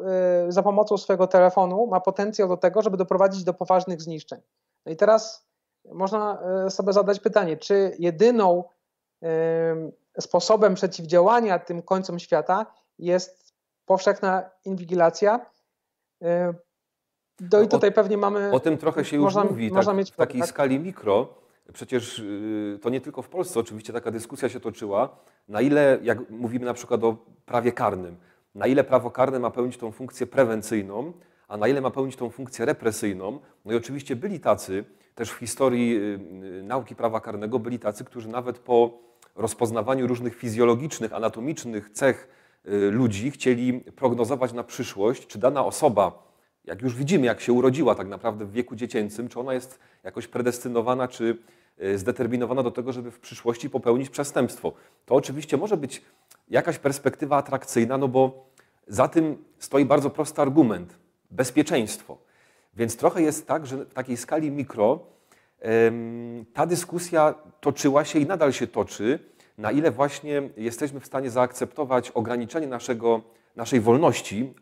y, 0.48 0.52
za 0.52 0.62
pomocą 0.62 0.96
swojego 0.96 1.26
telefonu 1.26 1.86
ma 1.86 2.00
potencjał 2.00 2.48
do 2.48 2.56
tego, 2.56 2.82
żeby 2.82 2.96
doprowadzić 2.96 3.44
do 3.44 3.54
poważnych 3.54 4.02
zniszczeń. 4.02 4.40
No 4.86 4.92
i 4.92 4.96
teraz 4.96 5.46
można 5.92 6.38
sobie 6.70 6.92
zadać 6.92 7.20
pytanie, 7.20 7.56
czy 7.56 7.96
jedyną 7.98 8.64
sposobem 10.20 10.74
przeciwdziałania 10.74 11.58
tym 11.58 11.82
końcom 11.82 12.18
świata 12.18 12.66
jest 12.98 13.54
powszechna 13.84 14.50
inwigilacja. 14.64 15.46
No 17.40 17.60
i 17.60 17.68
tutaj 17.68 17.90
o, 17.90 17.92
pewnie 17.92 18.16
mamy. 18.16 18.50
O 18.52 18.60
tym 18.60 18.78
trochę 18.78 19.04
się 19.04 19.16
już 19.16 19.24
można, 19.24 19.44
mówi, 19.44 19.70
można 19.70 19.92
tak, 19.92 19.98
mieć, 19.98 20.10
w 20.10 20.16
takiej 20.16 20.40
tak? 20.40 20.50
skali 20.50 20.80
mikro. 20.80 21.28
Przecież 21.72 22.18
y, 22.18 22.78
to 22.82 22.90
nie 22.90 23.00
tylko 23.00 23.22
w 23.22 23.28
Polsce, 23.28 23.60
oczywiście 23.60 23.92
taka 23.92 24.10
dyskusja 24.10 24.48
się 24.48 24.60
toczyła, 24.60 25.16
na 25.48 25.60
ile, 25.60 25.98
jak 26.02 26.30
mówimy 26.30 26.64
na 26.64 26.74
przykład 26.74 27.04
o 27.04 27.16
prawie 27.46 27.72
karnym, 27.72 28.16
na 28.54 28.66
ile 28.66 28.84
prawo 28.84 29.10
karne 29.10 29.38
ma 29.38 29.50
pełnić 29.50 29.76
tą 29.76 29.92
funkcję 29.92 30.26
prewencyjną, 30.26 31.12
a 31.48 31.56
na 31.56 31.68
ile 31.68 31.80
ma 31.80 31.90
pełnić 31.90 32.16
tą 32.16 32.30
funkcję 32.30 32.64
represyjną. 32.64 33.38
No 33.64 33.72
i 33.72 33.76
oczywiście 33.76 34.16
byli 34.16 34.40
tacy, 34.40 34.84
też 35.14 35.30
w 35.30 35.34
historii 35.34 35.96
y, 35.96 36.18
y, 36.58 36.62
nauki 36.62 36.96
prawa 36.96 37.20
karnego 37.20 37.58
byli 37.58 37.78
tacy, 37.78 38.04
którzy 38.04 38.28
nawet 38.28 38.58
po 38.58 39.05
rozpoznawaniu 39.36 40.06
różnych 40.06 40.34
fizjologicznych, 40.34 41.12
anatomicznych 41.12 41.90
cech 41.90 42.28
y, 42.66 42.90
ludzi 42.90 43.30
chcieli 43.30 43.80
prognozować 43.80 44.52
na 44.52 44.64
przyszłość, 44.64 45.26
czy 45.26 45.38
dana 45.38 45.64
osoba, 45.64 46.26
jak 46.64 46.82
już 46.82 46.94
widzimy, 46.94 47.26
jak 47.26 47.40
się 47.40 47.52
urodziła 47.52 47.94
tak 47.94 48.08
naprawdę 48.08 48.44
w 48.44 48.52
wieku 48.52 48.76
dziecięcym, 48.76 49.28
czy 49.28 49.40
ona 49.40 49.54
jest 49.54 49.78
jakoś 50.04 50.26
predestynowana, 50.26 51.08
czy 51.08 51.38
y, 51.82 51.98
zdeterminowana 51.98 52.62
do 52.62 52.70
tego, 52.70 52.92
żeby 52.92 53.10
w 53.10 53.20
przyszłości 53.20 53.70
popełnić 53.70 54.10
przestępstwo. 54.10 54.72
To 55.06 55.14
oczywiście 55.14 55.56
może 55.56 55.76
być 55.76 56.02
jakaś 56.48 56.78
perspektywa 56.78 57.36
atrakcyjna, 57.36 57.98
no 57.98 58.08
bo 58.08 58.46
za 58.88 59.08
tym 59.08 59.44
stoi 59.58 59.84
bardzo 59.84 60.10
prosty 60.10 60.42
argument 60.42 60.98
bezpieczeństwo. 61.30 62.18
Więc 62.76 62.96
trochę 62.96 63.22
jest 63.22 63.46
tak, 63.46 63.66
że 63.66 63.84
w 63.84 63.94
takiej 63.94 64.16
skali 64.16 64.50
mikro 64.50 65.00
ta 66.54 66.66
dyskusja 66.66 67.34
toczyła 67.60 68.04
się 68.04 68.18
i 68.18 68.26
nadal 68.26 68.52
się 68.52 68.66
toczy, 68.66 69.18
na 69.58 69.72
ile 69.72 69.90
właśnie 69.90 70.42
jesteśmy 70.56 71.00
w 71.00 71.06
stanie 71.06 71.30
zaakceptować 71.30 72.10
ograniczenie 72.10 72.66
naszego, 72.66 73.22
naszej 73.56 73.80
wolności 73.80 74.54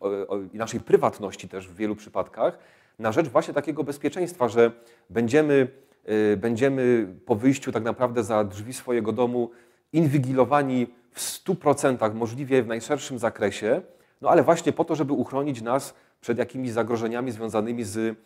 i 0.53 0.57
naszej 0.57 0.79
prywatności 0.79 1.49
też 1.49 1.67
w 1.67 1.75
wielu 1.75 1.95
przypadkach 1.95 2.59
na 2.99 3.11
rzecz 3.11 3.27
właśnie 3.27 3.53
takiego 3.53 3.83
bezpieczeństwa, 3.83 4.49
że 4.49 4.71
będziemy, 5.09 5.67
y, 6.09 6.37
będziemy 6.37 7.07
po 7.25 7.35
wyjściu 7.35 7.71
tak 7.71 7.83
naprawdę 7.83 8.23
za 8.23 8.43
drzwi 8.43 8.73
swojego 8.73 9.11
domu 9.11 9.49
inwigilowani 9.93 10.87
w 11.11 11.21
100%, 11.21 12.13
możliwie 12.13 12.63
w 12.63 12.67
najszerszym 12.67 13.19
zakresie, 13.19 13.81
no 14.21 14.29
ale 14.29 14.43
właśnie 14.43 14.71
po 14.71 14.85
to, 14.85 14.95
żeby 14.95 15.13
uchronić 15.13 15.61
nas 15.61 15.93
przed 16.21 16.37
jakimiś 16.37 16.71
zagrożeniami 16.71 17.31
związanymi 17.31 17.83
z 17.83 18.17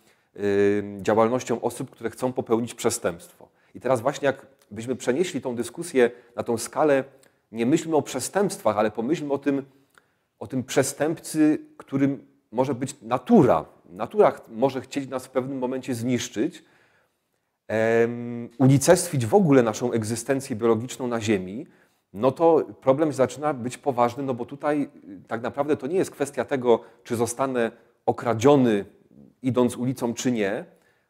działalnością 0.98 1.60
osób, 1.60 1.90
które 1.90 2.10
chcą 2.10 2.32
popełnić 2.32 2.74
przestępstwo. 2.74 3.48
I 3.74 3.80
teraz 3.80 4.00
właśnie 4.00 4.26
jakbyśmy 4.26 4.96
przenieśli 4.96 5.40
tą 5.40 5.56
dyskusję 5.56 6.10
na 6.36 6.42
tą 6.42 6.58
skalę, 6.58 7.04
nie 7.52 7.66
myślmy 7.66 7.96
o 7.96 8.02
przestępstwach, 8.02 8.78
ale 8.78 8.90
pomyślmy 8.90 9.32
o 9.32 9.38
tym, 9.38 9.62
o 10.38 10.46
tym 10.46 10.64
przestępcy, 10.64 11.58
którym 11.76 12.26
może 12.52 12.74
być 12.74 12.96
natura. 13.02 13.64
Natura 13.88 14.32
może 14.48 14.80
chcieć 14.80 15.08
nas 15.08 15.26
w 15.26 15.30
pewnym 15.30 15.58
momencie 15.58 15.94
zniszczyć, 15.94 16.64
um, 17.68 18.48
unicestwić 18.58 19.26
w 19.26 19.34
ogóle 19.34 19.62
naszą 19.62 19.92
egzystencję 19.92 20.56
biologiczną 20.56 21.06
na 21.06 21.20
Ziemi, 21.20 21.66
no 22.12 22.32
to 22.32 22.64
problem 22.80 23.12
zaczyna 23.12 23.54
być 23.54 23.78
poważny, 23.78 24.22
no 24.22 24.34
bo 24.34 24.44
tutaj 24.44 24.90
y, 25.08 25.28
tak 25.28 25.42
naprawdę 25.42 25.76
to 25.76 25.86
nie 25.86 25.96
jest 25.96 26.10
kwestia 26.10 26.44
tego, 26.44 26.80
czy 27.04 27.16
zostanę 27.16 27.70
okradziony 28.06 28.84
idąc 29.42 29.76
ulicą, 29.76 30.14
czy 30.14 30.32
nie, 30.32 30.64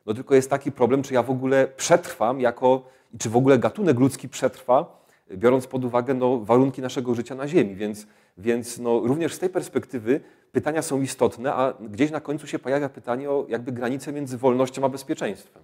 no 0.07 0.15
tylko 0.15 0.35
jest 0.35 0.51
taki 0.51 0.73
problem, 0.73 1.03
czy 1.03 1.15
ja 1.15 1.23
w 1.23 1.31
ogóle 1.31 1.69
przetrwam 1.69 2.41
jako, 2.41 2.83
czy 3.19 3.31
w 3.31 3.37
ogóle 3.37 3.59
gatunek 3.59 3.99
ludzki 3.99 4.29
przetrwa, 4.29 5.01
biorąc 5.33 5.67
pod 5.67 5.85
uwagę 5.85 6.15
no, 6.15 6.39
warunki 6.39 6.83
naszego 6.83 7.15
życia 7.15 7.35
na 7.35 7.49
Ziemi. 7.49 7.75
Więc, 7.75 8.07
więc 8.39 8.79
no, 8.79 9.01
również 9.01 9.35
z 9.35 9.39
tej 9.39 9.49
perspektywy 9.49 10.21
pytania 10.53 10.83
są 10.83 11.01
istotne, 11.01 11.55
a 11.55 11.75
gdzieś 11.81 12.11
na 12.11 12.21
końcu 12.21 12.47
się 12.47 12.59
pojawia 12.59 12.89
pytanie 12.89 13.31
o 13.31 13.45
jakby 13.49 13.73
granicę 13.73 14.13
między 14.13 14.39
wolnością 14.39 14.85
a 14.85 14.89
bezpieczeństwem. 14.89 15.63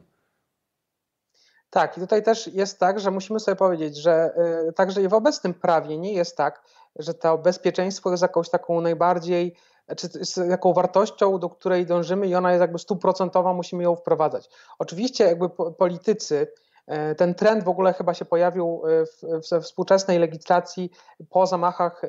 Tak, 1.71 1.97
i 1.97 2.01
tutaj 2.01 2.23
też 2.23 2.47
jest 2.47 2.79
tak, 2.79 3.01
że 3.01 3.11
musimy 3.11 3.41
sobie 3.41 3.57
powiedzieć, 3.57 3.97
że 3.97 4.31
y, 4.69 4.73
także 4.73 5.03
i 5.03 5.09
w 5.09 5.15
obecnym 5.15 5.55
prawie 5.55 5.99
nie 5.99 6.13
jest 6.13 6.37
tak, 6.37 6.63
że 6.97 7.15
to 7.15 7.39
bezpieczeństwo 7.39 8.11
jest 8.11 8.23
jakąś 8.23 8.51
taką 8.51 8.81
najbardziej, 8.81 9.57
czy 9.97 10.09
z 10.09 10.37
jaką 10.37 10.73
wartością, 10.73 11.39
do 11.39 11.49
której 11.49 11.87
dążymy 11.87 12.27
i 12.27 12.35
ona 12.35 12.51
jest 12.51 12.61
jakby 12.61 12.79
stuprocentowa, 12.79 13.53
musimy 13.53 13.83
ją 13.83 13.97
wprowadzać. 13.97 14.49
Oczywiście 14.79 15.25
jakby 15.25 15.49
politycy, 15.79 16.47
E, 16.87 17.15
ten 17.15 17.35
trend 17.35 17.65
w 17.65 17.69
ogóle 17.69 17.93
chyba 17.93 18.15
się 18.15 18.25
pojawił 18.25 18.83
e, 18.87 19.41
we 19.51 19.61
współczesnej 19.61 20.19
legislacji 20.19 20.91
po 21.31 21.47
zamachach 21.47 22.05
e, 22.05 22.09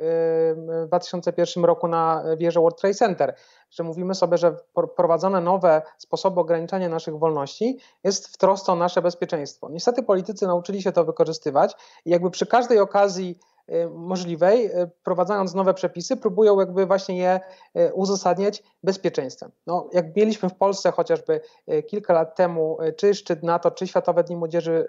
w 0.84 0.88
2001 0.88 1.66
roku 1.66 1.88
na 1.88 2.24
wieżę 2.38 2.60
World 2.60 2.80
Trade 2.80 2.96
Center, 2.96 3.36
że 3.72 3.84
mówimy 3.84 4.16
sobie, 4.16 4.38
że 4.38 4.56
prowadzone 4.96 5.42
nowe 5.42 5.82
sposoby 5.98 6.40
ograniczania 6.40 6.90
naszych 6.90 7.18
wolności 7.18 7.80
jest 8.04 8.28
w 8.28 8.38
trosce 8.38 8.72
o 8.72 8.76
nasze 8.76 9.02
bezpieczeństwo. 9.02 9.70
Niestety 9.70 10.04
politycy 10.04 10.48
nauczyli 10.48 10.82
się 10.82 10.92
to 10.92 11.06
wykorzystywać 11.06 11.76
i 12.06 12.10
jakby 12.10 12.32
przy 12.32 12.46
każdej 12.46 12.80
okazji 12.80 13.40
możliwej, 13.90 14.66
y, 14.66 14.90
wprowadzając 15.00 15.54
nowe 15.54 15.74
przepisy, 15.74 16.18
próbują 16.18 16.60
jakby 16.60 16.86
właśnie 16.86 17.18
je 17.18 17.40
y, 17.78 17.94
uzasadniać 17.94 18.64
bezpieczeństwem. 18.84 19.52
No, 19.68 19.90
jak 19.94 20.16
mieliśmy 20.16 20.50
w 20.50 20.56
Polsce 20.56 20.92
chociażby 20.92 21.42
kilka 21.88 22.14
lat 22.14 22.36
temu, 22.36 22.78
czy 22.98 23.14
szczyt 23.14 23.44
NATO, 23.44 23.72
czy 23.72 23.88
Światowe 23.88 24.24
Dni 24.24 24.36
Młodzieży 24.36 24.86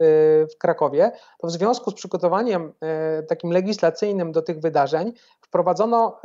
w 0.54 0.58
Krakowie, 0.58 1.12
to 1.38 1.46
w 1.46 1.50
związku 1.50 1.90
z 1.90 1.94
przygotowaniem 1.94 2.72
takim 3.28 3.52
legislacyjnym 3.52 4.32
do 4.32 4.42
tych 4.42 4.60
wydarzeń 4.60 5.12
wprowadzono 5.40 6.20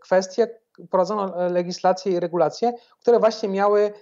kwestie, 0.00 0.58
wprowadzono 0.86 1.48
legislacje 1.48 2.12
i 2.12 2.20
regulacje, 2.20 2.72
które 3.00 3.18
właśnie 3.18 3.48
miały 3.48 3.92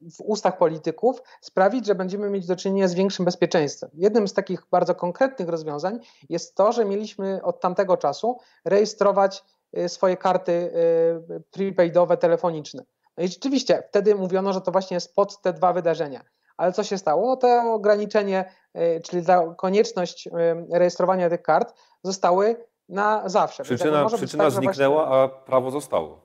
w 0.00 0.20
ustach 0.24 0.58
polityków 0.58 1.22
sprawić, 1.40 1.86
że 1.86 1.94
będziemy 1.94 2.30
mieć 2.30 2.46
do 2.46 2.56
czynienia 2.56 2.88
z 2.88 2.94
większym 2.94 3.24
bezpieczeństwem. 3.24 3.90
Jednym 3.94 4.28
z 4.28 4.34
takich 4.34 4.66
bardzo 4.70 4.94
konkretnych 4.94 5.48
rozwiązań 5.48 6.00
jest 6.28 6.54
to, 6.54 6.72
że 6.72 6.84
mieliśmy 6.84 7.42
od 7.42 7.60
tamtego 7.60 7.96
czasu 7.96 8.38
rejestrować 8.64 9.44
y, 9.78 9.88
swoje 9.88 10.16
karty 10.16 10.52
y, 10.52 11.42
prepaidowe 11.50 12.16
telefoniczne. 12.16 12.84
No 13.16 13.24
i 13.24 13.28
rzeczywiście 13.28 13.82
wtedy 13.88 14.14
mówiono, 14.14 14.52
że 14.52 14.60
to 14.60 14.72
właśnie 14.72 14.94
jest 14.94 15.14
pod 15.14 15.40
te 15.40 15.52
dwa 15.52 15.72
wydarzenia. 15.72 16.24
Ale 16.56 16.72
co 16.72 16.84
się 16.84 16.98
stało? 16.98 17.26
No 17.26 17.36
to 17.36 17.74
ograniczenie, 17.74 18.52
y, 18.76 19.00
czyli 19.04 19.26
ta 19.26 19.54
konieczność 19.54 20.28
rejestrowania 20.72 21.30
tych 21.30 21.42
kart 21.42 21.74
zostały 22.02 22.66
na 22.88 23.28
zawsze. 23.28 23.62
Przyczyna, 23.62 24.06
przyczyna 24.06 24.44
tak, 24.44 24.52
zniknęła, 24.52 25.06
właśnie... 25.06 25.22
a 25.22 25.28
prawo 25.28 25.70
zostało. 25.70 26.20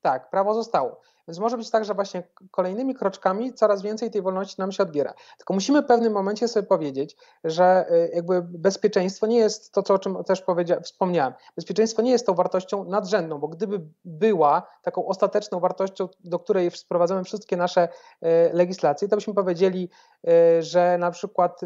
Tak, 0.00 0.30
prawo 0.30 0.54
zostało. 0.54 1.00
Więc 1.28 1.38
może 1.38 1.56
być 1.56 1.70
tak, 1.70 1.84
że 1.84 1.94
właśnie 1.94 2.22
kolejnymi 2.50 2.94
kroczkami 2.94 3.54
coraz 3.54 3.82
więcej 3.82 4.10
tej 4.10 4.22
wolności 4.22 4.54
nam 4.58 4.72
się 4.72 4.82
odbiera. 4.82 5.14
Tylko 5.38 5.54
musimy 5.54 5.82
w 5.82 5.86
pewnym 5.86 6.12
momencie 6.12 6.48
sobie 6.48 6.66
powiedzieć, 6.66 7.16
że 7.44 7.92
y, 7.92 8.10
jakby 8.14 8.42
bezpieczeństwo 8.42 9.26
nie 9.26 9.38
jest 9.38 9.72
to, 9.72 9.94
o 9.94 9.98
czym 9.98 10.24
też 10.24 10.44
wspomniałem. 10.82 11.34
Bezpieczeństwo 11.56 12.02
nie 12.02 12.10
jest 12.10 12.26
tą 12.26 12.34
wartością 12.34 12.84
nadrzędną, 12.84 13.38
bo 13.38 13.48
gdyby 13.48 13.80
była 14.04 14.66
taką 14.82 15.06
ostateczną 15.06 15.60
wartością, 15.60 16.08
do 16.24 16.38
której 16.38 16.70
sprowadzamy 16.70 17.24
wszystkie 17.24 17.56
nasze 17.56 17.88
y, 17.88 18.26
legislacje, 18.52 19.08
to 19.08 19.16
byśmy 19.16 19.34
powiedzieli, 19.34 19.90
y, 20.28 20.62
że 20.62 20.98
na 20.98 21.10
przykład 21.10 21.60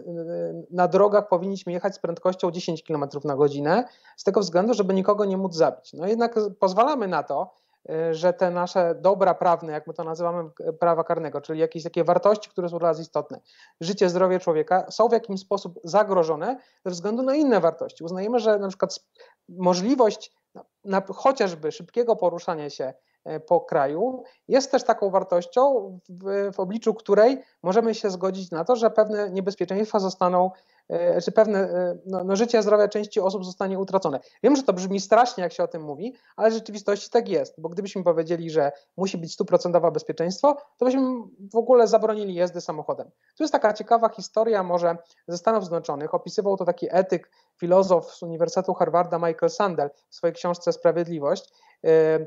na 0.70 0.88
drogach 0.88 1.28
powinniśmy 1.28 1.72
jechać 1.72 1.94
z 1.94 1.98
prędkością 1.98 2.50
10 2.50 2.82
km 2.82 3.04
na 3.24 3.36
godzinę, 3.36 3.84
z 4.16 4.24
tego 4.24 4.40
względu, 4.40 4.74
żeby 4.74 4.94
nikogo 4.94 5.24
nie 5.24 5.36
móc 5.36 5.54
zabić. 5.54 5.92
No 5.92 6.06
jednak 6.06 6.34
pozwalamy 6.58 7.08
na 7.08 7.22
to, 7.22 7.61
że 8.10 8.32
te 8.32 8.50
nasze 8.50 8.94
dobra 8.94 9.34
prawne, 9.34 9.72
jak 9.72 9.86
my 9.86 9.94
to 9.94 10.04
nazywamy 10.04 10.50
prawa 10.80 11.04
karnego, 11.04 11.40
czyli 11.40 11.60
jakieś 11.60 11.82
takie 11.82 12.04
wartości, 12.04 12.50
które 12.50 12.68
są 12.68 12.78
dla 12.78 12.88
nas 12.88 13.00
istotne, 13.00 13.40
życie, 13.80 14.08
zdrowie 14.08 14.40
człowieka, 14.40 14.86
są 14.90 15.08
w 15.08 15.12
jakiś 15.12 15.40
sposób 15.40 15.80
zagrożone 15.84 16.58
ze 16.84 16.90
względu 16.90 17.22
na 17.22 17.34
inne 17.34 17.60
wartości. 17.60 18.04
Uznajemy, 18.04 18.40
że 18.40 18.58
na 18.58 18.68
przykład 18.68 18.98
możliwość 19.48 20.32
na, 20.84 21.02
chociażby 21.14 21.72
szybkiego 21.72 22.16
poruszania 22.16 22.70
się 22.70 22.94
e, 23.24 23.40
po 23.40 23.60
kraju 23.60 24.22
jest 24.48 24.70
też 24.70 24.84
taką 24.84 25.10
wartością, 25.10 25.98
w, 26.08 26.52
w 26.54 26.60
obliczu 26.60 26.94
której 26.94 27.42
możemy 27.62 27.94
się 27.94 28.10
zgodzić 28.10 28.50
na 28.50 28.64
to, 28.64 28.76
że 28.76 28.90
pewne 28.90 29.30
niebezpieczeństwa 29.30 29.98
zostaną 29.98 30.50
czy 31.24 31.32
pewne 31.32 31.58
e, 31.58 31.98
no, 32.06 32.24
no, 32.24 32.36
życie, 32.36 32.62
zdrowia 32.62 32.88
części 32.88 33.20
osób 33.20 33.44
zostanie 33.44 33.78
utracone. 33.78 34.20
Wiem, 34.42 34.56
że 34.56 34.62
to 34.62 34.72
brzmi 34.72 35.00
strasznie, 35.00 35.42
jak 35.42 35.52
się 35.52 35.62
o 35.62 35.68
tym 35.68 35.82
mówi, 35.82 36.14
ale 36.36 36.50
w 36.50 36.54
rzeczywistości 36.54 37.10
tak 37.10 37.28
jest, 37.28 37.60
bo 37.60 37.68
gdybyśmy 37.68 38.04
powiedzieli, 38.04 38.50
że 38.50 38.72
musi 38.96 39.18
być 39.18 39.32
stuprocentowe 39.32 39.92
bezpieczeństwo, 39.92 40.56
to 40.78 40.84
byśmy 40.84 41.00
w 41.52 41.56
ogóle 41.56 41.88
zabronili 41.88 42.34
jazdy 42.34 42.60
samochodem. 42.60 43.10
Tu 43.36 43.42
jest 43.42 43.52
taka 43.52 43.72
ciekawa 43.72 44.08
historia 44.08 44.62
może 44.62 44.96
ze 45.28 45.38
Stanów 45.38 45.64
Zjednoczonych. 45.64 46.14
Opisywał 46.14 46.56
to 46.56 46.64
taki 46.64 46.86
etyk, 46.90 47.30
filozof 47.56 48.14
z 48.14 48.22
Uniwersytetu 48.22 48.74
Harvarda 48.74 49.18
Michael 49.18 49.50
Sandel 49.50 49.90
w 50.10 50.14
swojej 50.14 50.34
książce 50.34 50.72
Sprawiedliwość. 50.72 51.52
E, 51.84 52.26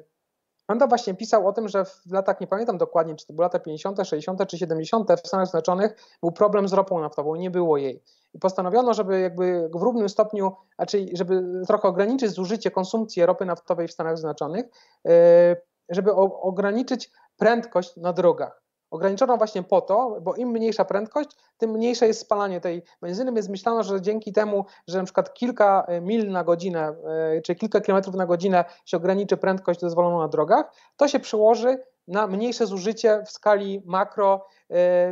on 0.68 0.80
tam 0.80 0.90
właśnie 0.90 1.14
pisał 1.14 1.48
o 1.48 1.54
tym, 1.54 1.68
że 1.68 1.86
w 1.86 2.12
latach, 2.12 2.42
nie 2.42 2.48
pamiętam 2.48 2.78
dokładnie, 2.78 3.16
czy 3.16 3.28
to 3.28 3.34
były 3.34 3.44
lata 3.44 3.60
50., 3.60 3.98
60. 4.04 4.48
czy 4.48 4.58
70. 4.58 5.12
w 5.24 5.28
Stanach 5.28 5.48
Zjednoczonych 5.48 5.96
był 6.22 6.32
problem 6.32 6.68
z 6.68 6.74
ropą 6.74 7.00
naftową, 7.00 7.36
nie 7.36 7.52
było 7.52 7.78
jej. 7.78 8.04
I 8.36 8.40
postanowiono, 8.40 8.94
żeby 8.94 9.20
jakby 9.20 9.70
w 9.74 9.82
równym 9.82 10.10
stopniu, 10.10 10.52
znaczy 10.76 11.06
żeby 11.14 11.44
trochę 11.68 11.88
ograniczyć 11.88 12.32
zużycie 12.32 12.72
konsumpcji 12.72 13.26
ropy 13.26 13.46
naftowej 13.46 13.88
w 13.88 13.92
Stanach 13.92 14.18
Zjednoczonych, 14.18 14.66
e, 15.08 15.56
żeby 15.90 16.14
ograniczyć 16.42 17.12
prędkość 17.38 17.98
na 17.98 18.14
drogach. 18.14 18.62
Ograniczono 18.92 19.38
właśnie 19.38 19.64
po 19.64 19.82
to, 19.82 20.18
bo 20.22 20.36
im 20.36 20.50
mniejsza 20.50 20.86
prędkość, 20.86 21.30
tym 21.58 21.72
mniejsze 21.72 22.08
jest 22.08 22.20
spalanie 22.20 22.62
tej 22.62 22.84
benzyny, 23.02 23.32
więc 23.34 23.50
myślano, 23.50 23.84
że 23.84 24.02
dzięki 24.02 24.34
temu, 24.34 24.66
że 24.88 24.98
na 24.98 25.04
przykład 25.04 25.34
kilka 25.34 25.86
e, 25.88 26.02
mil 26.02 26.32
na 26.32 26.44
godzinę, 26.44 26.96
e, 27.38 27.42
czy 27.42 27.56
kilka 27.56 27.82
kilometrów 27.82 28.16
na 28.16 28.26
godzinę 28.26 28.66
się 28.86 28.98
ograniczy 28.98 29.38
prędkość 29.38 29.80
dozwoloną 29.80 30.20
na 30.20 30.28
drogach, 30.28 30.72
to 30.96 31.08
się 31.08 31.20
przyłoży 31.20 31.84
na 32.08 32.28
mniejsze 32.28 32.66
zużycie 32.66 33.24
w 33.26 33.32
skali 33.32 33.82
makro 33.86 34.48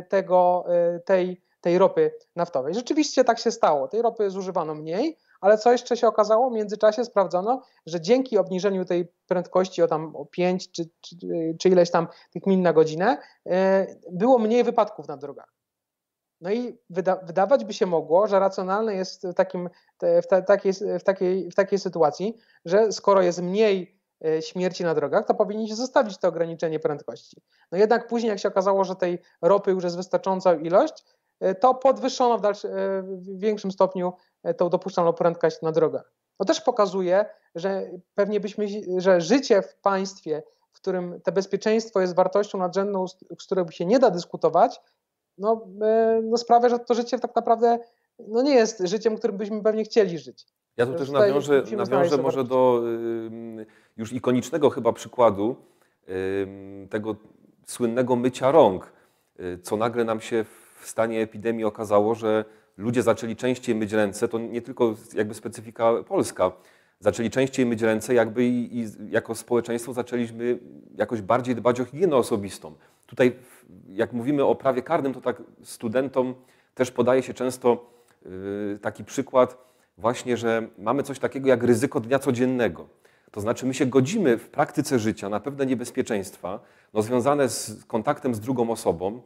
tego, 0.08 0.64
tej 1.04 1.44
tej 1.64 1.78
ropy 1.78 2.10
naftowej. 2.36 2.74
Rzeczywiście 2.74 3.24
tak 3.24 3.38
się 3.38 3.50
stało. 3.50 3.88
Tej 3.88 4.02
ropy 4.02 4.30
zużywano 4.30 4.74
mniej, 4.74 5.18
ale 5.40 5.58
co 5.58 5.72
jeszcze 5.72 5.96
się 5.96 6.06
okazało? 6.06 6.50
W 6.50 6.52
międzyczasie 6.52 7.04
sprawdzono, 7.04 7.62
że 7.86 8.00
dzięki 8.00 8.38
obniżeniu 8.38 8.84
tej 8.84 9.12
prędkości 9.26 9.82
o 9.82 9.88
tam 9.88 10.16
o 10.16 10.26
5 10.26 10.70
czy, 10.70 10.84
czy, 11.00 11.16
czy 11.60 11.68
ileś 11.68 11.90
tam 11.90 12.08
tych 12.30 12.46
mil 12.46 12.60
na 12.60 12.72
godzinę, 12.72 13.18
e, 13.46 13.86
było 14.12 14.38
mniej 14.38 14.64
wypadków 14.64 15.08
na 15.08 15.16
drogach. 15.16 15.52
No 16.40 16.52
i 16.52 16.78
wyda 16.90 17.16
wydawać 17.16 17.64
by 17.64 17.72
się 17.72 17.86
mogło, 17.86 18.26
że 18.26 18.38
racjonalne 18.38 18.94
jest 18.94 19.26
w, 19.26 19.34
takim, 19.34 19.70
w, 20.02 20.44
takiej, 20.46 20.72
w, 20.72 21.02
takiej, 21.04 21.50
w 21.50 21.54
takiej 21.54 21.78
sytuacji, 21.78 22.36
że 22.64 22.92
skoro 22.92 23.22
jest 23.22 23.42
mniej 23.42 24.00
e, 24.24 24.42
śmierci 24.42 24.84
na 24.84 24.94
drogach, 24.94 25.26
to 25.26 25.34
powinniśmy 25.34 25.76
zostawić 25.76 26.18
to 26.18 26.28
ograniczenie 26.28 26.80
prędkości. 26.80 27.42
No 27.72 27.78
jednak 27.78 28.06
później, 28.06 28.30
jak 28.30 28.38
się 28.38 28.48
okazało, 28.48 28.84
że 28.84 28.96
tej 28.96 29.18
ropy 29.42 29.70
już 29.70 29.84
jest 29.84 29.96
wystarczająca 29.96 30.54
ilość, 30.54 31.04
to 31.60 31.74
podwyższono 31.74 32.38
w, 32.38 32.40
dalszy, 32.40 32.68
w 33.02 33.38
większym 33.38 33.70
stopniu 33.72 34.12
tą 34.56 34.68
dopuszczalną 34.68 35.12
prędkość 35.12 35.62
na 35.62 35.72
drogach. 35.72 36.12
To 36.38 36.44
też 36.44 36.60
pokazuje, 36.60 37.26
że 37.54 37.90
pewnie 38.14 38.40
byśmy, 38.40 38.66
że 38.98 39.20
życie 39.20 39.62
w 39.62 39.76
państwie, 39.76 40.42
w 40.72 40.76
którym 40.76 41.20
to 41.24 41.32
bezpieczeństwo 41.32 42.00
jest 42.00 42.14
wartością 42.14 42.58
nadrzędną, 42.58 43.08
z 43.08 43.44
którą 43.46 43.68
się 43.70 43.86
nie 43.86 43.98
da 43.98 44.10
dyskutować, 44.10 44.80
no, 45.38 45.66
no 46.22 46.36
sprawia, 46.36 46.68
że 46.68 46.78
to 46.78 46.94
życie 46.94 47.18
tak 47.18 47.36
naprawdę 47.36 47.78
no 48.18 48.42
nie 48.42 48.54
jest 48.54 48.88
życiem, 48.88 49.16
którym 49.16 49.36
byśmy 49.36 49.62
pewnie 49.62 49.84
chcieli 49.84 50.18
żyć. 50.18 50.46
Ja 50.76 50.86
tu 50.86 50.94
też 50.94 51.10
nawiążę, 51.10 51.62
nawiążę 51.76 52.18
może 52.18 52.44
do 52.44 52.82
już 53.96 54.12
ikonicznego 54.12 54.70
chyba 54.70 54.92
przykładu 54.92 55.56
tego 56.90 57.16
słynnego 57.66 58.16
mycia 58.16 58.50
rąk, 58.50 58.92
y, 59.40 59.58
co 59.62 59.76
nagle 59.76 60.04
nam 60.04 60.20
się 60.20 60.44
w 60.44 60.63
stanie 60.88 61.22
epidemii 61.22 61.64
okazało, 61.64 62.14
że 62.14 62.44
ludzie 62.76 63.02
zaczęli 63.02 63.36
częściej 63.36 63.74
myć 63.74 63.92
ręce, 63.92 64.28
to 64.28 64.38
nie 64.38 64.62
tylko 64.62 64.94
jakby 65.14 65.34
specyfika 65.34 65.92
polska, 66.08 66.52
zaczęli 67.00 67.30
częściej 67.30 67.66
myć 67.66 67.82
ręce 67.82 68.14
jakby 68.14 68.44
i, 68.44 68.78
i 68.80 68.86
jako 69.10 69.34
społeczeństwo 69.34 69.92
zaczęliśmy 69.92 70.58
jakoś 70.96 71.20
bardziej 71.20 71.54
dbać 71.54 71.80
o 71.80 71.84
higienę 71.84 72.16
osobistą. 72.16 72.74
Tutaj 73.06 73.36
jak 73.88 74.12
mówimy 74.12 74.44
o 74.44 74.54
prawie 74.54 74.82
karnym, 74.82 75.14
to 75.14 75.20
tak 75.20 75.42
studentom 75.62 76.34
też 76.74 76.90
podaje 76.90 77.22
się 77.22 77.34
często 77.34 77.90
y, 78.26 78.78
taki 78.82 79.04
przykład 79.04 79.58
właśnie, 79.98 80.36
że 80.36 80.68
mamy 80.78 81.02
coś 81.02 81.18
takiego 81.18 81.48
jak 81.48 81.62
ryzyko 81.62 82.00
dnia 82.00 82.18
codziennego. 82.18 82.88
To 83.30 83.40
znaczy 83.40 83.66
my 83.66 83.74
się 83.74 83.86
godzimy 83.86 84.38
w 84.38 84.48
praktyce 84.48 84.98
życia 84.98 85.28
na 85.28 85.40
pewne 85.40 85.66
niebezpieczeństwa 85.66 86.60
no, 86.94 87.02
związane 87.02 87.48
z 87.48 87.84
kontaktem 87.84 88.34
z 88.34 88.40
drugą 88.40 88.70
osobą. 88.70 89.22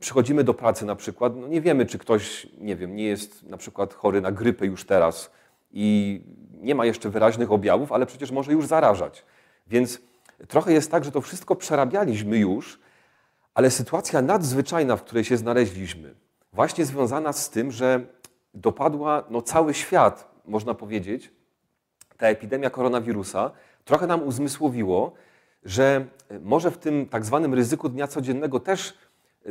Przychodzimy 0.00 0.44
do 0.44 0.54
pracy 0.54 0.84
na 0.84 0.96
przykład, 0.96 1.36
no 1.36 1.48
nie 1.48 1.60
wiemy, 1.60 1.86
czy 1.86 1.98
ktoś, 1.98 2.46
nie 2.58 2.76
wiem, 2.76 2.96
nie 2.96 3.04
jest 3.04 3.42
na 3.42 3.56
przykład 3.56 3.94
chory 3.94 4.20
na 4.20 4.32
grypę 4.32 4.66
już 4.66 4.84
teraz 4.84 5.30
i 5.70 6.20
nie 6.60 6.74
ma 6.74 6.84
jeszcze 6.86 7.10
wyraźnych 7.10 7.52
objawów, 7.52 7.92
ale 7.92 8.06
przecież 8.06 8.30
może 8.30 8.52
już 8.52 8.66
zarażać. 8.66 9.24
Więc 9.66 10.00
trochę 10.48 10.72
jest 10.72 10.90
tak, 10.90 11.04
że 11.04 11.12
to 11.12 11.20
wszystko 11.20 11.56
przerabialiśmy 11.56 12.38
już, 12.38 12.80
ale 13.54 13.70
sytuacja 13.70 14.22
nadzwyczajna, 14.22 14.96
w 14.96 15.02
której 15.02 15.24
się 15.24 15.36
znaleźliśmy, 15.36 16.14
właśnie 16.52 16.84
związana 16.84 17.32
z 17.32 17.50
tym, 17.50 17.70
że 17.70 18.00
dopadła 18.54 19.24
no, 19.30 19.42
cały 19.42 19.74
świat, 19.74 20.30
można 20.44 20.74
powiedzieć, 20.74 21.32
ta 22.16 22.26
epidemia 22.26 22.70
koronawirusa, 22.70 23.50
trochę 23.84 24.06
nam 24.06 24.22
uzmysłowiło, 24.22 25.12
że 25.64 26.06
może 26.40 26.70
w 26.70 26.78
tym 26.78 27.06
tak 27.06 27.24
zwanym 27.24 27.54
ryzyku 27.54 27.88
dnia 27.88 28.06
codziennego 28.06 28.60
też 28.60 28.98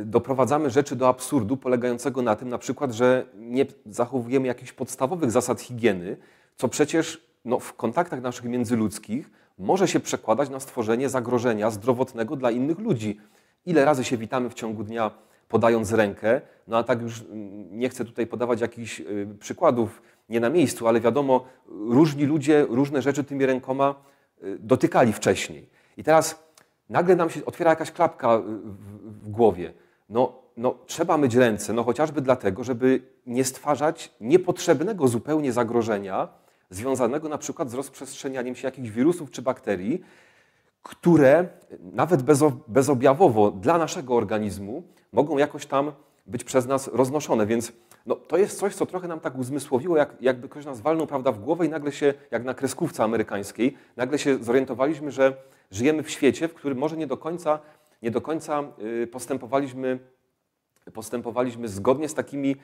doprowadzamy 0.04 0.70
rzeczy 0.70 0.96
do 0.96 1.08
absurdu 1.08 1.56
polegającego 1.56 2.22
na 2.22 2.36
tym 2.36 2.48
na 2.48 2.58
przykład, 2.58 2.92
że 2.92 3.26
nie 3.34 3.66
zachowujemy 3.86 4.46
jakichś 4.46 4.72
podstawowych 4.72 5.30
zasad 5.30 5.60
higieny, 5.60 6.16
co 6.56 6.68
przecież 6.68 7.26
no, 7.44 7.58
w 7.58 7.74
kontaktach 7.74 8.22
naszych 8.22 8.44
międzyludzkich 8.44 9.30
może 9.58 9.88
się 9.88 10.00
przekładać 10.00 10.50
na 10.50 10.60
stworzenie 10.60 11.08
zagrożenia 11.08 11.70
zdrowotnego 11.70 12.36
dla 12.36 12.50
innych 12.50 12.78
ludzi. 12.78 13.20
Ile 13.66 13.84
razy 13.84 14.04
się 14.04 14.16
witamy 14.16 14.50
w 14.50 14.54
ciągu 14.54 14.84
dnia 14.84 15.10
podając 15.48 15.92
rękę, 15.92 16.40
no 16.68 16.76
a 16.78 16.82
tak 16.82 17.02
już 17.02 17.20
mm, 17.20 17.78
nie 17.78 17.88
chcę 17.88 18.04
tutaj 18.04 18.26
podawać 18.26 18.60
jakichś 18.60 19.00
y, 19.00 19.28
przykładów 19.40 20.02
nie 20.28 20.40
na 20.40 20.50
miejscu, 20.50 20.88
ale 20.88 21.00
wiadomo, 21.00 21.44
różni 21.68 22.24
ludzie 22.24 22.66
różne 22.68 23.02
rzeczy 23.02 23.24
tymi 23.24 23.46
rękoma 23.46 23.94
y, 24.44 24.58
dotykali 24.60 25.12
wcześniej. 25.12 25.68
I 25.96 26.04
teraz 26.04 26.42
nagle 26.88 27.16
nam 27.16 27.30
się 27.30 27.44
otwiera 27.44 27.70
jakaś 27.70 27.92
klapka 27.92 28.36
y, 28.36 28.40
w 29.24 29.30
głowie. 29.30 29.72
No, 30.08 30.32
no, 30.56 30.74
trzeba 30.86 31.16
myć 31.16 31.34
ręce, 31.34 31.72
no 31.72 31.84
chociażby 31.84 32.20
dlatego, 32.20 32.64
żeby 32.64 33.02
nie 33.26 33.44
stwarzać 33.44 34.14
niepotrzebnego 34.20 35.08
zupełnie 35.08 35.52
zagrożenia 35.52 36.28
związanego 36.70 37.28
na 37.28 37.38
przykład 37.38 37.70
z 37.70 37.74
rozprzestrzenianiem 37.74 38.54
się 38.54 38.68
jakichś 38.68 38.88
wirusów 38.88 39.30
czy 39.30 39.42
bakterii, 39.42 40.02
które 40.82 41.48
nawet 41.80 42.22
bezobjawowo 42.68 43.50
dla 43.50 43.78
naszego 43.78 44.14
organizmu 44.14 44.82
mogą 45.12 45.38
jakoś 45.38 45.66
tam 45.66 45.92
być 46.26 46.44
przez 46.44 46.66
nas 46.66 46.90
roznoszone. 46.92 47.46
Więc 47.46 47.72
no, 48.06 48.16
to 48.16 48.36
jest 48.36 48.58
coś, 48.58 48.74
co 48.74 48.86
trochę 48.86 49.08
nam 49.08 49.20
tak 49.20 49.38
uzmysłowiło, 49.38 49.96
jak, 49.96 50.16
jakby 50.20 50.48
ktoś 50.48 50.64
nas 50.64 50.80
walnął 50.80 51.06
prawda, 51.06 51.32
w 51.32 51.40
głowę 51.40 51.66
i 51.66 51.68
nagle 51.68 51.92
się, 51.92 52.14
jak 52.30 52.44
na 52.44 52.54
kreskówce 52.54 53.04
amerykańskiej, 53.04 53.76
nagle 53.96 54.18
się 54.18 54.44
zorientowaliśmy, 54.44 55.10
że 55.10 55.36
żyjemy 55.70 56.02
w 56.02 56.10
świecie, 56.10 56.48
w 56.48 56.54
którym 56.54 56.78
może 56.78 56.96
nie 56.96 57.06
do 57.06 57.16
końca, 57.16 57.58
nie 58.02 58.10
do 58.10 58.20
końca 58.20 58.62
y, 59.02 59.06
postępowaliśmy, 59.06 59.98
postępowaliśmy 60.92 61.68
zgodnie 61.68 62.08
z 62.08 62.14
takimi 62.14 62.56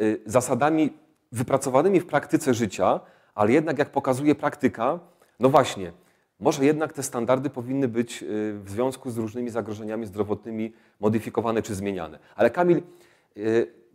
y, 0.00 0.20
zasadami 0.26 0.90
wypracowanymi 1.32 2.00
w 2.00 2.06
praktyce 2.06 2.54
życia, 2.54 3.00
ale 3.34 3.52
jednak 3.52 3.78
jak 3.78 3.90
pokazuje 3.90 4.34
praktyka, 4.34 5.00
no 5.40 5.48
właśnie, 5.48 5.92
może 6.40 6.64
jednak 6.64 6.92
te 6.92 7.02
standardy 7.02 7.50
powinny 7.50 7.88
być 7.88 8.22
y, 8.22 8.26
w 8.64 8.70
związku 8.70 9.10
z 9.10 9.18
różnymi 9.18 9.50
zagrożeniami 9.50 10.06
zdrowotnymi 10.06 10.72
modyfikowane 11.00 11.62
czy 11.62 11.74
zmieniane. 11.74 12.18
Ale 12.36 12.50
Kamil, 12.50 12.82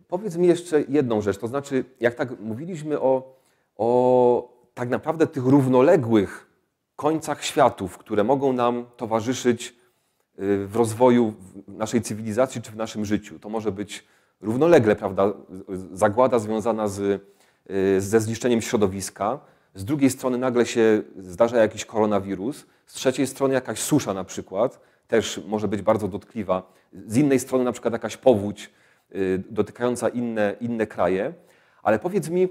powiedz 0.07 0.37
mi 0.37 0.47
jeszcze 0.47 0.81
jedną 0.89 1.21
rzecz, 1.21 1.37
to 1.37 1.47
znaczy, 1.47 1.85
jak 1.99 2.15
tak 2.15 2.39
mówiliśmy 2.39 2.99
o, 2.99 3.37
o 3.77 4.53
tak 4.73 4.89
naprawdę 4.89 5.27
tych 5.27 5.45
równoległych 5.45 6.49
końcach 6.95 7.43
światów, 7.43 7.97
które 7.97 8.23
mogą 8.23 8.53
nam 8.53 8.85
towarzyszyć 8.97 9.75
w 10.37 10.71
rozwoju 10.75 11.33
naszej 11.67 12.01
cywilizacji 12.01 12.61
czy 12.61 12.71
w 12.71 12.75
naszym 12.75 13.05
życiu. 13.05 13.39
To 13.39 13.49
może 13.49 13.71
być 13.71 14.05
równolegle, 14.41 14.95
prawda, 14.95 15.33
zagłada 15.93 16.39
związana 16.39 16.87
z, 16.87 17.21
ze 17.97 18.19
zniszczeniem 18.19 18.61
środowiska, 18.61 19.39
z 19.75 19.85
drugiej 19.85 20.09
strony 20.09 20.37
nagle 20.37 20.65
się 20.65 21.01
zdarza 21.17 21.57
jakiś 21.57 21.85
koronawirus, 21.85 22.65
z 22.85 22.93
trzeciej 22.93 23.27
strony 23.27 23.53
jakaś 23.53 23.79
susza 23.79 24.13
na 24.13 24.23
przykład, 24.23 24.79
też 25.07 25.41
może 25.47 25.67
być 25.67 25.81
bardzo 25.81 26.07
dotkliwa, 26.07 26.73
z 27.07 27.17
innej 27.17 27.39
strony 27.39 27.63
na 27.63 27.71
przykład 27.71 27.93
jakaś 27.93 28.17
powódź 28.17 28.69
y, 29.15 29.43
dotykająca 29.49 30.09
inne, 30.09 30.55
inne 30.61 30.87
kraje. 30.87 31.33
Ale 31.83 31.99
powiedz 31.99 32.29
mi, 32.29 32.47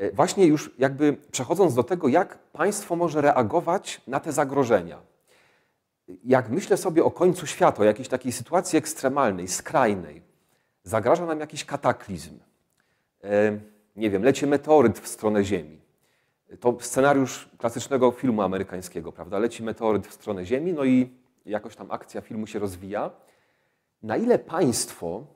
y, 0.00 0.12
właśnie 0.14 0.46
już 0.46 0.70
jakby 0.78 1.16
przechodząc 1.32 1.74
do 1.74 1.82
tego, 1.82 2.08
jak 2.08 2.38
państwo 2.38 2.96
może 2.96 3.20
reagować 3.20 4.00
na 4.06 4.20
te 4.20 4.32
zagrożenia. 4.32 4.98
Jak 6.24 6.50
myślę 6.50 6.76
sobie 6.76 7.04
o 7.04 7.10
końcu 7.10 7.46
świata, 7.46 7.82
o 7.82 7.84
jakiejś 7.84 8.08
takiej 8.08 8.32
sytuacji 8.32 8.78
ekstremalnej, 8.78 9.48
skrajnej, 9.48 10.22
zagraża 10.82 11.26
nam 11.26 11.40
jakiś 11.40 11.64
kataklizm. 11.64 12.38
E, 13.24 13.58
nie 13.96 14.10
wiem, 14.10 14.22
leci 14.22 14.46
meteoryt 14.46 14.98
w 14.98 15.08
stronę 15.08 15.44
Ziemi 15.44 15.86
to 16.60 16.76
scenariusz 16.80 17.48
klasycznego 17.58 18.10
filmu 18.10 18.42
amerykańskiego, 18.42 19.12
prawda? 19.12 19.38
Leci 19.38 19.62
meteoryt 19.62 20.06
w 20.06 20.12
stronę 20.12 20.44
Ziemi, 20.44 20.72
no 20.72 20.84
i 20.84 21.10
jakoś 21.46 21.76
tam 21.76 21.90
akcja 21.90 22.20
filmu 22.20 22.46
się 22.46 22.58
rozwija. 22.58 23.10
Na 24.02 24.16
ile 24.16 24.38
państwo 24.38 25.26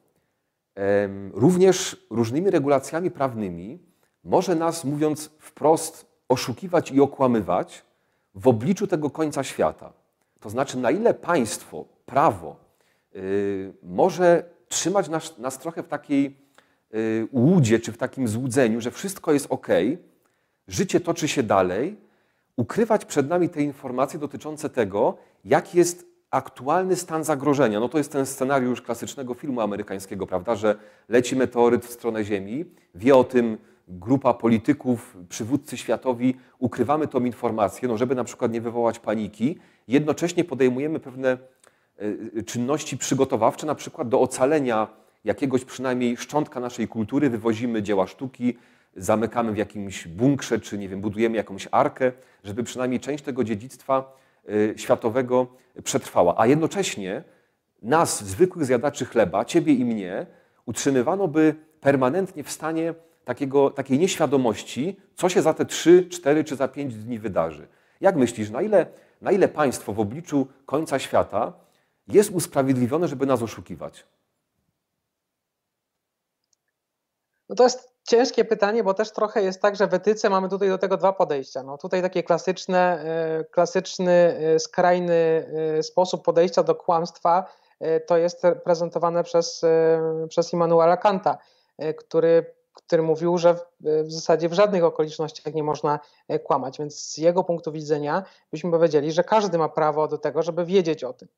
również 1.33 2.07
różnymi 2.11 2.51
regulacjami 2.51 3.11
prawnymi 3.11 3.79
może 4.25 4.55
nas, 4.55 4.85
mówiąc 4.85 5.31
wprost, 5.39 6.07
oszukiwać 6.29 6.91
i 6.91 7.01
okłamywać 7.01 7.85
w 8.35 8.49
obliczu 8.49 8.87
tego 8.87 9.11
końca 9.11 9.45
świata? 9.45 9.93
To 10.41 10.51
znaczy, 10.51 10.79
na 10.79 10.91
ile 10.91 11.15
państwo, 11.15 11.85
prawo 12.07 12.57
y, 13.17 13.73
może 13.83 14.45
trzymać 14.69 15.09
nas, 15.09 15.39
nas 15.39 15.59
trochę 15.59 15.83
w 15.83 15.89
takiej 15.89 16.37
y, 16.95 17.29
łudzie 17.33 17.81
czy 17.81 17.93
w 17.93 17.99
takim 17.99 18.29
złudzeniu, 18.29 18.81
że 18.81 18.91
wszystko 18.91 19.33
jest 19.33 19.47
ok, 19.51 19.69
życie 20.69 21.01
toczy 21.01 21.29
się 21.29 21.43
dalej, 21.43 21.97
ukrywać 22.57 23.05
przed 23.05 23.29
nami 23.29 23.49
te 23.49 23.63
informacje 23.63 24.19
dotyczące 24.19 24.71
tego, 24.71 25.17
jaki 25.45 25.79
jest 25.79 26.07
aktualny 26.31 26.97
stan 26.97 27.25
zagrożenia. 27.25 27.81
No 27.81 27.89
to 27.89 27.99
jest 27.99 28.13
ten 28.13 28.27
scenariusz 28.27 28.83
klasycznego 28.83 29.35
filmu 29.35 29.61
amerykańskiego, 29.61 30.27
prawda, 30.27 30.55
że 30.55 30.77
leci 31.09 31.37
meteoryt 31.37 31.87
w 31.87 31.93
stronę 31.93 32.25
Ziemi, 32.25 32.65
wie 32.95 33.17
o 33.17 33.25
tym 33.25 33.59
grupa 33.91 34.35
polityków, 34.35 35.17
przywódcy 35.29 35.77
światowi, 35.77 36.35
ukrywamy 36.59 37.07
tą 37.07 37.25
informację, 37.25 37.89
no 37.89 37.97
żeby 37.97 38.15
na 38.15 38.25
przykład 38.25 38.53
nie 38.53 38.61
wywołać 38.61 38.99
paniki, 38.99 39.59
jednocześnie 39.89 40.45
podejmujemy 40.45 41.01
pewne 41.01 41.39
e, 42.39 42.43
czynności 42.43 42.99
przygotowawcze, 42.99 43.67
na 43.67 43.75
przykład 43.75 44.09
do 44.09 44.21
ocalenia 44.21 44.89
jakiegoś 45.25 45.65
przynajmniej 45.65 46.17
szczątka 46.17 46.61
naszej 46.61 46.89
kultury, 46.89 47.31
wywozimy 47.31 47.83
dzieła 47.83 48.07
sztuki, 48.07 48.57
zamykamy 48.97 49.53
w 49.53 49.57
jakimś 49.57 50.09
bunkrze, 50.09 50.61
czy 50.61 50.79
nie 50.79 50.89
wiem, 50.89 51.01
budujemy 51.01 51.37
jakąś 51.37 51.69
arkę, 51.71 52.13
żeby 52.45 52.63
przynajmniej 52.63 53.01
część 53.01 53.25
tego 53.25 53.45
dziedzictwa 53.45 54.17
y, 54.49 54.75
światowego 54.77 55.47
przetrwała. 55.85 56.35
A 56.39 56.47
jednocześnie 56.47 57.25
nas, 57.83 58.25
zwykłych 58.25 58.65
zjadaczy 58.65 59.05
chleba, 59.05 59.45
ciebie 59.45 59.75
i 59.75 59.85
mnie, 59.85 60.27
utrzymywano 60.67 61.29
by 61.29 61.55
permanentnie 61.81 62.45
w 62.45 62.51
stanie 62.51 62.95
takiego, 63.31 63.71
takiej 63.71 63.99
nieświadomości, 63.99 64.97
co 65.15 65.29
się 65.29 65.43
za 65.43 65.55
te 65.55 65.65
3, 65.65 66.09
4 66.09 66.45
czy 66.45 66.57
za 66.57 66.69
5 66.69 66.95
dni 66.95 67.19
wydarzy. 67.19 67.69
Jak 68.01 68.17
myślisz, 68.17 68.51
na 68.51 68.63
ile 68.63 68.87
na 69.21 69.33
ile 69.33 69.49
państwo 69.49 69.93
w 69.93 70.01
obliczu 70.01 70.47
końca 70.67 70.99
świata 70.99 71.53
jest 72.09 72.31
usprawiedliwione, 72.31 73.09
żeby 73.09 73.27
nas 73.27 73.43
oszukiwać? 73.43 74.07
No 77.49 77.55
to 77.57 77.65
jest 77.65 77.91
ciężkie 78.09 78.45
pytanie, 78.45 78.85
bo 78.85 78.95
też 78.95 79.13
trochę 79.13 79.43
jest 79.43 79.63
tak, 79.63 79.77
że 79.77 79.87
w 79.87 79.95
etyce 79.95 80.31
mamy 80.31 80.49
tutaj 80.49 80.69
do 80.69 80.79
tego 80.79 80.97
dwa 80.97 81.13
podejścia. 81.13 81.63
No 81.63 81.79
tutaj 81.79 82.03
takie 82.03 82.23
klasyczne, 82.23 83.05
e, 83.05 83.45
klasyczny, 83.45 84.13
e, 84.13 84.59
skrajny 84.59 85.47
e, 85.79 85.83
sposób 85.83 86.25
podejścia 86.25 86.63
do 86.63 86.75
kłamstwa 86.75 87.45
to 88.07 88.17
jest 88.17 88.43
prezentowane 88.65 89.25
przez, 89.25 89.63
przez 90.29 90.53
Immanuela 90.53 90.97
Kanta, 90.97 91.39
który, 91.99 92.47
który 92.91 93.03
mówił, 93.03 93.39
że 93.39 93.55
w, 93.81 94.13
zasadzie 94.13 94.49
w 94.49 94.53
żadnych 94.53 94.85
okolicznościach 94.85 95.55
nie 95.55 95.63
można 95.63 96.01
kłamać. 96.45 96.79
Więc 96.79 97.01
z 97.01 97.19
jego 97.19 97.45
punktu 97.45 97.73
widzenia 97.73 98.23
byśmy 98.53 98.71
powiedzieli, 98.71 99.13
że 99.13 99.25
każdy 99.25 99.59
ma 99.59 99.69
prawo 99.69 100.09
do 100.09 100.19
tego, 100.19 100.43
żeby 100.43 100.65
wiedzieć 100.65 101.05
o 101.05 101.13
tym 101.13 101.29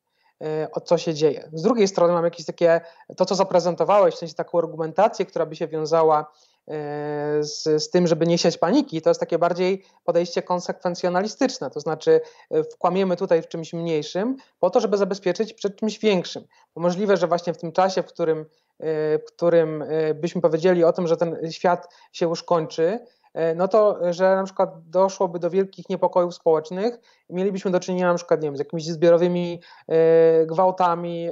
o 0.73 0.81
co 0.81 0.99
się 0.99 1.15
dzieje. 1.15 1.49
Z 1.53 1.63
drugiej 1.63 1.89
strony 1.89 2.13
mam 2.13 2.25
jakieś 2.25 2.47
takie, 2.47 2.81
to 3.17 3.25
co 3.25 3.35
zaprezentowałeś, 3.35 4.15
w 4.15 4.19
sensie 4.19 4.35
taką 4.35 4.59
argumentację, 4.59 5.27
która 5.27 5.47
by 5.47 5.57
się 5.57 5.67
wiązała 5.67 6.33
E, 6.69 7.45
z, 7.45 7.83
z 7.83 7.91
tym, 7.91 8.07
żeby 8.07 8.27
nie 8.27 8.39
siać 8.39 8.59
paniki, 8.59 9.03
to 9.03 9.11
jest 9.11 9.21
takie 9.21 9.39
bardziej 9.39 9.85
podejście 10.05 10.43
konsekwencjonalistyczne, 10.43 11.71
to 11.71 11.81
znaczy 11.81 12.21
e, 12.51 12.65
wkłamiemy 12.65 13.17
tutaj 13.17 13.43
w 13.43 13.49
czymś 13.49 13.73
mniejszym 13.73 14.37
po 14.61 14.71
to, 14.71 14.81
żeby 14.81 14.97
zabezpieczyć 14.97 15.55
przed 15.55 15.77
czymś 15.77 15.99
większym. 15.99 16.45
Bo 16.75 16.81
możliwe, 16.81 17.17
że 17.17 17.27
właśnie 17.27 17.55
w 17.55 17.59
tym 17.59 17.73
czasie, 17.73 18.03
w 18.03 18.07
którym, 18.07 18.41
e, 18.41 18.45
którym 19.27 19.85
byśmy 20.15 20.41
powiedzieli 20.41 20.85
o 20.85 20.93
tym, 20.93 21.07
że 21.07 21.17
ten 21.17 21.53
świat 21.53 21.95
się 22.13 22.27
już 22.29 22.43
kończy, 22.43 22.99
no 23.57 23.69
to, 23.69 24.13
że 24.13 24.37
na 24.37 24.45
przykład 24.45 24.71
doszłoby 24.91 25.39
do 25.39 25.51
wielkich 25.51 25.89
niepokojów 25.89 26.35
społecznych, 26.35 26.99
mielibyśmy 27.31 27.71
do 27.71 27.81
czynienia 27.81 28.09
na 28.09 28.15
przykład 28.15 28.43
nie 28.43 28.49
wiem, 28.49 28.57
z 28.57 28.59
jakimiś 28.59 28.87
zbiorowymi 28.87 29.61
gwałtami, 30.47 31.29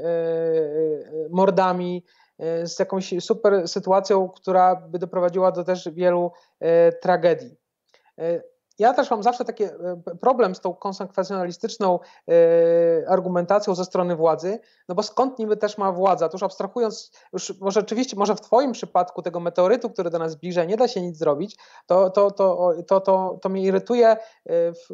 mordami, 1.30 2.04
E, 2.40 2.66
z 2.66 2.78
jakąś 2.78 3.14
super 3.20 3.68
sytuacją, 3.68 4.28
która 4.28 4.76
by 4.76 4.98
doprowadziła 4.98 5.52
do 5.52 5.64
też 5.64 5.88
wielu 5.88 6.32
e, 6.60 6.92
tragedii. 6.92 7.56
E, 8.80 8.82
ja 8.82 8.94
też 8.94 9.10
mam 9.10 9.22
zawsze 9.22 9.44
taki 9.44 9.64
problem 10.20 10.54
z 10.54 10.60
tą 10.60 10.74
konsekwencjonalistyczną 10.74 11.98
argumentacją 13.08 13.74
ze 13.74 13.84
strony 13.84 14.16
władzy, 14.16 14.58
no 14.88 14.94
bo 14.94 15.02
skąd 15.02 15.38
niby 15.38 15.56
też 15.56 15.78
ma 15.78 15.92
władza? 15.92 16.28
To 16.28 16.34
już 16.34 16.42
abstrahując, 16.42 17.12
już 17.32 17.60
może 17.60 17.84
może 18.16 18.34
w 18.34 18.40
Twoim 18.40 18.72
przypadku 18.72 19.22
tego 19.22 19.40
meteorytu, 19.40 19.90
który 19.90 20.10
do 20.10 20.18
nas 20.18 20.32
zbliża, 20.32 20.64
nie 20.64 20.76
da 20.76 20.88
się 20.88 21.00
nic 21.02 21.18
zrobić, 21.18 21.58
to, 21.86 22.10
to, 22.10 22.30
to, 22.30 22.72
to, 22.86 23.00
to, 23.00 23.38
to 23.42 23.48
mnie 23.48 23.62
irytuje 23.62 24.16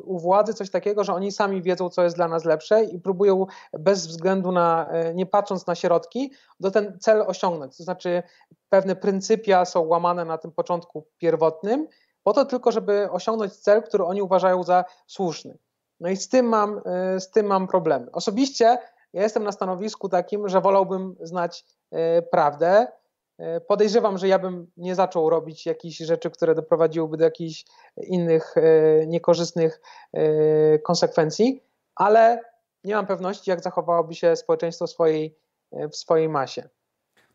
u 0.05 0.19
władzy 0.19 0.55
coś 0.55 0.71
takiego, 0.71 1.05
że 1.05 1.15
oni 1.15 1.33
sami 1.33 1.63
wiedzą, 1.63 1.91
co 1.91 2.03
jest 2.03 2.17
dla 2.17 2.29
nas 2.29 2.45
lepsze 2.45 2.85
i 2.85 3.01
próbują 3.01 3.47
bez 3.73 4.07
względu 4.07 4.53
na, 4.53 4.91
nie 5.15 5.27
patrząc 5.27 5.67
na 5.67 5.75
środki, 5.75 6.33
do 6.61 6.71
ten 6.71 6.99
cel 7.01 7.23
osiągnąć. 7.27 7.77
To 7.77 7.85
znaczy 7.85 8.23
pewne 8.69 8.97
pryncypia 8.97 9.65
są 9.65 9.81
łamane 9.81 10.25
na 10.25 10.39
tym 10.39 10.53
początku 10.53 11.07
pierwotnym, 11.19 11.89
po 12.27 12.33
to 12.33 12.45
tylko, 12.45 12.73
żeby 12.73 13.11
osiągnąć 13.11 13.53
cel, 13.53 13.83
który 13.83 14.05
oni 14.05 14.23
uważają 14.23 14.63
za 14.63 14.85
słuszny. 15.07 15.59
No 16.01 16.09
i 16.09 16.17
z 16.17 16.29
tym 16.29 16.47
mam, 16.47 16.79
y, 17.17 17.21
z 17.21 17.31
tym 17.31 17.47
mam 17.47 17.67
problemy. 17.67 18.07
Osobiście 18.13 18.79
ja 19.13 19.23
jestem 19.23 19.45
na 19.45 19.53
stanowisku 19.53 20.09
takim, 20.09 20.49
że 20.49 20.61
wolałbym 20.61 21.17
znać 21.21 21.65
y, 21.93 22.23
prawdę. 22.23 22.87
Y, 23.41 23.61
podejrzewam, 23.61 24.19
że 24.19 24.29
ja 24.29 24.39
bym 24.39 24.71
nie 24.77 24.95
zaczął 24.95 25.31
robić 25.31 25.67
jakichś 25.67 25.99
rzeczy, 25.99 26.31
które 26.31 26.55
doprowadziłyby 26.55 27.17
do 27.17 27.25
jakichś 27.25 27.65
innych 28.03 28.55
niekorzystnych 29.07 29.81
konsekwencji, 30.85 31.63
ale 31.95 32.41
nie 32.85 32.95
mam 32.95 33.07
pewności, 33.07 33.51
jak 33.51 33.63
zachowałoby 33.63 34.15
się 34.15 34.37
społeczeństwo 34.37 34.87
w 34.87 34.91
swojej, 34.91 35.39
w 35.73 35.97
swojej 35.97 36.29
masie. 36.29 36.69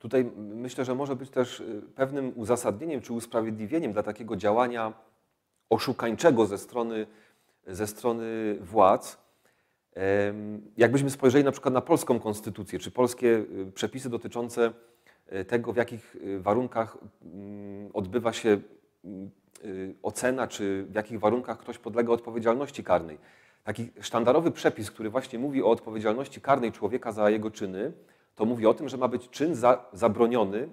Tutaj 0.02 0.32
myślę, 0.38 0.86
że 0.86 0.96
może 0.96 1.16
być 1.16 1.30
też 1.30 1.60
y, 1.60 1.82
pewnym 1.96 2.34
uzasadnieniem 2.36 3.02
czy 3.02 3.14
usprawiedliwieniem 3.14 3.94
dla 3.94 4.04
takiego 4.04 4.36
działania 4.36 4.94
oszukańczego 5.70 6.46
ze 6.46 6.58
strony, 6.58 7.08
ze 7.68 7.88
strony 7.88 8.58
władz. 8.62 9.18
Jakbyśmy 10.78 11.10
spojrzeli 11.10 11.44
na 11.44 11.52
przykład 11.52 11.74
na 11.74 11.82
polską 11.82 12.20
konstytucję, 12.20 12.80
czy 12.80 12.92
polskie 12.92 13.28
y, 13.28 13.72
przepisy 13.76 14.10
dotyczące 14.10 14.72
y, 15.34 15.46
tego, 15.46 15.74
w 15.74 15.76
jakich 15.76 16.16
warunkach 16.40 16.98
mm, 17.24 17.90
odbywa 17.94 18.34
się 18.34 18.62
ocena, 20.04 20.48
czy 20.48 20.86
w 20.90 20.96
jakich 20.96 21.20
warunkach 21.20 21.58
ktoś 21.58 21.78
podlega 21.78 22.14
odpowiedzialności 22.14 22.84
karnej. 22.84 23.18
Taki 23.64 23.90
sztandarowy 24.02 24.52
przepis, 24.52 24.92
który 24.92 25.10
właśnie 25.10 25.40
mówi 25.40 25.64
o 25.64 25.70
odpowiedzialności 25.70 26.42
karnej 26.42 26.72
człowieka 26.72 27.12
za 27.12 27.30
jego 27.30 27.52
czyny, 27.52 27.94
to 28.42 28.46
mówi 28.46 28.66
o 28.66 28.74
tym, 28.74 28.90
że 28.90 28.98
ma 28.98 29.08
być 29.08 29.30
czyn 29.30 29.56
za, 29.56 29.86
zabroniony, 29.94 30.70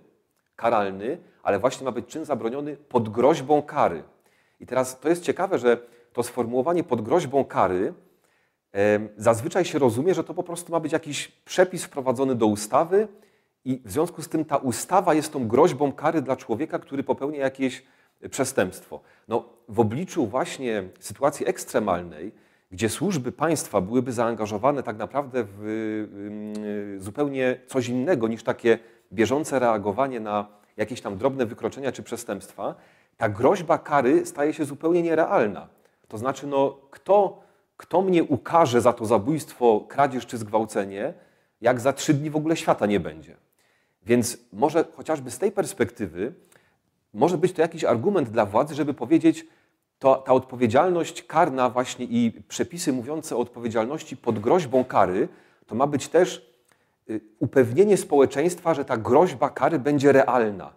karalny, 0.56 1.18
ale 1.42 1.58
właśnie 1.58 1.84
ma 1.84 1.92
być 1.92 2.06
czyn 2.06 2.24
zabroniony 2.24 2.76
pod 2.76 3.08
groźbą 3.08 3.62
kary. 3.62 4.02
I 4.60 4.66
teraz 4.66 5.00
to 5.00 5.08
jest 5.08 5.22
ciekawe, 5.22 5.58
że 5.58 5.76
to 6.12 6.22
sformułowanie 6.22 6.84
pod 6.84 7.02
groźbą 7.02 7.44
kary 7.44 7.94
e, 8.74 9.00
zazwyczaj 9.16 9.64
się 9.64 9.78
rozumie, 9.78 10.14
że 10.14 10.24
to 10.24 10.34
po 10.34 10.42
prostu 10.42 10.72
ma 10.72 10.80
być 10.80 10.92
jakiś 10.92 11.28
przepis 11.28 11.84
wprowadzony 11.84 12.34
do 12.34 12.46
ustawy 12.46 13.08
i 13.64 13.82
w 13.84 13.92
związku 13.92 14.22
z 14.22 14.28
tym 14.28 14.44
ta 14.44 14.56
ustawa 14.56 15.14
jest 15.14 15.32
tą 15.32 15.48
groźbą 15.48 15.92
kary 15.92 16.22
dla 16.22 16.36
człowieka, 16.36 16.78
który 16.78 17.02
popełnia 17.02 17.40
jakieś 17.40 17.84
przestępstwo. 18.30 19.00
No, 19.28 19.44
w 19.68 19.80
obliczu 19.80 20.26
właśnie 20.26 20.88
sytuacji 21.00 21.48
ekstremalnej, 21.48 22.32
gdzie 22.70 22.88
służby 22.88 23.32
państwa 23.32 23.80
byłyby 23.80 24.12
zaangażowane 24.12 24.82
tak 24.82 24.96
naprawdę 24.96 25.44
w 25.58 26.96
zupełnie 26.98 27.60
coś 27.66 27.88
innego 27.88 28.28
niż 28.28 28.42
takie 28.42 28.78
bieżące 29.12 29.58
reagowanie 29.58 30.20
na 30.20 30.46
jakieś 30.76 31.00
tam 31.00 31.16
drobne 31.18 31.46
wykroczenia 31.46 31.92
czy 31.92 32.02
przestępstwa, 32.02 32.74
ta 33.16 33.28
groźba 33.28 33.78
kary 33.78 34.26
staje 34.26 34.52
się 34.54 34.64
zupełnie 34.64 35.02
nierealna. 35.02 35.68
To 36.08 36.18
znaczy, 36.18 36.46
no, 36.46 36.78
kto, 36.90 37.42
kto 37.76 38.02
mnie 38.02 38.24
ukaże 38.24 38.80
za 38.80 38.92
to 38.92 39.06
zabójstwo, 39.06 39.84
kradzież 39.88 40.26
czy 40.26 40.38
zgwałcenie, 40.38 41.14
jak 41.60 41.80
za 41.80 41.92
trzy 41.92 42.14
dni 42.14 42.30
w 42.30 42.36
ogóle 42.36 42.56
świata 42.56 42.86
nie 42.86 43.00
będzie. 43.00 43.36
Więc 44.06 44.38
może 44.52 44.84
chociażby 44.96 45.30
z 45.30 45.38
tej 45.38 45.52
perspektywy 45.52 46.34
może 47.14 47.38
być 47.38 47.52
to 47.52 47.62
jakiś 47.62 47.84
argument 47.84 48.28
dla 48.28 48.46
władzy, 48.46 48.74
żeby 48.74 48.94
powiedzieć, 48.94 49.46
to 49.98 50.16
ta 50.16 50.32
odpowiedzialność 50.32 51.22
karna 51.22 51.70
właśnie 51.70 52.04
i 52.04 52.42
przepisy 52.48 52.92
mówiące 52.92 53.36
o 53.36 53.38
odpowiedzialności 53.38 54.16
pod 54.16 54.38
groźbą 54.38 54.84
kary, 54.84 55.28
to 55.66 55.74
ma 55.74 55.86
być 55.86 56.08
też 56.08 56.52
y, 57.10 57.20
upewnienie 57.38 57.96
społeczeństwa, 57.96 58.74
że 58.74 58.84
ta 58.84 58.96
groźba 58.96 59.50
kary 59.50 59.78
będzie 59.78 60.12
realna 60.12 60.72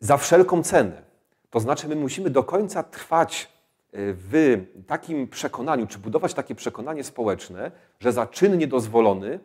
za 0.00 0.16
wszelką 0.16 0.62
cenę. 0.62 1.02
To 1.50 1.60
znaczy, 1.60 1.88
my 1.88 1.96
musimy 1.96 2.30
do 2.30 2.42
końca 2.44 2.82
trwać 2.82 3.48
y, 3.94 4.16
w 4.18 4.60
takim 4.86 5.28
przekonaniu, 5.28 5.86
czy 5.86 5.98
budować 5.98 6.34
takie 6.34 6.54
przekonanie 6.54 7.04
społeczne, 7.04 7.70
że 8.00 8.12
za 8.12 8.26
czyn 8.26 8.58
niedozwolony 8.58 9.40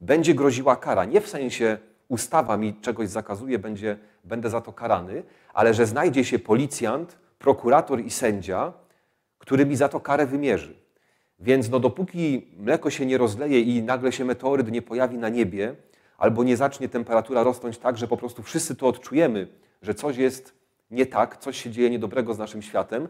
będzie 0.00 0.34
groziła 0.34 0.76
kara. 0.76 1.04
Nie 1.04 1.20
w 1.20 1.28
sensie 1.28 1.78
ustawa 2.08 2.56
mi 2.56 2.74
czegoś 2.74 3.08
zakazuje, 3.08 3.58
będzie, 3.58 3.98
będę 4.24 4.50
za 4.50 4.60
to 4.60 4.72
karany, 4.72 5.22
ale 5.54 5.74
że 5.74 5.86
znajdzie 5.86 6.24
się 6.24 6.38
policjant, 6.38 7.21
prokurator 7.42 8.00
i 8.00 8.10
sędzia, 8.10 8.72
który 9.38 9.66
mi 9.66 9.76
za 9.76 9.88
to 9.88 10.00
karę 10.00 10.26
wymierzy. 10.26 10.74
Więc 11.40 11.70
no, 11.70 11.80
dopóki 11.80 12.46
mleko 12.56 12.90
się 12.90 13.06
nie 13.06 13.18
rozleje 13.18 13.60
i 13.60 13.82
nagle 13.82 14.12
się 14.12 14.24
meteoryt 14.24 14.70
nie 14.70 14.82
pojawi 14.82 15.18
na 15.18 15.28
niebie, 15.28 15.74
albo 16.18 16.44
nie 16.44 16.56
zacznie 16.56 16.88
temperatura 16.88 17.42
rosnąć 17.42 17.78
tak, 17.78 17.98
że 17.98 18.08
po 18.08 18.16
prostu 18.16 18.42
wszyscy 18.42 18.76
to 18.76 18.88
odczujemy, 18.88 19.48
że 19.82 19.94
coś 19.94 20.16
jest 20.16 20.54
nie 20.90 21.06
tak, 21.06 21.36
coś 21.36 21.62
się 21.62 21.70
dzieje 21.70 21.90
niedobrego 21.90 22.34
z 22.34 22.38
naszym 22.38 22.62
światem, 22.62 23.08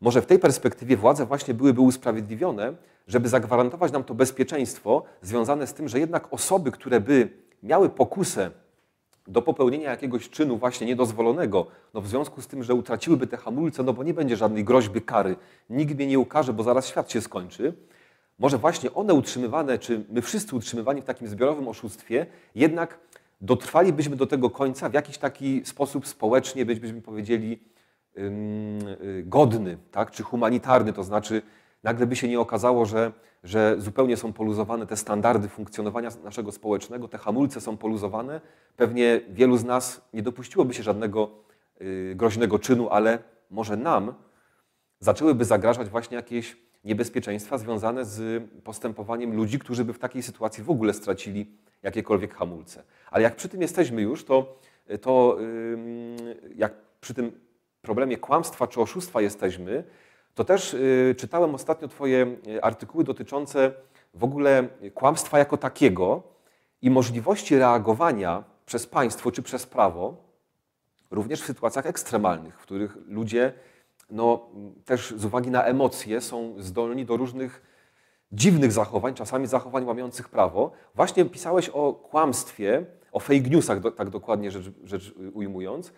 może 0.00 0.22
w 0.22 0.26
tej 0.26 0.38
perspektywie 0.38 0.96
władze 0.96 1.26
właśnie 1.26 1.54
byłyby 1.54 1.80
usprawiedliwione, 1.80 2.74
żeby 3.06 3.28
zagwarantować 3.28 3.92
nam 3.92 4.04
to 4.04 4.14
bezpieczeństwo 4.14 5.04
związane 5.22 5.66
z 5.66 5.74
tym, 5.74 5.88
że 5.88 5.98
jednak 5.98 6.32
osoby, 6.32 6.72
które 6.72 7.00
by 7.00 7.28
miały 7.62 7.88
pokusę 7.88 8.50
do 9.26 9.42
popełnienia 9.42 9.90
jakiegoś 9.90 10.30
czynu 10.30 10.56
właśnie 10.58 10.86
niedozwolonego, 10.86 11.66
no 11.94 12.00
w 12.00 12.08
związku 12.08 12.42
z 12.42 12.46
tym, 12.46 12.62
że 12.62 12.74
utraciłyby 12.74 13.26
te 13.26 13.36
hamulce, 13.36 13.82
no 13.82 13.92
bo 13.92 14.02
nie 14.02 14.14
będzie 14.14 14.36
żadnej 14.36 14.64
groźby 14.64 15.02
kary, 15.02 15.36
nikt 15.70 15.94
mnie 15.94 16.06
nie 16.06 16.18
ukaże, 16.18 16.52
bo 16.52 16.62
zaraz 16.62 16.86
świat 16.86 17.12
się 17.12 17.20
skończy, 17.20 17.74
może 18.38 18.58
właśnie 18.58 18.94
one 18.94 19.14
utrzymywane, 19.14 19.78
czy 19.78 20.04
my 20.08 20.22
wszyscy 20.22 20.56
utrzymywani 20.56 21.02
w 21.02 21.04
takim 21.04 21.28
zbiorowym 21.28 21.68
oszustwie, 21.68 22.26
jednak 22.54 22.98
dotrwalibyśmy 23.40 24.16
do 24.16 24.26
tego 24.26 24.50
końca 24.50 24.88
w 24.88 24.94
jakiś 24.94 25.18
taki 25.18 25.62
sposób 25.64 26.06
społecznie, 26.06 26.66
byśmy 26.66 27.02
powiedzieli, 27.02 27.58
yy, 28.14 29.22
godny, 29.22 29.78
tak? 29.90 30.10
czy 30.10 30.22
humanitarny, 30.22 30.92
to 30.92 31.04
znaczy 31.04 31.42
nagle 31.82 32.06
by 32.06 32.16
się 32.16 32.28
nie 32.28 32.40
okazało, 32.40 32.86
że, 32.86 33.12
że 33.44 33.74
zupełnie 33.78 34.16
są 34.16 34.32
poluzowane 34.32 34.86
te 34.86 34.96
standardy 34.96 35.48
funkcjonowania 35.48 36.10
naszego 36.24 36.52
społecznego, 36.52 37.08
te 37.08 37.18
hamulce 37.18 37.60
są 37.60 37.76
poluzowane. 37.76 38.40
Pewnie 38.76 39.20
wielu 39.28 39.56
z 39.56 39.64
nas 39.64 40.00
nie 40.12 40.22
dopuściłoby 40.22 40.74
się 40.74 40.82
żadnego 40.82 41.30
y, 41.80 42.12
groźnego 42.16 42.58
czynu, 42.58 42.90
ale 42.90 43.18
może 43.50 43.76
nam 43.76 44.14
zaczęłyby 45.00 45.44
zagrażać 45.44 45.88
właśnie 45.88 46.16
jakieś 46.16 46.56
niebezpieczeństwa 46.84 47.58
związane 47.58 48.04
z 48.04 48.44
postępowaniem 48.64 49.36
ludzi, 49.36 49.58
którzy 49.58 49.84
by 49.84 49.92
w 49.92 49.98
takiej 49.98 50.22
sytuacji 50.22 50.64
w 50.64 50.70
ogóle 50.70 50.94
stracili 50.94 51.50
jakiekolwiek 51.82 52.34
hamulce. 52.34 52.82
Ale 53.10 53.22
jak 53.22 53.36
przy 53.36 53.48
tym 53.48 53.62
jesteśmy 53.62 54.02
już, 54.02 54.24
to, 54.24 54.58
to 55.00 55.38
jak 56.56 56.74
przy 57.00 57.14
tym 57.14 57.32
problemie 57.82 58.16
kłamstwa 58.16 58.66
czy 58.66 58.80
oszustwa 58.80 59.20
jesteśmy, 59.20 59.84
to 60.34 60.44
też 60.44 60.74
y, 60.74 61.14
czytałem 61.18 61.54
ostatnio 61.54 61.88
Twoje 61.88 62.36
y, 62.48 62.62
artykuły 62.62 63.04
dotyczące 63.04 63.72
w 64.14 64.24
ogóle 64.24 64.68
kłamstwa 64.94 65.38
jako 65.38 65.56
takiego 65.56 66.22
i 66.82 66.90
możliwości 66.90 67.58
reagowania 67.58 68.44
przez 68.66 68.86
państwo 68.86 69.32
czy 69.32 69.42
przez 69.42 69.66
prawo, 69.66 70.16
również 71.10 71.42
w 71.42 71.46
sytuacjach 71.46 71.86
ekstremalnych, 71.86 72.60
w 72.60 72.62
których 72.62 72.96
ludzie 73.06 73.52
no, 74.10 74.46
też 74.84 75.14
z 75.16 75.24
uwagi 75.24 75.50
na 75.50 75.64
emocje 75.64 76.20
są 76.20 76.54
zdolni 76.58 77.04
do 77.04 77.16
różnych 77.16 77.62
dziwnych 78.32 78.72
zachowań, 78.72 79.14
czasami 79.14 79.46
zachowań 79.46 79.84
łamiących 79.84 80.28
prawo. 80.28 80.72
Właśnie 80.94 81.24
pisałeś 81.24 81.68
o 81.68 81.92
kłamstwie, 81.92 82.86
o 83.12 83.20
fake 83.20 83.40
newsach, 83.50 83.78
tak 83.96 84.10
dokładnie 84.10 84.50
rzecz, 84.50 84.70
rzecz 84.84 85.14
ujmując, 85.34 85.92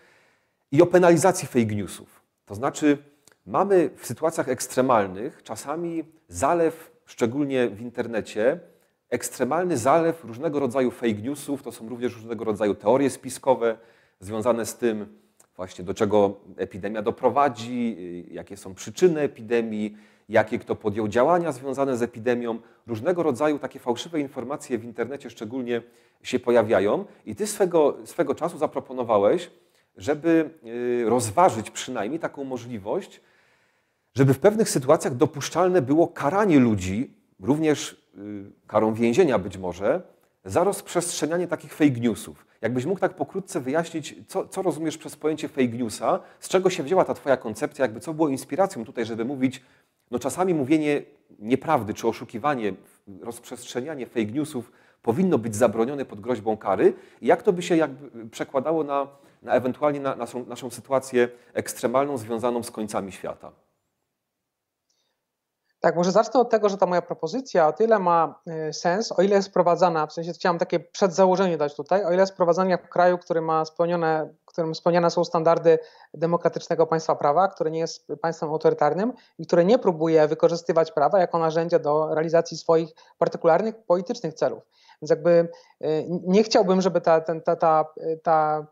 i 0.73 0.83
o 0.83 0.87
penalizacji 0.87 1.49
fake 1.49 1.75
newsów. 1.75 2.21
To 2.47 2.55
znaczy, 2.55 2.99
mamy 3.47 3.91
w 3.97 4.07
sytuacjach 4.07 4.49
ekstremalnych 4.49 5.43
czasami 5.43 6.05
zalew, 6.29 6.93
szczególnie 7.07 7.69
w 7.69 7.81
internecie, 7.81 8.61
ekstremalny 9.11 9.77
zalew 9.77 10.25
różnego 10.25 10.61
rodzaju 10.61 10.91
fake 10.91 11.13
newsów, 11.13 11.63
to 11.63 11.73
są 11.73 11.89
również 11.89 12.15
różnego 12.15 12.45
rodzaju 12.45 12.75
teorie 12.75 13.11
spiskowe 13.11 13.79
związane 14.21 14.67
z 14.67 14.77
tym, 14.77 15.07
właśnie 15.57 15.85
do 15.85 15.95
czego 15.95 16.41
epidemia 16.57 17.03
doprowadzi, 17.03 17.97
jakie 18.31 18.57
są 18.57 18.75
przyczyny 18.75 19.21
epidemii, 19.21 19.97
jakie 20.29 20.59
kto 20.59 20.77
podjął 20.77 21.09
działania 21.09 21.53
związane 21.53 21.97
z 21.97 22.03
epidemią. 22.03 22.59
Różnego 22.87 23.23
rodzaju 23.23 23.59
takie 23.59 23.79
fałszywe 23.79 24.21
informacje 24.21 24.79
w 24.79 24.85
internecie 24.85 25.31
szczególnie 25.31 25.83
się 26.23 26.39
pojawiają 26.39 27.05
i 27.27 27.35
ty 27.35 27.47
swego, 27.47 27.97
swego 28.05 28.35
czasu 28.35 28.59
zaproponowałeś, 28.59 29.51
żeby 29.97 30.51
y, 30.67 31.05
rozważyć 31.09 31.71
przynajmniej 31.71 32.21
taką 32.21 32.45
możliwość, 32.45 33.21
żeby 34.17 34.35
w 34.35 34.39
pewnych 34.39 34.69
sytuacjach 34.69 35.15
dopuszczalne 35.15 35.83
było 35.83 36.09
karanie 36.09 36.59
ludzi, 36.59 37.15
również 37.41 38.05
y, 38.19 38.53
karą 38.67 38.95
więzienia 38.95 39.39
być 39.39 39.59
może, 39.59 40.03
za 40.45 40.65
rozprzestrzenianie 40.65 41.49
takich 41.49 41.75
fake 41.75 42.01
newsów. 42.01 42.47
Jakbyś 42.61 42.85
mógł 42.85 43.01
tak 43.01 43.17
pokrótce 43.17 43.61
wyjaśnić, 43.61 44.15
co, 44.29 44.49
co, 44.49 44.63
rozumiesz 44.63 44.99
przez 44.99 45.17
pojęcie 45.17 45.49
fake 45.49 45.69
newsa, 45.69 46.21
z 46.41 46.49
czego 46.49 46.71
się 46.71 46.83
wzięła 46.83 47.05
ta 47.05 47.15
Twoja 47.15 47.37
koncepcja, 47.37 47.85
jakby 47.85 48.01
co 48.01 48.15
było 48.15 48.29
inspiracją 48.29 48.85
tutaj, 48.85 49.05
żeby 49.05 49.25
mówić, 49.25 49.63
no 50.11 50.19
czasami 50.19 50.55
mówienie 50.55 51.03
nieprawdy 51.39 51.95
czy 51.95 52.09
oszukiwanie, 52.09 52.75
rozprzestrzenianie 53.21 54.07
fake 54.07 54.33
newsów 54.33 54.73
powinno 55.03 55.39
być 55.39 55.57
zabronione 55.57 56.05
pod 56.05 56.21
groźbą 56.21 56.57
kary 56.57 56.93
i 57.21 57.27
jak 57.27 57.43
to 57.43 57.53
by 57.53 57.63
się 57.63 57.77
jakby 57.77 58.29
przekładało 58.29 58.85
na, 58.85 59.09
na 59.43 59.53
ewentualnie 59.53 60.01
na 60.01 60.17
naszą, 60.17 60.47
naszą 60.47 60.71
sytuację 60.71 61.29
ekstremalną 61.55 62.19
związaną 62.19 62.63
z 62.63 62.71
końcami 62.71 63.13
świata. 63.13 63.64
Tak, 65.85 65.97
może 65.97 66.13
zacznę 66.13 66.41
od 66.41 66.51
tego, 66.51 66.69
że 66.69 66.79
ta 66.79 66.87
moja 66.87 67.03
propozycja 67.03 67.69
o 67.69 67.73
tyle 67.73 67.99
ma 67.99 68.41
e, 68.47 68.73
sens, 68.73 69.13
o 69.13 69.23
ile 69.23 69.37
jest 69.37 69.49
wprowadzana, 69.49 70.07
w 70.07 70.13
sensie 70.13 70.33
chciałam 70.33 70.59
takie 70.59 70.81
przedzałożenie 70.81 71.59
dać 71.59 71.75
tutaj, 71.75 72.05
o 72.05 72.13
ile 72.13 72.21
jest 72.21 72.33
wprowadzana 72.33 72.77
w 72.77 72.89
kraju, 72.89 73.19
który 73.19 73.41
ma 73.41 73.65
spełnione, 73.65 74.35
którym 74.47 74.75
spełniane 74.75 75.11
są 75.11 75.25
standardy 75.25 75.79
demokratycznego 76.15 76.87
państwa 76.87 77.17
prawa, 77.17 77.49
które 77.49 77.71
nie 77.71 77.79
jest 77.79 78.07
państwem 78.23 78.51
autorytarnym 78.51 79.13
i 79.39 79.47
które 79.47 79.65
nie 79.65 79.79
próbuje 79.79 80.29
wykorzystywać 80.29 80.93
prawa 80.93 81.19
jako 81.19 81.39
narzędzia 81.39 81.79
do 81.79 82.15
realizacji 82.15 82.57
swoich 82.57 82.91
partykularnych 83.19 83.75
politycznych 83.87 84.35
celów. 84.35 84.63
Więc 85.03 85.11
jakby 85.11 85.49
e, 85.81 85.89
nie 86.09 86.43
chciałbym, 86.43 86.81
żeby 86.81 87.01
ta, 87.01 87.21
ta, 87.21 87.41
ta, 87.41 87.57
ta, 87.57 87.85
ta 88.23 88.67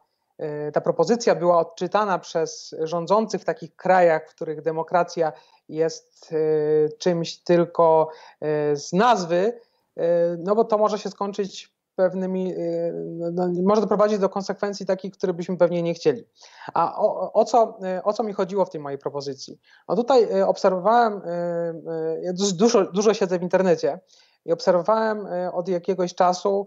ta 0.73 0.81
propozycja 0.81 1.35
była 1.35 1.59
odczytana 1.59 2.19
przez 2.19 2.75
rządzących 2.81 3.43
w 3.43 3.45
takich 3.45 3.77
krajach, 3.77 4.31
w 4.31 4.35
których 4.35 4.63
demokracja 4.63 5.33
jest 5.69 6.33
e, 6.33 6.89
czymś 6.99 7.37
tylko 7.37 8.09
e, 8.41 8.77
z 8.77 8.93
nazwy, 8.93 9.61
no 10.39 10.55
bo 10.55 10.65
to 10.65 10.79
może 10.79 10.99
się 10.99 11.11
skończyć 11.11 11.73
pewnymi, 11.97 12.55
no, 13.05 13.31
no, 13.33 13.63
może 13.63 13.81
doprowadzić 13.81 14.19
do 14.19 14.29
konsekwencji 14.29 14.87
takich, 14.87 15.13
które 15.13 15.33
byśmy 15.33 15.57
pewnie 15.57 15.83
nie 15.83 15.95
chcieli. 15.95 16.25
A 16.75 16.97
o, 16.97 17.33
o, 17.33 17.45
co, 17.45 17.79
o 18.05 18.13
co 18.13 18.23
mi 18.23 18.33
chodziło 18.33 18.65
w 18.65 18.71
tej 18.71 18.81
mojej 18.81 18.99
propozycji? 18.99 19.61
No 19.89 19.97
tutaj 19.97 20.43
obserwowałem, 20.43 21.23
ja 22.23 22.33
dużo, 22.55 22.85
dużo 22.93 23.15
siedzę 23.15 23.39
w 23.39 23.43
internecie 23.43 24.01
i 24.45 24.53
obserwowałem 24.53 25.27
od 25.53 25.69
jakiegoś 25.69 26.15
czasu 26.15 26.67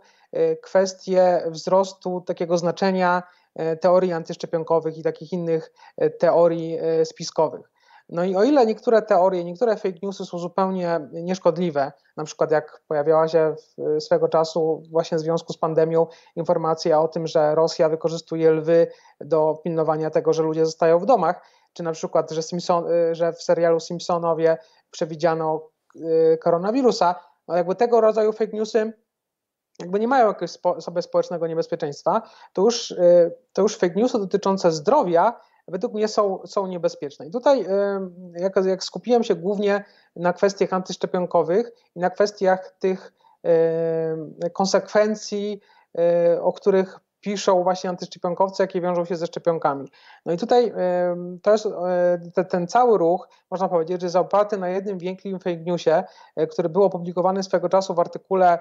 kwestię 0.62 1.44
wzrostu 1.50 2.22
takiego 2.22 2.58
znaczenia 2.58 3.24
teorii 3.82 4.14
antyszczepionkowych 4.14 4.98
i 4.98 5.04
takich 5.04 5.34
innych 5.34 5.72
teorii 6.20 6.80
spiskowych. 7.04 7.72
No 8.10 8.24
i 8.24 8.36
o 8.36 8.44
ile 8.44 8.66
niektóre 8.66 9.02
teorie, 9.02 9.44
niektóre 9.44 9.76
fake 9.76 10.00
newsy 10.04 10.26
są 10.26 10.38
zupełnie 10.38 11.00
nieszkodliwe, 11.12 11.92
na 12.18 12.24
przykład 12.24 12.52
jak 12.52 12.82
pojawiała 12.88 13.28
się 13.28 13.56
swego 14.00 14.28
czasu 14.28 14.84
właśnie 14.92 15.18
w 15.18 15.22
związku 15.22 15.54
z 15.54 15.58
pandemią 15.58 16.08
informacja 16.36 17.02
o 17.02 17.08
tym, 17.08 17.28
że 17.28 17.56
Rosja 17.56 17.90
wykorzystuje 17.90 18.52
lwy 18.52 18.88
do 19.22 19.62
pilnowania 19.64 20.10
tego, 20.10 20.34
że 20.34 20.44
ludzie 20.44 20.66
zostają 20.66 21.00
w 21.00 21.06
domach, 21.06 21.42
czy 21.74 21.84
na 21.84 21.92
przykład, 21.92 22.32
że, 22.32 22.44
Simpson, 22.44 22.86
że 23.12 23.34
w 23.34 23.44
serialu 23.44 23.80
Simpsonowie 23.80 24.58
przewidziano 24.92 25.70
koronawirusa, 26.42 27.16
no 27.48 27.56
jakby 27.58 27.76
tego 27.76 28.02
rodzaju 28.02 28.34
fake 28.34 28.58
newsy 28.58 28.94
jakby 29.80 30.00
nie 30.00 30.08
mają 30.08 30.28
jakiegoś 30.28 30.52
sobie 30.80 31.02
społecznego 31.02 31.48
niebezpieczeństwa, 31.48 32.22
to 32.54 32.62
już, 32.62 32.92
y, 32.92 33.32
to 33.54 33.62
już 33.62 33.78
fake 33.78 33.96
newsy 33.96 34.20
dotyczące 34.20 34.72
zdrowia 34.72 35.40
według 35.68 35.94
mnie 35.94 36.08
są, 36.08 36.40
są 36.46 36.68
niebezpieczne. 36.68 37.28
I 37.28 37.32
tutaj, 37.32 37.66
jak, 38.38 38.56
jak 38.66 38.84
skupiłem 38.84 39.24
się 39.24 39.36
głównie 39.36 39.84
na 40.16 40.34
kwestiach 40.34 40.74
antyszczepionkowych 40.74 41.72
i 41.96 42.00
na 42.00 42.10
kwestiach 42.10 42.76
tych 42.80 43.14
konsekwencji, 44.54 45.62
e, 45.98 46.42
o 46.42 46.54
których 46.54 47.00
piszą 47.26 47.64
właśnie 47.64 47.90
antyszczepionkowcy, 47.90 48.64
jakie 48.64 48.82
wiążą 48.82 49.06
się 49.06 49.16
ze 49.16 49.28
szczepionkami. 49.28 49.92
No 50.26 50.34
i 50.34 50.38
tutaj 50.38 50.74
to 51.42 51.52
jest 51.52 51.66
e, 52.38 52.44
ten 52.44 52.68
cały 52.68 52.98
ruch, 52.98 53.30
można 53.52 53.70
powiedzieć, 53.70 54.02
że 54.02 54.06
jest 54.06 54.16
oparty 54.16 54.58
na 54.58 54.70
jednym 54.70 54.98
wielkim 54.98 55.40
fake 55.40 55.58
newsie, 55.58 56.04
e, 56.36 56.48
który 56.48 56.70
był 56.70 56.84
opublikowany 56.84 57.44
swego 57.44 57.70
czasu 57.70 57.94
w 57.94 58.00
artykule 58.00 58.60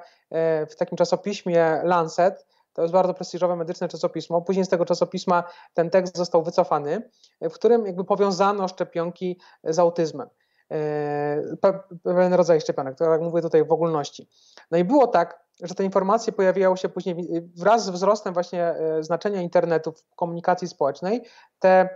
w 0.70 0.76
takim 0.78 0.98
czasopiśmie 0.98 1.80
Lancet, 1.82 2.46
to 2.72 2.82
jest 2.82 2.92
bardzo 2.92 3.14
prestiżowe 3.14 3.56
medyczne 3.56 3.88
czasopismo. 3.88 4.42
Później 4.42 4.64
z 4.64 4.68
tego 4.68 4.84
czasopisma 4.84 5.44
ten 5.74 5.90
tekst 5.90 6.16
został 6.16 6.42
wycofany, 6.42 7.10
w 7.40 7.52
którym 7.52 7.86
jakby 7.86 8.04
powiązano 8.04 8.68
szczepionki 8.68 9.40
z 9.64 9.78
autyzmem. 9.78 10.28
E, 10.72 11.56
pewien 12.02 12.34
rodzaj 12.34 12.60
szczepionek, 12.60 12.98
to 12.98 13.04
jak 13.04 13.20
mówię 13.20 13.42
tutaj 13.42 13.64
w 13.64 13.72
ogólności. 13.72 14.28
No 14.70 14.78
i 14.78 14.84
było 14.84 15.06
tak, 15.06 15.44
że 15.62 15.74
te 15.74 15.84
informacje 15.84 16.32
pojawiały 16.32 16.76
się 16.76 16.88
później 16.88 17.16
wraz 17.56 17.84
z 17.84 17.90
wzrostem 17.90 18.34
właśnie 18.34 18.64
e, 18.64 19.02
znaczenia 19.02 19.40
internetu 19.40 19.92
w 19.92 20.14
komunikacji 20.14 20.68
społecznej. 20.68 21.22
Te 21.58 21.88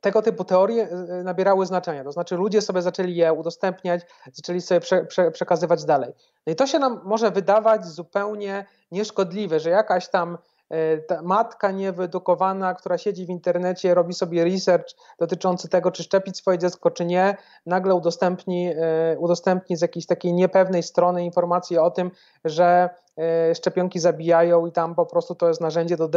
tego 0.00 0.22
typu 0.22 0.44
teorie 0.44 0.88
nabierały 1.24 1.66
znaczenia. 1.66 2.04
To 2.04 2.12
znaczy, 2.12 2.36
ludzie 2.36 2.62
sobie 2.62 2.82
zaczęli 2.82 3.14
je 3.14 3.32
udostępniać, 3.32 4.02
zaczęli 4.32 4.60
sobie 4.60 4.80
prze, 4.80 5.04
prze, 5.04 5.30
przekazywać 5.30 5.84
dalej. 5.84 6.12
No 6.46 6.52
i 6.52 6.56
to 6.56 6.66
się 6.66 6.78
nam 6.78 7.00
może 7.04 7.30
wydawać 7.30 7.86
zupełnie 7.86 8.66
nieszkodliwe, 8.90 9.60
że 9.60 9.70
jakaś 9.70 10.08
tam 10.08 10.38
matka 11.22 11.70
niewyedukowana, 11.70 12.74
która 12.74 12.98
siedzi 12.98 13.26
w 13.26 13.30
internecie, 13.30 13.94
robi 13.94 14.14
sobie 14.14 14.44
research 14.44 14.94
dotyczący 15.18 15.68
tego, 15.68 15.90
czy 15.90 16.02
szczepić 16.02 16.36
swoje 16.36 16.58
dziecko, 16.58 16.90
czy 16.90 17.04
nie, 17.04 17.36
nagle 17.66 17.94
udostępni, 17.94 18.70
y, 19.12 19.18
udostępni 19.18 19.76
z 19.76 19.82
jakiejś 19.82 20.06
takiej 20.06 20.32
niepewnej 20.34 20.82
strony 20.82 21.24
informacje 21.24 21.82
o 21.82 21.90
tym, 21.90 22.10
że 22.44 22.90
E, 23.18 23.54
szczepionki 23.54 24.00
zabijają 24.00 24.66
i 24.66 24.72
tam 24.72 24.94
po 24.94 25.06
prostu 25.06 25.34
to 25.34 25.48
jest 25.48 25.60
narzędzie 25.60 25.96
do 25.96 26.10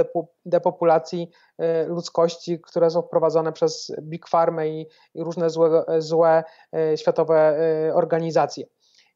depopulacji 0.46 1.32
e, 1.58 1.86
ludzkości, 1.86 2.62
które 2.62 2.90
są 2.90 3.02
wprowadzone 3.02 3.54
przez 3.54 3.92
Big 4.02 4.28
Pharma 4.28 4.66
i, 4.66 4.88
różne 5.16 5.50
złe, 5.50 5.84
złe 5.98 6.44
e, 6.74 6.98
światowe 6.98 7.58
organizacje. 7.94 8.66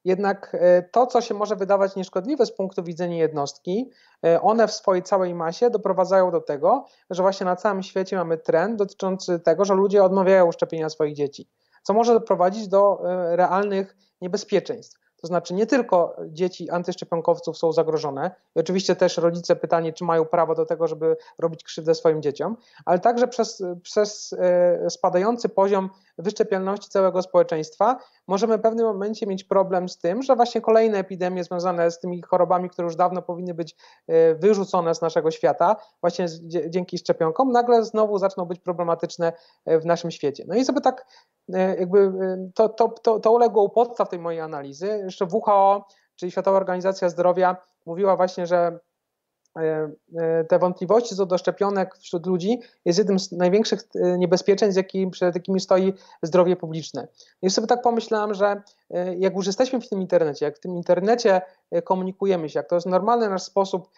Jednak 0.09 0.55
to, 0.91 1.07
co 1.07 1.21
się 1.21 1.33
może 1.33 1.55
wydawać 1.55 1.95
nieszkodliwe 1.95 2.45
z 2.45 2.51
punktu 2.51 2.83
widzenia 2.83 3.17
jednostki, 3.17 3.91
one 4.41 4.67
w 4.67 4.71
swojej 4.71 5.03
całej 5.03 5.35
masie 5.35 5.69
doprowadzają 5.69 6.31
do 6.31 6.41
tego, 6.41 6.85
że 7.09 7.23
właśnie 7.23 7.45
na 7.45 7.55
całym 7.55 7.83
świecie 7.83 8.15
mamy 8.15 8.37
trend 8.37 8.75
dotyczący 8.75 9.39
tego, 9.39 9.65
że 9.65 9.73
ludzie 9.73 10.03
odmawiają 10.03 10.51
szczepienia 10.51 10.89
swoich 10.89 11.15
dzieci, 11.15 11.49
co 11.83 11.93
może 11.93 12.13
doprowadzić 12.13 12.67
do 12.67 13.01
realnych 13.31 13.97
niebezpieczeństw. 14.21 14.99
To 15.21 15.27
znaczy 15.27 15.53
nie 15.53 15.65
tylko 15.65 16.15
dzieci 16.27 16.69
antyszczepionkowców 16.69 17.57
są 17.57 17.71
zagrożone, 17.71 18.31
i 18.55 18.59
oczywiście 18.59 18.95
też 18.95 19.17
rodzice 19.17 19.55
pytanie, 19.55 19.93
czy 19.93 20.03
mają 20.03 20.25
prawo 20.25 20.55
do 20.55 20.65
tego, 20.65 20.87
żeby 20.87 21.17
robić 21.39 21.63
krzywdę 21.63 21.95
swoim 21.95 22.21
dzieciom, 22.21 22.57
ale 22.85 22.99
także 22.99 23.27
przez, 23.27 23.63
przez 23.83 24.33
e, 24.39 24.89
spadający 24.89 25.49
poziom 25.49 25.89
wyszczepialności 26.17 26.89
całego 26.89 27.21
społeczeństwa 27.21 27.97
możemy 28.27 28.57
w 28.57 28.61
pewnym 28.61 28.85
momencie 28.85 29.27
mieć 29.27 29.43
problem 29.43 29.89
z 29.89 29.97
tym, 29.97 30.23
że 30.23 30.35
właśnie 30.35 30.61
kolejne 30.61 30.97
epidemie 30.97 31.43
związane 31.43 31.91
z 31.91 31.99
tymi 31.99 32.21
chorobami, 32.21 32.69
które 32.69 32.85
już 32.85 32.95
dawno 32.95 33.21
powinny 33.21 33.53
być 33.53 33.75
e, 34.07 34.35
wyrzucone 34.35 34.95
z 34.95 35.01
naszego 35.01 35.31
świata, 35.31 35.75
właśnie 36.01 36.25
dzięki 36.69 36.97
szczepionkom, 36.97 37.51
nagle 37.51 37.83
znowu 37.83 38.17
zaczną 38.17 38.45
być 38.45 38.59
problematyczne 38.59 39.33
e, 39.65 39.79
w 39.79 39.85
naszym 39.85 40.11
świecie. 40.11 40.43
No 40.47 40.55
i 40.55 40.65
sobie 40.65 40.81
tak 40.81 41.05
jakby 41.79 42.11
to, 42.55 42.69
to, 42.69 42.89
to, 42.89 43.19
to 43.19 43.31
uległo 43.31 43.63
u 43.63 43.69
podstaw 43.69 44.09
tej 44.09 44.19
mojej 44.19 44.41
analizy. 44.41 44.87
Jeszcze 44.87 45.25
WHO, 45.25 45.87
czyli 46.15 46.31
Światowa 46.31 46.57
Organizacja 46.57 47.09
Zdrowia, 47.09 47.57
mówiła 47.85 48.15
właśnie, 48.15 48.47
że 48.47 48.79
e, 49.57 49.91
e, 50.17 50.43
te 50.43 50.59
wątpliwości 50.59 51.15
co 51.15 51.25
do 51.25 51.37
szczepionek 51.37 51.97
wśród 51.97 52.25
ludzi 52.25 52.59
jest 52.85 52.99
jednym 52.99 53.19
z 53.19 53.31
największych 53.31 53.79
e, 53.95 54.17
niebezpieczeństw, 54.17 54.77
jakim, 54.77 55.11
przed 55.11 55.35
jakimi 55.35 55.59
stoi 55.59 55.93
zdrowie 56.21 56.55
publiczne. 56.55 57.07
I 57.41 57.49
sobie 57.49 57.67
tak 57.67 57.81
pomyślałem, 57.81 58.33
że 58.33 58.61
jak 59.17 59.35
już 59.35 59.47
jesteśmy 59.47 59.81
w 59.81 59.89
tym 59.89 60.01
internecie, 60.01 60.45
jak 60.45 60.57
w 60.57 60.59
tym 60.59 60.75
internecie 60.75 61.41
komunikujemy 61.83 62.49
się, 62.49 62.59
jak 62.59 62.69
to 62.69 62.75
jest 62.75 62.87
normalny 62.87 63.29
nasz 63.29 63.43
sposób 63.43 63.89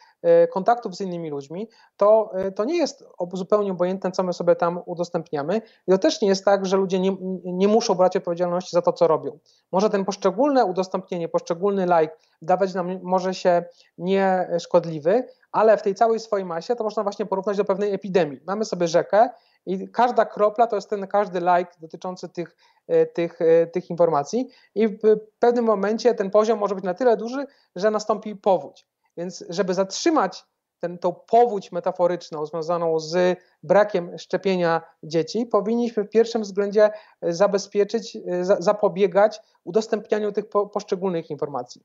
kontaktów 0.54 0.96
z 0.96 1.02
innymi 1.02 1.30
ludźmi, 1.30 1.70
to, 1.98 2.32
to 2.56 2.66
nie 2.66 2.78
jest 2.78 3.04
zupełnie 3.34 3.72
obojętne, 3.72 4.12
co 4.12 4.24
my 4.24 4.34
sobie 4.34 4.56
tam 4.56 4.80
udostępniamy. 4.86 5.62
I 5.88 5.92
to 5.92 5.98
też 5.98 6.22
nie 6.22 6.28
jest 6.28 6.46
tak, 6.46 6.66
że 6.66 6.78
ludzie 6.78 7.00
nie, 7.00 7.18
nie 7.44 7.68
muszą 7.68 7.96
brać 7.96 8.18
odpowiedzialności 8.18 8.72
za 8.72 8.82
to, 8.82 8.94
co 8.94 9.08
robią. 9.08 9.40
Może 9.72 9.90
ten 9.90 10.06
poszczególne 10.06 10.66
udostępnienie, 10.66 11.30
poszczególny 11.30 11.86
like 11.86 12.16
dawać 12.42 12.74
nam 12.74 13.00
może 13.04 13.34
się 13.34 13.64
nieszkodliwy, 13.98 15.28
ale 15.52 15.78
w 15.78 15.82
tej 15.82 15.96
całej 15.96 16.20
swojej 16.20 16.46
masie 16.46 16.76
to 16.76 16.84
można 16.84 17.04
właśnie 17.04 17.26
porównać 17.26 17.58
do 17.58 17.66
pewnej 17.66 17.94
epidemii. 17.94 18.40
Mamy 18.48 18.66
sobie 18.66 18.88
rzekę 18.88 19.30
i 19.66 19.90
każda 19.90 20.26
kropla 20.26 20.68
to 20.68 20.76
jest 20.76 20.90
ten 20.90 21.08
każdy 21.08 21.40
like 21.40 21.72
dotyczący 21.80 22.30
tych, 22.30 22.56
e, 22.88 23.06
tych, 23.06 23.42
e, 23.42 23.68
tych 23.68 23.90
informacji 23.90 24.50
i 24.76 24.88
w 24.88 25.00
pewnym 25.40 25.66
momencie 25.66 26.14
ten 26.14 26.30
poziom 26.30 26.60
może 26.60 26.76
być 26.76 26.84
na 26.84 26.94
tyle 26.94 27.18
duży, 27.18 27.46
że 27.76 27.92
nastąpi 27.92 28.36
powódź. 28.36 28.88
Więc 29.18 29.44
żeby 29.50 29.74
zatrzymać 29.74 30.46
ten, 30.80 30.98
tą 30.98 31.14
powódź 31.14 31.72
metaforyczną 31.72 32.46
związaną 32.46 33.00
z 33.00 33.40
brakiem 33.64 34.18
szczepienia 34.18 34.82
dzieci, 35.04 35.46
powinniśmy 35.46 36.04
w 36.04 36.10
pierwszym 36.10 36.42
względzie 36.42 36.90
zabezpieczyć, 37.22 38.18
zapobiegać 38.60 39.42
udostępnianiu 39.64 40.32
tych 40.32 40.50
poszczególnych 40.50 41.30
informacji. 41.30 41.82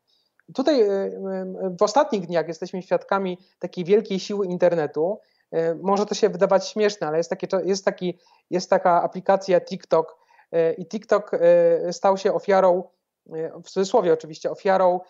Tutaj 0.54 0.84
w 1.78 1.82
ostatnich 1.82 2.26
dniach 2.26 2.48
jesteśmy 2.48 2.82
świadkami 2.82 3.38
takiej 3.58 3.84
wielkiej 3.84 4.20
siły 4.20 4.46
internetu. 4.46 5.18
Może 5.82 6.06
to 6.06 6.14
się 6.14 6.28
wydawać 6.28 6.68
śmieszne, 6.68 7.06
ale 7.06 7.18
jest, 7.18 7.30
takie, 7.30 7.46
jest, 7.64 7.84
taki, 7.84 8.18
jest 8.50 8.70
taka 8.70 9.02
aplikacja 9.02 9.60
TikTok 9.60 10.18
i 10.78 10.86
TikTok 10.86 11.30
stał 11.90 12.16
się 12.16 12.32
ofiarą, 12.34 12.84
w 13.64 13.70
cudzysłowie 13.70 14.12
oczywiście, 14.12 14.50
ofiarą 14.50 15.00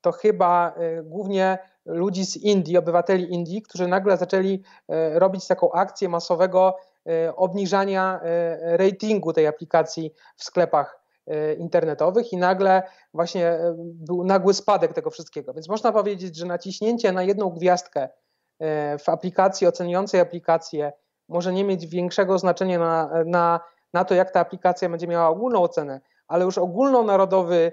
to 0.00 0.12
chyba 0.12 0.74
głównie 1.02 1.58
ludzi 1.86 2.26
z 2.26 2.36
Indii, 2.36 2.78
obywateli 2.78 3.34
Indii, 3.34 3.62
którzy 3.62 3.88
nagle 3.88 4.16
zaczęli 4.16 4.62
robić 5.12 5.46
taką 5.46 5.72
akcję 5.72 6.08
masowego 6.08 6.76
obniżania 7.36 8.20
ratingu 8.62 9.32
tej 9.32 9.46
aplikacji 9.46 10.12
w 10.36 10.44
sklepach 10.44 11.08
E, 11.28 11.54
internetowych 11.54 12.32
i 12.32 12.36
nagle 12.36 12.82
właśnie 13.14 13.46
e, 13.46 13.74
był 13.78 14.24
nagły 14.24 14.54
spadek 14.54 14.92
tego 14.92 15.10
wszystkiego. 15.10 15.54
Więc 15.54 15.68
można 15.68 15.92
powiedzieć, 15.92 16.36
że 16.36 16.46
naciśnięcie 16.46 17.12
na 17.12 17.22
jedną 17.22 17.50
gwiazdkę 17.50 18.02
e, 18.02 18.10
w 18.98 19.08
aplikacji 19.08 19.66
oceniającej 19.66 20.20
aplikację 20.20 20.92
może 21.28 21.52
nie 21.52 21.64
mieć 21.64 21.86
większego 21.86 22.38
znaczenia 22.38 22.78
na, 22.78 23.10
na, 23.26 23.60
na 23.94 24.04
to, 24.04 24.14
jak 24.14 24.30
ta 24.30 24.40
aplikacja 24.40 24.88
będzie 24.88 25.06
miała 25.06 25.28
ogólną 25.28 25.62
ocenę, 25.62 26.00
ale 26.28 26.44
już 26.44 26.58
ogólnonarodowy, 26.58 27.72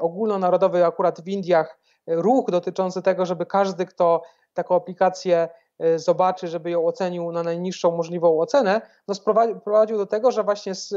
ogólnonarodowy 0.00 0.84
akurat 0.84 1.20
w 1.20 1.28
Indiach 1.28 1.78
ruch 2.06 2.50
dotyczący 2.50 3.02
tego, 3.02 3.26
żeby 3.26 3.46
każdy, 3.46 3.86
kto 3.86 4.22
taką 4.54 4.76
aplikację 4.76 5.48
E, 5.78 5.98
zobaczy, 5.98 6.48
żeby 6.48 6.70
ją 6.70 6.86
ocenił 6.86 7.32
na 7.32 7.42
najniższą 7.42 7.96
możliwą 7.96 8.40
ocenę, 8.40 8.80
no 9.08 9.14
prowadził 9.64 9.96
do 9.96 10.06
tego, 10.06 10.30
że 10.30 10.44
właśnie 10.44 10.74
z, 10.74 10.94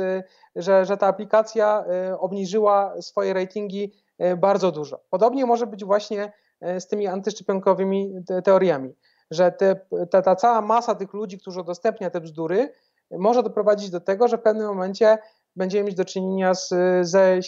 że, 0.56 0.86
że 0.86 0.98
ta 0.98 1.08
aplikacja 1.08 1.86
e, 1.88 2.20
obniżyła 2.20 3.02
swoje 3.02 3.34
ratingi 3.34 3.94
e, 4.18 4.36
bardzo 4.36 4.72
dużo. 4.72 5.00
Podobnie 5.10 5.46
może 5.46 5.68
być 5.68 5.86
właśnie 5.86 6.32
z 6.62 6.88
tymi 6.88 7.08
antyszczepionkowymi 7.08 8.14
teoriami, 8.44 8.96
że 9.32 9.52
te, 9.52 9.80
ta, 10.12 10.22
ta 10.22 10.36
cała 10.36 10.62
masa 10.62 10.96
tych 10.96 11.14
ludzi, 11.14 11.38
którzy 11.38 11.62
udostępnia 11.62 12.10
te 12.10 12.22
bzdury, 12.22 12.74
może 13.12 13.44
doprowadzić 13.44 13.90
do 13.90 14.00
tego, 14.00 14.28
że 14.28 14.38
w 14.38 14.42
pewnym 14.42 14.68
momencie 14.68 15.18
będziemy 15.56 15.84
mieć 15.84 15.96
do 15.96 16.06
czynienia 16.06 16.54
z, 16.54 16.74
ze, 17.02 17.40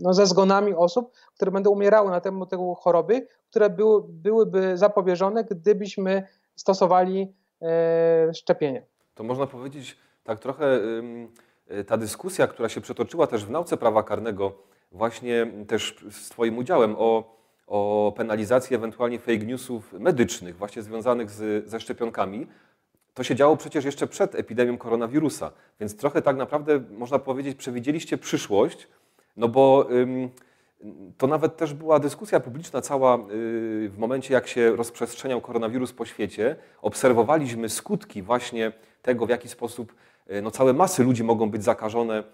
no, 0.00 0.14
ze 0.14 0.26
zgonami 0.26 0.74
osób, 0.74 1.12
które 1.34 1.50
będą 1.50 1.70
umierały 1.70 2.10
na 2.10 2.20
temat 2.20 2.48
tego 2.48 2.74
choroby, 2.74 3.26
które 3.50 3.70
były, 3.70 4.02
byłyby 4.08 4.76
zapobieżone, 4.76 5.44
gdybyśmy 5.44 6.26
stosowali 6.56 7.34
e. 7.62 8.82
To 9.14 9.24
można 9.24 9.46
powiedzieć 9.46 9.98
tak 10.24 10.38
trochę 10.40 10.80
ta 11.86 11.96
dyskusja, 11.96 12.46
która 12.46 12.68
się 12.68 12.80
przetoczyła 12.80 13.26
też 13.26 13.44
w 13.44 13.50
nauce 13.50 13.76
prawa 13.76 14.02
karnego, 14.02 14.52
właśnie 14.92 15.46
też 15.68 16.04
z 16.10 16.28
Twoim 16.28 16.58
udziałem 16.58 16.96
o, 16.98 17.37
o 17.68 18.12
penalizacji 18.16 18.76
ewentualnie 18.76 19.18
fake 19.18 19.38
newsów 19.38 19.92
medycznych, 19.92 20.56
właśnie 20.56 20.82
związanych 20.82 21.30
z, 21.30 21.68
ze 21.68 21.80
szczepionkami, 21.80 22.46
to 23.14 23.22
się 23.22 23.34
działo 23.34 23.56
przecież 23.56 23.84
jeszcze 23.84 24.06
przed 24.06 24.34
epidemią 24.34 24.78
koronawirusa, 24.78 25.50
więc 25.80 25.96
trochę 25.96 26.22
tak 26.22 26.36
naprawdę 26.36 26.80
można 26.90 27.18
powiedzieć, 27.18 27.58
przewidzieliście 27.58 28.18
przyszłość, 28.18 28.88
no 29.36 29.48
bo 29.48 29.88
ym, 29.90 30.30
to 31.18 31.26
nawet 31.26 31.56
też 31.56 31.74
była 31.74 31.98
dyskusja 31.98 32.40
publiczna 32.40 32.80
cała 32.80 33.16
y, 33.16 33.20
w 33.88 33.94
momencie, 33.98 34.34
jak 34.34 34.48
się 34.48 34.76
rozprzestrzeniał 34.76 35.40
koronawirus 35.40 35.92
po 35.92 36.04
świecie. 36.04 36.56
Obserwowaliśmy 36.82 37.68
skutki 37.68 38.22
właśnie 38.22 38.72
tego, 39.02 39.26
w 39.26 39.28
jaki 39.28 39.48
sposób 39.48 39.94
y, 40.30 40.42
no, 40.42 40.50
całe 40.50 40.72
masy 40.72 41.04
ludzi 41.04 41.24
mogą 41.24 41.50
być 41.50 41.64
zakażone 41.64 42.24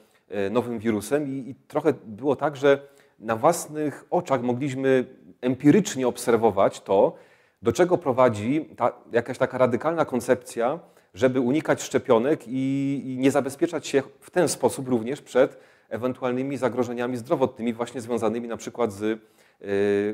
y, 0.47 0.51
nowym 0.51 0.79
wirusem 0.79 1.29
i, 1.29 1.51
i 1.51 1.55
trochę 1.55 1.93
było 2.07 2.37
tak, 2.37 2.57
że 2.57 2.89
na 3.19 3.37
własnych 3.37 4.05
oczach 4.11 4.43
mogliśmy 4.43 5.05
empirycznie 5.45 6.09
obserwować 6.09 6.81
to, 6.81 7.15
do 7.63 7.73
czego 7.73 7.99
prowadzi 7.99 8.69
ta, 8.77 8.93
jakaś 9.13 9.39
taka 9.39 9.59
radykalna 9.59 10.05
koncepcja, 10.05 10.81
żeby 11.15 11.41
unikać 11.41 11.83
szczepionek 11.83 12.49
i, 12.49 13.03
i 13.05 13.19
nie 13.19 13.31
zabezpieczać 13.31 13.87
się 13.87 14.03
w 14.21 14.31
ten 14.31 14.49
sposób 14.49 14.89
również 14.89 15.23
przed 15.23 15.59
ewentualnymi 15.89 16.57
zagrożeniami 16.57 17.17
zdrowotnymi, 17.17 17.73
właśnie 17.73 18.01
związanymi 18.01 18.49
na 18.49 18.57
przykład 18.57 18.93
z, 18.93 19.01
yy, 19.03 19.19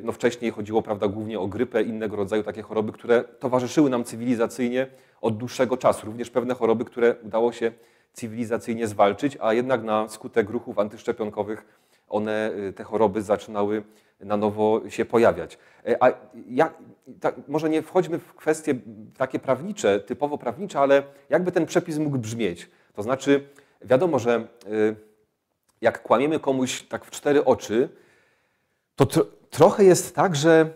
no 0.02 0.12
wcześniej 0.12 0.50
chodziło 0.50 0.82
prawda, 0.82 1.08
głównie 1.08 1.40
o 1.40 1.46
grypę, 1.46 1.82
innego 1.82 2.16
rodzaju 2.16 2.42
takie 2.42 2.62
choroby, 2.62 2.92
które 2.92 3.24
towarzyszyły 3.24 3.90
nam 3.90 4.04
cywilizacyjnie 4.04 4.86
od 5.20 5.36
dłuższego 5.36 5.76
czasu. 5.76 6.06
Również 6.06 6.30
pewne 6.30 6.54
choroby, 6.54 6.84
które 6.84 7.14
udało 7.22 7.52
się 7.52 7.72
cywilizacyjnie 8.12 8.86
zwalczyć, 8.86 9.38
a 9.40 9.52
jednak 9.52 9.82
na 9.82 10.08
skutek 10.08 10.50
ruchów 10.50 10.78
antyszczepionkowych 10.78 11.64
one, 12.10 12.52
yy, 12.56 12.72
te 12.72 12.84
choroby 12.84 13.22
zaczynały 13.22 13.82
na 14.20 14.36
nowo 14.36 14.80
się 14.88 15.04
pojawiać. 15.04 15.58
Yy, 15.84 15.96
a 16.00 16.12
tak, 17.20 17.34
może 17.48 17.70
nie 17.70 17.82
wchodźmy 17.82 18.18
w 18.18 18.34
kwestie 18.34 18.74
takie 19.16 19.38
prawnicze, 19.38 20.00
typowo 20.00 20.38
prawnicze, 20.38 20.80
ale 20.80 21.02
jakby 21.30 21.52
ten 21.52 21.66
przepis 21.66 21.98
mógł 21.98 22.18
brzmieć? 22.18 22.70
To 22.94 23.02
znaczy, 23.02 23.48
wiadomo, 23.82 24.18
że 24.18 24.46
jak 25.80 26.02
kłamiemy 26.02 26.40
komuś 26.40 26.82
tak 26.82 27.04
w 27.04 27.10
cztery 27.10 27.44
oczy, 27.44 27.88
to 28.96 29.06
tro 29.06 29.24
trochę 29.50 29.84
jest 29.84 30.14
tak, 30.14 30.36
że 30.36 30.70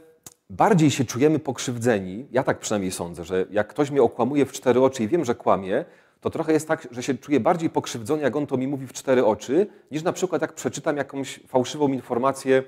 bardziej 0.50 0.90
się 0.90 1.04
czujemy 1.04 1.38
pokrzywdzeni. 1.38 2.26
Ja 2.30 2.42
tak 2.42 2.58
przynajmniej 2.58 2.92
sądzę, 2.92 3.24
że 3.24 3.46
jak 3.50 3.68
ktoś 3.68 3.90
mnie 3.90 4.02
okłamuje 4.02 4.46
w 4.46 4.52
cztery 4.52 4.82
oczy 4.82 5.02
i 5.02 5.08
wiem, 5.08 5.24
że 5.24 5.34
kłamie, 5.34 5.84
to 6.24 6.30
trochę 6.30 6.52
jest 6.52 6.68
tak, 6.68 6.88
że 6.90 7.02
się 7.02 7.14
czuję 7.14 7.40
bardziej 7.40 7.70
pokrzywdzony, 7.70 8.22
jak 8.22 8.36
on 8.36 8.46
to 8.46 8.56
mi 8.56 8.68
mówi 8.68 8.86
w 8.86 8.92
cztery 8.92 9.24
oczy, 9.24 9.66
niż 9.90 10.02
na 10.02 10.12
przykład 10.12 10.42
jak 10.42 10.52
przeczytam 10.52 10.96
jakąś 10.96 11.40
fałszywą 11.46 11.88
informację 11.88 12.54
yy, 12.54 12.64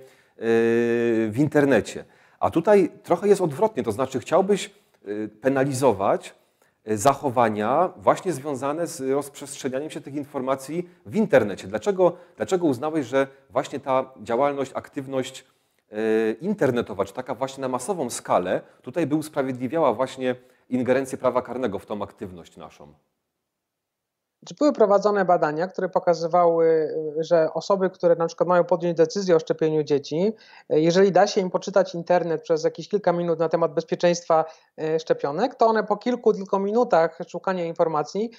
w 1.30 1.34
internecie. 1.36 2.04
A 2.40 2.50
tutaj 2.50 2.90
trochę 3.02 3.28
jest 3.28 3.40
odwrotnie, 3.40 3.82
to 3.82 3.92
znaczy 3.92 4.20
chciałbyś 4.20 4.70
yy, 5.04 5.28
penalizować 5.28 6.34
zachowania 6.86 7.92
właśnie 7.96 8.32
związane 8.32 8.86
z 8.86 9.00
rozprzestrzenianiem 9.00 9.90
się 9.90 10.00
tych 10.00 10.14
informacji 10.14 10.88
w 11.06 11.16
internecie. 11.16 11.68
Dlaczego, 11.68 12.16
dlaczego 12.36 12.66
uznałeś, 12.66 13.06
że 13.06 13.26
właśnie 13.50 13.80
ta 13.80 14.10
działalność, 14.22 14.72
aktywność 14.74 15.44
e, 15.90 15.96
internetowa, 16.32 17.04
czy 17.04 17.14
taka 17.14 17.34
właśnie 17.34 17.62
na 17.62 17.68
masową 17.68 18.10
skalę, 18.10 18.60
tutaj 18.82 19.06
by 19.06 19.14
usprawiedliwiała 19.14 19.92
właśnie 19.92 20.36
ingerencję 20.70 21.18
prawa 21.18 21.42
karnego 21.42 21.78
w 21.78 21.86
tą 21.86 22.02
aktywność 22.02 22.56
naszą? 22.56 22.92
Były 24.54 24.72
prowadzone 24.72 25.24
badania, 25.24 25.66
które 25.66 25.88
pokazywały, 25.88 26.94
że 27.18 27.48
osoby, 27.54 27.90
które 27.90 28.16
na 28.16 28.26
przykład 28.26 28.48
mają 28.48 28.64
podjąć 28.64 28.96
decyzję 28.96 29.36
o 29.36 29.38
szczepieniu 29.38 29.82
dzieci, 29.82 30.32
jeżeli 30.68 31.12
da 31.12 31.26
się 31.26 31.40
im 31.40 31.50
poczytać 31.50 31.94
internet 31.94 32.42
przez 32.42 32.64
jakieś 32.64 32.88
kilka 32.88 33.12
minut 33.12 33.38
na 33.38 33.48
temat 33.48 33.74
bezpieczeństwa 33.74 34.44
e, 34.78 35.00
szczepionek, 35.00 35.54
to 35.54 35.66
one 35.66 35.84
po 35.84 35.96
kilku 35.96 36.32
tylko 36.32 36.58
minutach 36.58 37.18
szukania 37.28 37.64
informacji 37.64 38.30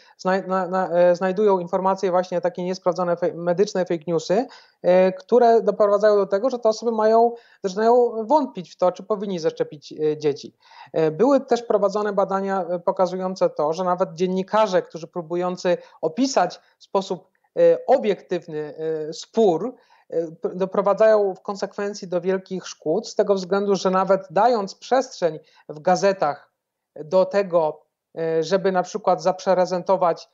znajdują 1.13 1.59
informacje 1.59 2.11
właśnie 2.11 2.41
takie 2.41 2.63
niesprawdzone 2.63 3.17
medyczne 3.33 3.85
fake 3.85 4.03
newsy, 4.07 4.47
które 5.19 5.61
doprowadzają 5.61 6.15
do 6.15 6.25
tego, 6.25 6.49
że 6.49 6.59
te 6.59 6.69
osoby 6.69 6.91
mają, 6.91 7.31
zaczynają 7.63 8.25
wątpić 8.25 8.73
w 8.73 8.77
to, 8.77 8.91
czy 8.91 9.03
powinni 9.03 9.39
zaszczepić 9.39 9.93
dzieci. 10.17 10.55
Były 11.11 11.39
też 11.39 11.63
prowadzone 11.63 12.13
badania 12.13 12.65
pokazujące 12.85 13.49
to, 13.49 13.73
że 13.73 13.83
nawet 13.83 14.13
dziennikarze, 14.13 14.81
którzy 14.81 15.07
próbujący 15.07 15.77
opisać 16.01 16.59
w 16.77 16.83
sposób 16.83 17.29
e, 17.59 17.85
obiektywny 17.85 18.75
e, 18.77 19.13
spór, 19.13 19.75
e, 20.09 20.27
doprowadzają 20.55 21.35
w 21.35 21.41
konsekwencji 21.41 22.07
do 22.07 22.21
wielkich 22.21 22.67
szkód, 22.67 23.07
z 23.07 23.15
tego 23.15 23.35
względu, 23.35 23.75
że 23.75 23.89
nawet 23.89 24.27
dając 24.31 24.75
przestrzeń 24.75 25.39
w 25.69 25.79
gazetach 25.79 26.51
do 26.95 27.25
tego, 27.25 27.87
żeby 28.41 28.71
na 28.71 28.83
przykład 28.83 29.23
zaprezentować 29.23 30.29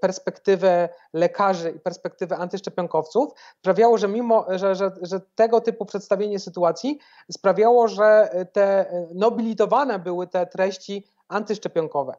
perspektywę 0.00 0.88
lekarzy 1.12 1.70
i 1.70 1.80
perspektywę 1.80 2.36
antyszczepionkowców, 2.36 3.32
sprawiało, 3.58 3.98
że 3.98 4.08
mimo, 4.08 4.46
że, 4.50 4.74
że, 4.74 4.90
że 5.02 5.20
tego 5.34 5.60
typu 5.60 5.86
przedstawienie 5.86 6.38
sytuacji 6.38 6.98
sprawiało, 7.32 7.88
że 7.88 8.30
te 8.52 8.86
nobilitowane 9.14 9.98
były 9.98 10.26
te 10.26 10.46
treści 10.46 11.06
antyszczepionkowe. 11.28 12.14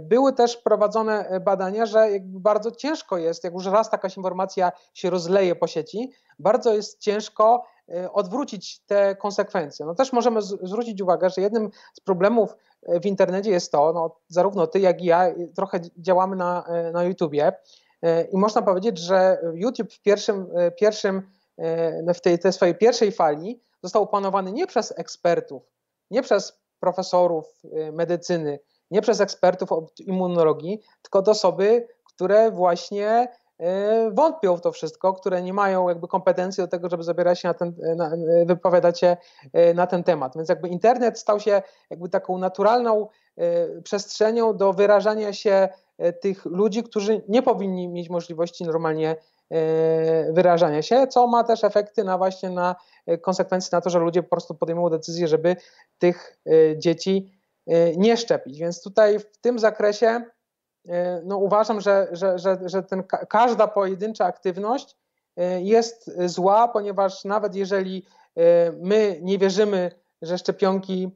Były 0.00 0.32
też 0.32 0.56
prowadzone 0.56 1.40
badania, 1.44 1.86
że 1.86 2.08
bardzo 2.20 2.70
ciężko 2.70 3.18
jest, 3.18 3.44
jak 3.44 3.52
już 3.52 3.66
raz 3.66 3.90
taka 3.90 4.08
informacja 4.16 4.72
się 4.94 5.10
rozleje 5.10 5.56
po 5.56 5.66
sieci, 5.66 6.12
bardzo 6.38 6.74
jest 6.74 7.00
ciężko 7.00 7.64
e, 7.88 8.12
odwrócić 8.12 8.80
te 8.80 9.16
konsekwencje. 9.16 9.86
No 9.86 9.94
też 9.94 10.12
możemy 10.12 10.42
zwrócić 10.42 11.02
uwagę, 11.02 11.30
że 11.30 11.42
jednym 11.42 11.70
z 11.94 12.00
problemów 12.00 12.56
e, 12.82 13.00
w 13.00 13.06
internecie 13.06 13.50
jest 13.50 13.72
to, 13.72 13.92
no, 13.92 14.16
zarówno 14.28 14.66
ty, 14.66 14.80
jak 14.80 15.02
i 15.02 15.04
ja 15.04 15.34
trochę 15.56 15.80
działamy 15.96 16.36
na, 16.36 16.64
e, 16.66 16.92
na 16.92 17.04
YouTubie 17.04 17.52
i 18.32 18.36
można 18.36 18.62
powiedzieć, 18.62 18.98
że 18.98 19.38
YouTube 19.54 19.92
w 19.92 20.02
pierwszym, 20.02 20.46
pierwszym 20.78 21.22
w 22.14 22.20
tej, 22.20 22.38
tej 22.38 22.52
swojej 22.52 22.74
pierwszej 22.74 23.12
fali 23.12 23.60
został 23.82 24.02
opanowany 24.02 24.52
nie 24.52 24.66
przez 24.66 24.98
ekspertów, 24.98 25.62
nie 26.10 26.22
przez 26.22 26.60
profesorów 26.80 27.62
medycyny, 27.92 28.58
nie 28.90 29.02
przez 29.02 29.20
ekspertów 29.20 29.72
od 29.72 30.00
immunologii, 30.00 30.80
tylko 31.02 31.18
od 31.18 31.28
osoby, 31.28 31.88
które 32.04 32.50
właśnie 32.50 33.28
e, 33.58 34.10
wątpią 34.10 34.56
w 34.56 34.60
to 34.60 34.72
wszystko, 34.72 35.12
które 35.12 35.42
nie 35.42 35.52
mają 35.52 35.88
jakby 35.88 36.08
kompetencji 36.08 36.62
do 36.62 36.68
tego, 36.68 36.88
żeby 36.88 37.02
zabierać 37.02 37.40
się 37.40 37.48
na 37.48 37.54
ten, 37.54 37.74
na, 37.96 38.10
wypowiadać 38.46 39.00
się 39.00 39.16
e, 39.52 39.74
na 39.74 39.86
ten 39.86 40.04
temat. 40.04 40.36
Więc 40.36 40.48
jakby 40.48 40.68
internet 40.68 41.18
stał 41.18 41.40
się 41.40 41.62
jakby 41.90 42.08
taką 42.08 42.38
naturalną 42.38 43.08
e, 43.36 43.82
przestrzenią 43.82 44.56
do 44.56 44.72
wyrażania 44.72 45.32
się 45.32 45.68
tych 46.20 46.44
ludzi, 46.44 46.82
którzy 46.82 47.22
nie 47.28 47.42
powinni 47.42 47.88
mieć 47.88 48.10
możliwości 48.10 48.64
normalnie 48.64 49.16
wyrażania 50.30 50.82
się, 50.82 51.06
co 51.06 51.26
ma 51.26 51.44
też 51.44 51.64
efekty 51.64 52.04
na 52.04 52.18
właśnie 52.18 52.50
na 52.50 52.76
konsekwencje 53.22 53.68
na 53.72 53.80
to, 53.80 53.90
że 53.90 53.98
ludzie 53.98 54.22
po 54.22 54.28
prostu 54.28 54.54
podejmują 54.54 54.90
decyzję, 54.90 55.28
żeby 55.28 55.56
tych 55.98 56.38
dzieci 56.76 57.35
nie 57.96 58.16
szczepić. 58.16 58.58
Więc 58.58 58.82
tutaj 58.82 59.18
w 59.18 59.38
tym 59.38 59.58
zakresie 59.58 60.22
y, 60.86 60.90
no 61.24 61.36
uważam, 61.36 61.80
że, 61.80 62.08
że, 62.12 62.38
że, 62.38 62.58
że 62.64 62.82
ten, 62.82 63.02
każda 63.28 63.66
pojedyncza 63.66 64.24
aktywność 64.24 64.96
y, 65.40 65.62
jest 65.62 66.10
zła, 66.26 66.68
ponieważ 66.68 67.24
nawet 67.24 67.54
jeżeli 67.54 68.06
my 68.80 69.18
nie 69.22 69.38
wierzymy, 69.38 69.90
że 70.22 70.38
szczepionki, 70.38 71.10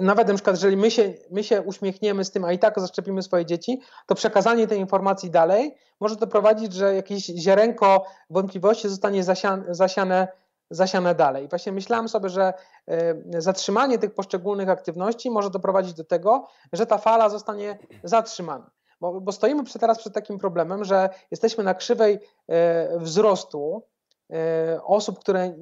nawet 0.00 0.28
na 0.28 0.34
przykład, 0.34 0.56
jeżeli 0.56 0.76
my 0.76 0.90
się, 0.90 1.14
my 1.30 1.44
się 1.44 1.62
uśmiechniemy 1.62 2.24
z 2.24 2.30
tym, 2.30 2.44
a 2.44 2.52
i 2.52 2.58
tak 2.58 2.80
zaszczepimy 2.80 3.22
swoje 3.22 3.46
dzieci, 3.46 3.80
to 4.06 4.14
przekazanie 4.14 4.66
tej 4.66 4.78
informacji 4.78 5.30
dalej 5.30 5.76
może 6.00 6.16
doprowadzić, 6.16 6.72
że 6.72 6.94
jakieś 6.94 7.26
ziarenko 7.26 8.06
wątpliwości 8.30 8.88
zostanie 8.88 9.24
zasiane, 9.24 9.74
zasiane 9.74 10.28
zasiane 10.70 11.14
dalej. 11.14 11.48
Właśnie 11.48 11.72
myślałem 11.72 12.08
sobie, 12.08 12.28
że 12.28 12.52
e, 12.86 13.42
zatrzymanie 13.42 13.98
tych 13.98 14.14
poszczególnych 14.14 14.68
aktywności 14.68 15.30
może 15.30 15.50
doprowadzić 15.50 15.94
do 15.94 16.04
tego, 16.04 16.46
że 16.72 16.86
ta 16.86 16.98
fala 16.98 17.28
zostanie 17.28 17.78
zatrzymana. 18.04 18.70
Bo, 19.00 19.20
bo 19.20 19.32
stoimy 19.32 19.64
teraz 19.80 19.98
przed 19.98 20.14
takim 20.14 20.38
problemem, 20.38 20.84
że 20.84 21.08
jesteśmy 21.30 21.64
na 21.64 21.74
krzywej 21.74 22.18
e, 22.48 22.98
wzrostu 22.98 23.82
e, 24.32 24.80
osób, 24.84 25.18
które 25.18 25.54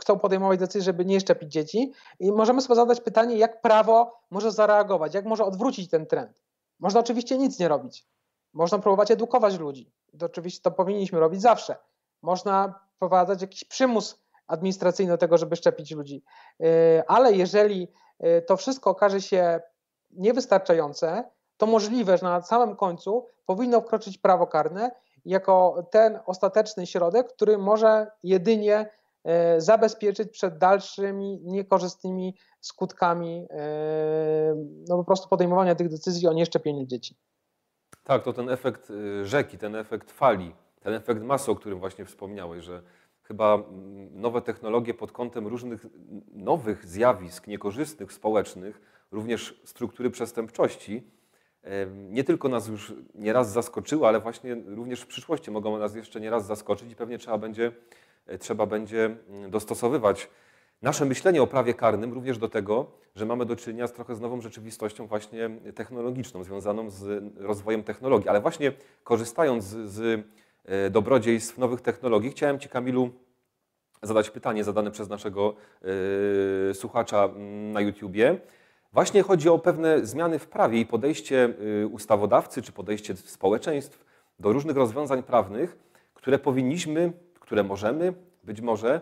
chcą 0.00 0.18
podejmować 0.18 0.58
decyzję, 0.58 0.82
żeby 0.82 1.04
nie 1.04 1.20
szczepić 1.20 1.52
dzieci 1.52 1.92
i 2.18 2.32
możemy 2.32 2.60
sobie 2.60 2.74
zadać 2.74 3.00
pytanie, 3.00 3.36
jak 3.36 3.60
prawo 3.60 4.20
może 4.30 4.52
zareagować, 4.52 5.14
jak 5.14 5.24
może 5.24 5.44
odwrócić 5.44 5.90
ten 5.90 6.06
trend. 6.06 6.42
Można 6.80 7.00
oczywiście 7.00 7.38
nic 7.38 7.58
nie 7.58 7.68
robić. 7.68 8.06
Można 8.52 8.78
próbować 8.78 9.10
edukować 9.10 9.58
ludzi. 9.58 9.92
To 10.18 10.26
oczywiście 10.26 10.60
to 10.62 10.70
powinniśmy 10.70 11.20
robić 11.20 11.42
zawsze. 11.42 11.76
Można 12.22 12.80
wprowadzać 12.96 13.42
jakiś 13.42 13.64
przymus 13.64 14.23
administracyjny 14.46 15.12
do 15.12 15.18
tego, 15.18 15.38
żeby 15.38 15.56
szczepić 15.56 15.90
ludzi. 15.90 16.22
Y, 16.60 16.66
ale 17.06 17.32
jeżeli 17.32 17.88
y, 18.24 18.42
to 18.46 18.56
wszystko 18.56 18.90
okaże 18.90 19.20
się 19.20 19.60
niewystarczające, 20.10 21.24
to 21.56 21.66
możliwe, 21.66 22.18
że 22.18 22.26
na 22.26 22.42
samym 22.42 22.76
końcu 22.76 23.26
powinno 23.46 23.80
wkroczyć 23.80 24.18
prawo 24.18 24.46
karne 24.46 24.90
jako 25.24 25.86
ten 25.90 26.18
ostateczny 26.26 26.86
środek, 26.86 27.28
który 27.28 27.58
może 27.58 28.06
jedynie 28.22 28.90
y, 29.56 29.60
zabezpieczyć 29.60 30.32
przed 30.32 30.58
dalszymi 30.58 31.40
niekorzystnymi 31.44 32.36
skutkami 32.60 33.48
no 34.88 34.96
po 34.96 35.04
prostu 35.04 35.28
podejmowania 35.28 35.74
tych 35.74 35.88
decyzji 35.88 36.28
o 36.28 36.32
nieszczepieniu 36.32 36.86
dzieci. 36.86 37.16
Tak, 38.04 38.22
to 38.22 38.32
ten 38.32 38.50
efekt 38.50 38.92
rzeki, 39.22 39.58
ten 39.58 39.76
efekt 39.76 40.10
fali, 40.10 40.54
ten 40.80 40.94
efekt 40.94 41.22
masy, 41.22 41.50
o 41.50 41.56
którym 41.56 41.78
właśnie 41.78 42.04
wspomniałeś, 42.04 42.64
że 42.64 42.82
chyba 43.24 43.54
mm, 43.54 44.20
nowe 44.20 44.42
technologie 44.42 44.94
pod 44.94 45.12
kątem 45.12 45.46
różnych 45.46 45.86
nowych 46.32 46.86
zjawisk 46.86 47.46
niekorzystnych, 47.46 48.12
społecznych, 48.12 48.80
również 49.10 49.60
struktury 49.64 50.10
przestępczości, 50.10 51.02
nie 52.10 52.24
tylko 52.24 52.48
nas 52.48 52.68
już 52.68 52.94
nieraz 53.14 53.52
zaskoczyły, 53.52 54.06
ale 54.06 54.20
właśnie 54.20 54.56
również 54.66 55.00
w 55.00 55.06
przyszłości 55.06 55.50
mogą 55.50 55.78
nas 55.78 55.94
jeszcze 55.94 56.20
nieraz 56.20 56.46
zaskoczyć 56.46 56.92
i 56.92 56.96
pewnie 56.96 57.18
trzeba 57.18 57.38
będzie, 57.38 57.72
e, 58.26 58.38
trzeba 58.38 58.66
będzie 58.66 59.04
mm, 59.04 59.50
dostosowywać 59.50 60.30
nasze 60.82 61.04
myślenie 61.04 61.42
o 61.42 61.46
prawie 61.46 61.74
karnym 61.74 62.12
również 62.12 62.38
do 62.38 62.48
tego, 62.48 62.86
że 63.14 63.26
mamy 63.26 63.46
do 63.46 63.56
czynienia 63.56 63.86
z 63.86 63.92
trochę 63.92 64.14
z 64.14 64.20
nową 64.20 64.40
rzeczywistością 64.40 65.06
właśnie 65.06 65.50
technologiczną, 65.74 66.44
związaną 66.44 66.90
z 66.90 67.24
rozwojem 67.36 67.82
technologii. 67.82 68.28
Ale 68.28 68.40
właśnie 68.40 68.72
korzystając 69.04 69.64
z, 69.64 69.90
z 69.90 70.26
dobrodziejstw 70.90 71.58
nowych 71.58 71.80
technologii. 71.80 72.30
Chciałem 72.30 72.58
Ci, 72.58 72.68
Kamilu, 72.68 73.10
zadać 74.02 74.30
pytanie 74.30 74.64
zadane 74.64 74.90
przez 74.90 75.08
naszego 75.08 75.54
e, 76.70 76.74
słuchacza 76.74 77.24
mm, 77.24 77.72
na 77.72 77.80
YouTubie. 77.80 78.38
Właśnie 78.92 79.22
chodzi 79.22 79.48
o 79.48 79.58
pewne 79.58 80.06
zmiany 80.06 80.38
w 80.38 80.46
prawie 80.46 80.80
i 80.80 80.86
podejście 80.86 81.54
e, 81.82 81.86
ustawodawcy 81.86 82.62
czy 82.62 82.72
podejście 82.72 83.16
społeczeństw 83.16 84.04
do 84.38 84.52
różnych 84.52 84.76
rozwiązań 84.76 85.22
prawnych, 85.22 85.78
które 86.14 86.38
powinniśmy, 86.38 87.12
które 87.40 87.62
możemy 87.62 88.14
być 88.44 88.60
może 88.60 89.00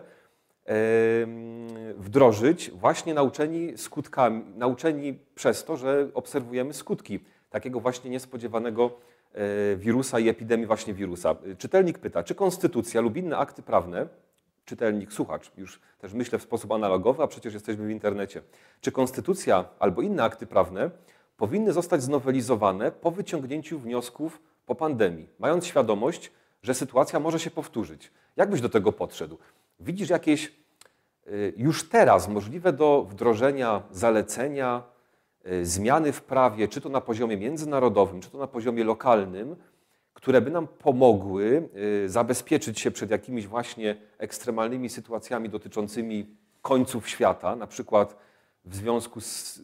wdrożyć 1.97 2.71
właśnie 2.71 3.13
nauczeni 3.13 3.77
skutkami, 3.77 4.43
nauczeni 4.55 5.19
przez 5.35 5.65
to, 5.65 5.77
że 5.77 6.07
obserwujemy 6.13 6.73
skutki 6.73 7.19
takiego 7.49 7.79
właśnie 7.79 8.09
niespodziewanego 8.09 8.89
E, 8.89 9.12
wirusa 9.75 10.19
i 10.19 10.29
epidemii 10.29 10.65
właśnie 10.65 10.93
wirusa. 10.93 11.35
Czytelnik 11.57 11.99
pyta, 11.99 12.23
czy 12.23 12.35
konstytucja 12.35 13.01
lub 13.01 13.17
inne 13.17 13.37
akty 13.37 13.61
prawne, 13.61 14.07
czytelnik, 14.65 15.13
słuchacz, 15.13 15.51
już 15.57 15.79
też 15.99 16.13
myślę 16.13 16.39
w 16.39 16.43
sposób 16.43 16.71
analogowy, 16.71 17.23
a 17.23 17.27
przecież 17.27 17.53
jesteśmy 17.53 17.87
w 17.87 17.89
internecie, 17.89 18.41
czy 18.81 18.91
konstytucja 18.91 19.65
albo 19.79 20.01
inne 20.01 20.23
akty 20.23 20.45
prawne 20.45 20.89
powinny 21.37 21.73
zostać 21.73 22.03
znowelizowane 22.03 22.91
po 22.91 23.11
wyciągnięciu 23.11 23.79
wniosków 23.79 24.41
po 24.65 24.75
pandemii, 24.75 25.29
mając 25.39 25.65
świadomość, 25.65 26.31
że 26.63 26.73
sytuacja 26.73 27.19
może 27.19 27.39
się 27.39 27.51
powtórzyć. 27.51 28.11
Jak 28.35 28.49
byś 28.49 28.61
do 28.61 28.69
tego 28.69 28.91
podszedł? 28.91 29.37
Widzisz 29.79 30.09
jakieś 30.09 30.47
e, 30.47 30.51
już 31.57 31.89
teraz 31.89 32.27
możliwe 32.27 32.73
do 32.73 33.05
wdrożenia 33.09 33.83
zalecenia, 33.91 34.83
Y, 34.83 34.92
zmiany 35.63 36.11
w 36.11 36.21
prawie, 36.21 36.67
czy 36.67 36.81
to 36.81 36.89
na 36.89 37.01
poziomie 37.01 37.37
międzynarodowym, 37.37 38.21
czy 38.21 38.29
to 38.29 38.37
na 38.37 38.47
poziomie 38.47 38.83
lokalnym, 38.83 39.55
które 40.13 40.41
by 40.41 40.51
nam 40.51 40.67
pomogły 40.67 41.69
y, 42.05 42.09
zabezpieczyć 42.09 42.79
się 42.79 42.91
przed 42.91 43.11
jakimiś 43.11 43.47
właśnie 43.47 43.95
ekstremalnymi 44.17 44.89
sytuacjami 44.89 45.49
dotyczącymi 45.49 46.27
końców 46.61 47.09
świata, 47.09 47.55
na 47.55 47.67
przykład 47.67 48.17
w 48.65 48.75
związku 48.75 49.21
z 49.21 49.61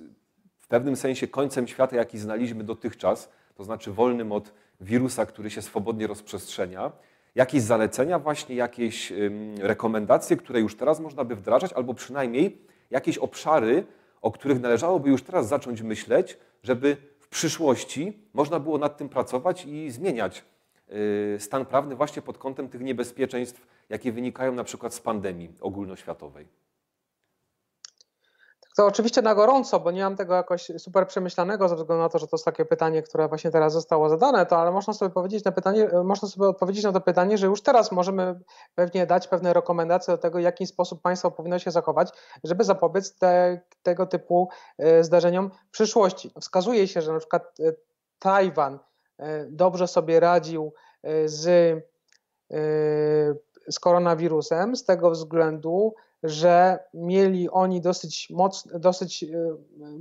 w 0.58 0.68
pewnym 0.68 0.96
sensie 0.96 1.28
końcem 1.28 1.68
świata, 1.68 1.96
jaki 1.96 2.20
znaliśmy 2.20 2.64
dotychczas, 2.64 3.30
to 3.56 3.64
znaczy 3.64 3.92
wolnym 3.92 4.32
od 4.32 4.54
wirusa, 4.82 5.26
który 5.26 5.50
się 5.50 5.62
swobodnie 5.62 6.08
rozprzestrzenia. 6.08 6.92
Jakieś 7.36 7.62
zalecenia, 7.62 8.20
właśnie 8.20 8.56
jakieś 8.56 9.14
rekomendacje, 9.60 10.38
które 10.38 10.60
już 10.60 10.76
teraz 10.76 11.00
można 11.00 11.24
by 11.24 11.36
wdrażać, 11.36 11.74
albo 11.74 11.94
przynajmniej 11.94 12.62
jakieś 12.92 13.18
obszary, 13.18 13.86
o 14.22 14.32
których 14.32 14.62
należałoby 14.62 15.10
już 15.10 15.24
teraz 15.24 15.48
zacząć 15.48 15.82
myśleć, 15.82 16.38
żeby 16.64 16.98
w 17.20 17.28
przyszłości 17.28 18.20
można 18.34 18.60
było 18.60 18.78
nad 18.78 18.98
tym 18.98 19.10
pracować 19.10 19.66
i 19.66 19.92
zmieniać 19.92 20.46
y, 21.36 21.38
stan 21.40 21.66
prawny 21.66 21.96
właśnie 21.96 22.22
pod 22.22 22.38
kątem 22.38 22.70
tych 22.70 22.82
niebezpieczeństw, 22.82 23.68
jakie 23.90 24.12
wynikają 24.12 24.52
na 24.54 24.64
przykład 24.64 24.94
z 24.94 25.00
pandemii 25.00 25.50
ogólnoświatowej. 25.62 26.48
To 28.78 28.86
oczywiście 28.86 29.22
na 29.22 29.36
gorąco, 29.36 29.80
bo 29.80 29.92
nie 29.92 30.04
mam 30.04 30.16
tego 30.16 30.34
jakoś 30.34 30.72
super 30.78 31.08
przemyślanego 31.08 31.70
ze 31.70 31.76
względu 31.76 32.04
na 32.04 32.10
to, 32.10 32.20
że 32.20 32.28
to 32.28 32.36
jest 32.36 32.46
takie 32.46 32.66
pytanie, 32.66 33.02
które 33.02 33.28
właśnie 33.28 33.52
teraz 33.52 33.74
zostało 33.74 34.10
zadane, 34.10 34.46
to 34.46 34.58
ale 34.58 34.72
można 34.72 34.94
sobie 34.94 35.12
powiedzieć 35.12 35.44
na 35.44 35.52
pytanie, 35.52 35.90
można 36.04 36.28
sobie 36.28 36.48
odpowiedzieć 36.48 36.84
na 36.84 36.92
to 36.92 37.02
pytanie, 37.02 37.38
że 37.38 37.48
już 37.48 37.62
teraz 37.62 37.92
możemy 37.92 38.40
pewnie 38.76 39.06
dać 39.06 39.28
pewne 39.28 39.54
rekomendacje 39.54 40.14
do 40.14 40.18
tego, 40.18 40.40
w 40.40 40.42
jaki 40.42 40.68
sposób 40.68 41.02
państwo 41.02 41.32
powinno 41.32 41.60
się 41.60 41.72
zachować, 41.72 42.10
żeby 42.44 42.64
zapobiec 42.64 43.16
te, 43.16 43.62
tego 43.84 44.06
typu 44.06 44.50
e, 44.78 45.04
zdarzeniom 45.04 45.52
w 45.68 45.72
przyszłości. 45.72 46.32
Wskazuje 46.42 46.88
się, 46.88 47.02
że 47.02 47.14
na 47.14 47.20
przykład 47.20 47.60
e, 47.60 47.74
Tajwan 48.20 48.80
e, 49.20 49.46
dobrze 49.46 49.88
sobie 49.88 50.20
radził 50.20 50.74
z, 51.26 51.76
z 53.70 53.80
koronawirusem 53.80 54.76
z 54.76 54.86
tego 54.86 55.12
względu, 55.12 55.94
że 56.24 56.80
mieli 56.94 57.50
oni 57.50 57.82
dosyć, 57.82 58.28
moc, 58.30 58.68
dosyć 58.74 59.24
e, 59.24 59.28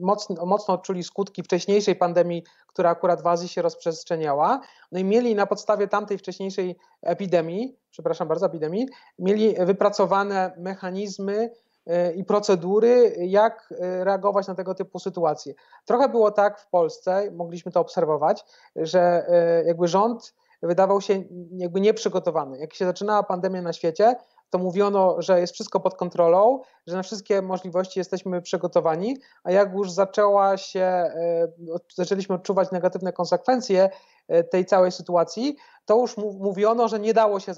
mocno, 0.01 0.47
mocno 0.47 0.75
odczuli 0.75 1.05
skutki 1.05 1.43
wcześniejszej 1.43 1.97
pandemii, 1.97 2.45
która 2.66 2.91
akurat 2.91 3.23
w 3.23 3.27
Azji 3.27 3.49
się 3.49 3.62
rozprzestrzeniała. 3.62 4.61
No 4.93 4.99
i 4.99 5.05
mieli 5.05 5.35
na 5.35 5.47
podstawie 5.47 5.89
tamtej 5.89 6.19
wcześniejszej 6.19 6.77
epidemii, 7.03 7.77
przepraszam 7.91 8.29
bardzo, 8.29 8.47
epidemii, 8.47 8.89
mieli 9.19 9.55
wypracowane 9.55 10.53
mechanizmy 10.57 11.51
e, 11.87 12.12
i 12.12 12.25
procedury, 12.25 13.14
jak 13.19 13.75
e, 13.81 14.05
reagować 14.05 14.47
na 14.47 14.55
tego 14.55 14.75
typu 14.75 14.99
sytuacje. 14.99 15.55
Trochę 15.85 16.09
było 16.09 16.31
tak 16.31 16.61
w 16.61 16.69
Polsce, 16.69 17.31
mogliśmy 17.31 17.73
to 17.73 17.81
obserwować, 17.81 18.45
że 18.77 19.27
jakby 19.66 19.89
rząd 19.89 20.35
wydawał 20.62 21.01
się 21.01 21.25
jakby 21.51 21.81
nieprzygotowany. 21.81 22.59
Jak 22.59 22.75
się 22.75 22.85
zaczynała 22.85 23.23
pandemia 23.23 23.62
na 23.62 23.73
świecie, 23.73 24.16
to 24.51 24.59
mówiono, 24.59 25.22
że 25.22 25.40
jest 25.40 25.55
wszystko 25.55 25.80
pod 25.80 25.94
kontrolą, 25.94 26.61
że 26.86 26.96
na 26.96 27.03
wszystkie 27.03 27.42
możliwości 27.42 27.99
jesteśmy 27.99 28.42
przygotowani, 28.42 29.16
a 29.44 29.51
jak 29.51 29.72
już 29.72 29.90
zaczęła 29.90 30.57
się, 30.57 30.80
e, 30.80 31.49
zaczęliśmy 31.94 32.34
odczuwać 32.34 32.70
negatywne 32.70 33.12
konsekwencje 33.12 33.90
e, 34.28 34.44
tej 34.44 34.66
całej 34.66 34.92
sytuacji, 34.92 35.57
to 35.84 35.96
już 35.96 36.16
mówiono, 36.16 36.88
że 36.88 37.01
nie 37.01 37.14
dało 37.14 37.40
się 37.40 37.53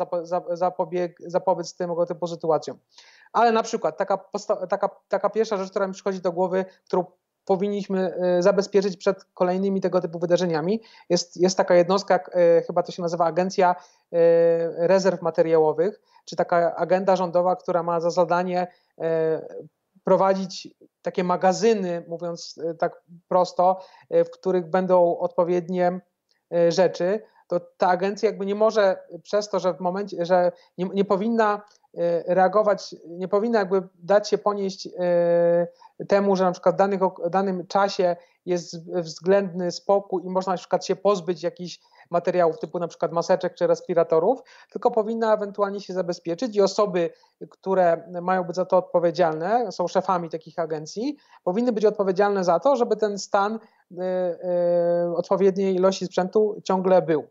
zapobieg, 0.52 1.18
zapobiec 1.26 1.74
tego 1.74 2.06
typu 2.06 2.26
sytuacjom. 2.26 2.78
Ale 3.32 3.52
na 3.52 3.62
przykład 3.62 3.96
taka, 3.96 4.18
taka, 4.68 4.90
taka 5.08 5.30
pierwsza 5.30 5.56
rzecz, 5.56 5.70
która 5.70 5.86
mi 5.86 5.92
przychodzi 5.92 6.20
do 6.20 6.32
głowy, 6.32 6.64
którą 6.84 7.04
powinniśmy 7.50 8.14
e, 8.14 8.42
zabezpieczyć 8.42 8.96
przed 8.96 9.24
kolejnymi 9.24 9.80
tego 9.80 10.00
typu 10.00 10.18
wydarzeniami. 10.18 10.80
Jest, 11.08 11.36
jest 11.36 11.56
taka 11.56 11.74
jednostka, 11.74 12.14
e, 12.14 12.62
chyba 12.62 12.82
to 12.82 12.92
się 12.92 13.02
nazywa 13.02 13.24
Agencja 13.24 13.70
e, 13.70 13.76
Rezerw 14.86 15.22
Materiałowych, 15.22 16.00
czy 16.24 16.36
taka 16.36 16.76
agenda 16.76 17.16
rządowa, 17.16 17.56
która 17.56 17.82
ma 17.82 18.00
za 18.00 18.10
zadanie 18.10 18.66
prowadzić 20.04 20.68
takie 21.02 21.24
magazyny, 21.24 22.04
mówiąc 22.08 22.60
tak 22.78 23.02
prosto, 23.28 23.80
w 24.10 24.30
których 24.30 24.66
będą 24.66 25.18
odpowiednie 25.18 26.00
rzeczy, 26.68 27.20
to 27.48 27.60
ta 27.60 27.88
agencja 27.88 28.28
jakby 28.28 28.46
nie 28.46 28.54
może 28.54 28.96
przez 29.22 29.48
to, 29.48 29.58
że 29.60 29.74
w 29.74 29.80
momencie, 29.80 30.24
że 30.24 30.52
nie, 30.78 30.88
nie 30.94 31.04
powinna 31.04 31.62
reagować, 32.26 32.94
nie 33.08 33.28
powinna 33.28 33.58
jakby 33.58 33.82
dać 33.94 34.28
się 34.28 34.38
ponieść 34.38 34.88
temu, 36.08 36.36
że 36.36 36.44
na 36.44 36.52
przykład 36.52 36.74
w 36.74 36.78
danych, 36.78 37.00
danym 37.30 37.66
czasie 37.66 38.16
jest 38.46 38.90
względny 38.90 39.70
spokój 39.70 40.24
i 40.24 40.30
można 40.30 40.52
na 40.52 40.56
przykład 40.56 40.86
się 40.86 40.96
pozbyć 40.96 41.42
jakichś 41.42 41.80
materiałów 42.10 42.58
typu 42.58 42.78
na 42.78 42.88
przykład 42.88 43.12
maseczek 43.12 43.54
czy 43.54 43.66
respiratorów, 43.66 44.40
tylko 44.70 44.90
powinna 44.90 45.34
ewentualnie 45.34 45.80
się 45.80 45.92
zabezpieczyć 45.92 46.56
i 46.56 46.60
osoby, 46.60 47.10
które 47.50 48.08
mają 48.22 48.44
być 48.44 48.56
za 48.56 48.64
to 48.64 48.76
odpowiedzialne, 48.76 49.72
są 49.72 49.88
szefami 49.88 50.30
takich 50.30 50.58
agencji, 50.58 51.16
powinny 51.44 51.72
być 51.72 51.84
odpowiedzialne 51.84 52.44
za 52.44 52.60
to, 52.60 52.76
żeby 52.76 52.96
ten 52.96 53.18
stan 53.18 53.54
y, 53.54 53.96
y, 53.96 55.16
odpowiedniej 55.16 55.74
ilości 55.74 56.06
sprzętu 56.06 56.60
ciągle 56.64 57.02
był. 57.02 57.24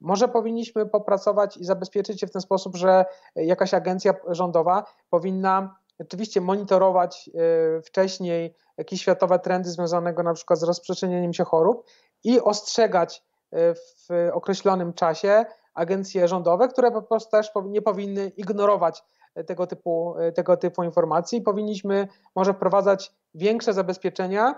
Może 0.00 0.28
powinniśmy 0.28 0.86
popracować 0.86 1.56
i 1.56 1.64
zabezpieczyć 1.64 2.20
się 2.20 2.26
w 2.26 2.30
ten 2.30 2.42
sposób, 2.42 2.76
że 2.76 3.04
jakaś 3.36 3.74
agencja 3.74 4.14
rządowa 4.28 4.84
powinna 5.10 5.76
rzeczywiście 6.00 6.40
monitorować 6.40 7.30
e, 7.34 7.82
wcześniej 7.82 8.54
jakieś 8.78 9.00
światowe 9.00 9.38
trendy 9.38 9.70
związane 9.70 10.12
na 10.12 10.34
przykład 10.34 10.58
z 10.58 10.62
rozprzestrzenianiem 10.62 11.32
się 11.32 11.44
chorób 11.44 11.86
i 12.24 12.40
ostrzegać 12.40 13.22
e, 13.52 13.74
w 13.74 14.08
określonym 14.32 14.92
czasie 14.92 15.44
agencje 15.74 16.28
rządowe, 16.28 16.68
które 16.68 16.90
po 16.90 17.02
prostu 17.02 17.30
też 17.30 17.50
nie 17.68 17.82
powinny 17.82 18.32
ignorować 18.36 19.04
tego 19.46 19.66
typu, 19.66 20.14
tego 20.34 20.56
typu 20.56 20.82
informacji. 20.82 21.42
Powinniśmy 21.42 22.08
może 22.36 22.54
wprowadzać 22.54 23.12
większe 23.34 23.72
zabezpieczenia 23.72 24.54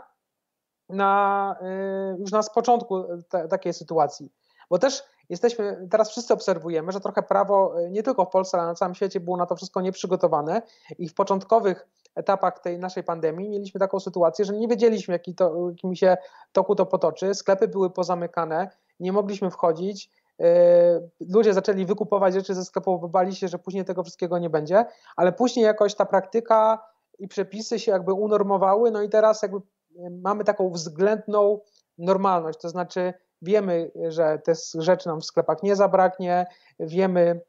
na, 0.89 1.57
e, 1.61 2.17
już 2.19 2.33
na 2.33 2.43
początku 2.55 3.05
takiej 3.51 3.73
sytuacji. 3.73 4.33
Bo 4.71 4.79
też 4.79 5.03
jesteśmy, 5.29 5.89
teraz 5.91 6.11
wszyscy 6.11 6.35
obserwujemy, 6.35 6.93
że 6.93 7.01
trochę 7.01 7.23
prawo 7.23 7.81
e, 7.81 7.91
nie 7.91 8.03
tylko 8.03 8.25
w 8.25 8.31
Polsce, 8.31 8.59
ale 8.59 8.67
na 8.67 8.75
całym 8.75 8.95
świecie 8.95 9.21
było 9.21 9.37
na 9.37 9.47
to 9.47 9.57
wszystko 9.57 9.81
nieprzygotowane 9.81 10.63
i 10.99 11.09
w 11.09 11.15
początkowych 11.15 11.89
etapach 12.15 12.59
tej 12.59 12.79
naszej 12.79 13.05
pandemii 13.05 13.49
mieliśmy 13.49 13.81
taką 13.81 14.01
sytuację, 14.01 14.45
że 14.45 14.53
nie 14.53 14.69
wiedzieliśmy, 14.69 15.13
jaki 15.13 15.35
to, 15.35 15.69
jakim 15.69 15.95
się 15.95 16.17
toku 16.53 16.75
to 16.75 16.87
potoczy, 16.87 17.35
sklepy 17.35 17.69
były 17.69 17.91
pozamykane, 17.91 18.71
nie 19.01 19.13
mogliśmy 19.13 19.51
wchodzić, 19.51 20.11
e, 20.41 21.01
ludzie 21.21 21.55
zaczęli 21.55 21.87
wykupować 21.87 22.35
rzeczy 22.35 22.55
ze 22.55 22.65
sklepów, 22.65 23.01
bo 23.01 23.09
bali 23.09 23.35
się, 23.35 23.49
że 23.49 23.59
później 23.59 23.85
tego 23.85 24.03
wszystkiego 24.03 24.39
nie 24.39 24.51
będzie, 24.51 24.85
ale 25.17 25.33
później 25.33 25.65
jakoś 25.65 25.95
ta 25.95 26.05
praktyka 26.05 26.85
i 27.19 27.29
przepisy 27.29 27.79
się 27.79 27.93
jakby 27.93 28.13
unormowały, 28.13 28.91
no 28.91 29.03
i 29.03 29.09
teraz 29.09 29.43
jakby 29.43 29.59
e, 29.59 30.11
mamy 30.11 30.45
taką 30.45 30.71
względną 30.71 31.61
normalność, 31.99 32.59
to 32.59 32.69
znaczy 32.69 33.15
Wiemy, 33.43 33.91
że 34.09 34.39
tych 34.45 34.57
rzeczy 34.79 35.09
nam 35.09 35.21
w 35.21 35.25
sklepach 35.25 35.63
nie 35.63 35.77
zabraknie, 35.77 36.47
wiemy, 36.81 37.41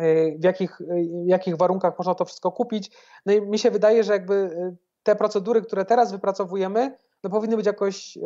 y, 0.00 0.36
w 0.38 0.44
jakich, 0.44 0.80
y, 0.80 0.84
w 1.24 1.28
jakich 1.28 1.56
warunkach 1.56 1.98
można 1.98 2.14
to 2.14 2.24
wszystko 2.24 2.52
kupić. 2.52 2.90
No 3.26 3.32
i 3.32 3.40
mi 3.40 3.58
się 3.58 3.70
wydaje, 3.70 4.04
że 4.04 4.12
jakby 4.12 4.34
y, 4.34 4.76
te 5.02 5.16
procedury, 5.16 5.62
które 5.62 5.84
teraz 5.84 6.12
wypracowujemy, 6.12 6.96
no 7.24 7.30
powinny 7.30 7.56
być 7.56 7.66
jakoś 7.66 8.18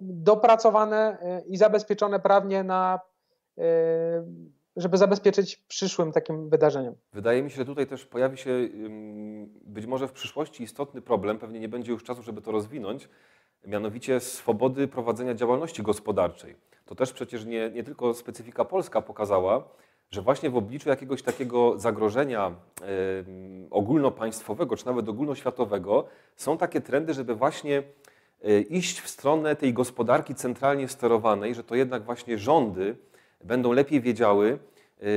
dopracowane 0.00 1.18
i 1.46 1.56
zabezpieczone 1.56 2.20
prawnie 2.20 2.64
na 2.64 3.00
żeby 4.76 4.98
zabezpieczyć 4.98 5.56
przyszłym 5.56 6.12
takim 6.12 6.48
wydarzeniem. 6.48 6.94
Wydaje 7.12 7.42
mi 7.42 7.50
się, 7.50 7.56
że 7.56 7.64
tutaj 7.64 7.86
też 7.86 8.06
pojawi 8.06 8.36
się 8.38 8.50
być 9.64 9.86
może 9.86 10.08
w 10.08 10.12
przyszłości 10.12 10.62
istotny 10.62 11.02
problem, 11.02 11.38
pewnie 11.38 11.60
nie 11.60 11.68
będzie 11.68 11.92
już 11.92 12.04
czasu, 12.04 12.22
żeby 12.22 12.42
to 12.42 12.52
rozwinąć, 12.52 13.08
mianowicie 13.66 14.20
swobody 14.20 14.88
prowadzenia 14.88 15.34
działalności 15.34 15.82
gospodarczej. 15.82 16.56
To 16.86 16.94
też 16.94 17.12
przecież 17.12 17.44
nie, 17.44 17.70
nie 17.70 17.84
tylko 17.84 18.14
specyfika 18.14 18.64
polska 18.64 19.02
pokazała, 19.02 19.64
że 20.10 20.22
właśnie 20.22 20.50
w 20.50 20.56
obliczu 20.56 20.88
jakiegoś 20.88 21.22
takiego 21.22 21.78
zagrożenia 21.78 22.54
y, 22.80 22.84
ogólnopaństwowego, 23.70 24.76
czy 24.76 24.86
nawet 24.86 25.08
ogólnoświatowego, 25.08 26.06
są 26.36 26.58
takie 26.58 26.80
trendy, 26.80 27.14
żeby 27.14 27.34
właśnie 27.34 27.82
y, 28.44 28.60
iść 28.60 29.00
w 29.00 29.08
stronę 29.08 29.56
tej 29.56 29.72
gospodarki 29.72 30.34
centralnie 30.34 30.88
sterowanej, 30.88 31.54
że 31.54 31.64
to 31.64 31.74
jednak 31.74 32.04
właśnie 32.04 32.38
rządy 32.38 32.96
będą 33.44 33.72
lepiej 33.72 34.00
wiedziały, 34.00 34.58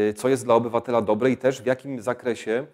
y, 0.09 0.13
co 0.13 0.29
jest 0.29 0.45
dla 0.45 0.55
obywatela 0.55 1.01
dobre 1.01 1.29
i 1.31 1.37
też 1.37 1.61
w 1.61 1.65
jakim 1.65 2.01
zakresie 2.01 2.65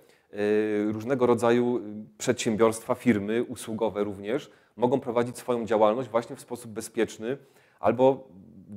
różnego 0.87 1.25
rodzaju 1.25 1.81
przedsiębiorstwa, 2.17 2.95
firmy 2.95 3.43
usługowe 3.43 4.03
również 4.03 4.51
mogą 4.77 4.99
prowadzić 4.99 5.37
swoją 5.37 5.65
działalność 5.65 6.09
właśnie 6.09 6.35
w 6.35 6.41
sposób 6.41 6.71
bezpieczny 6.71 7.37
albo 7.79 8.27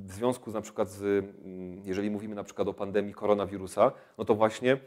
w 0.07 0.13
związku 0.13 0.51
z 0.51 0.55
na 0.55 0.61
przykład 0.61 0.91
z, 0.91 1.03
mm, 1.45 1.83
jeżeli 1.85 2.11
mówimy 2.11 2.35
na 2.35 2.45
przykład 2.45 2.69
o 2.69 2.75
pandemii 2.75 3.15
koronawirusa, 3.15 3.93
no 4.19 4.25
to 4.25 4.35
właśnie 4.35 4.73
y, 4.75 4.79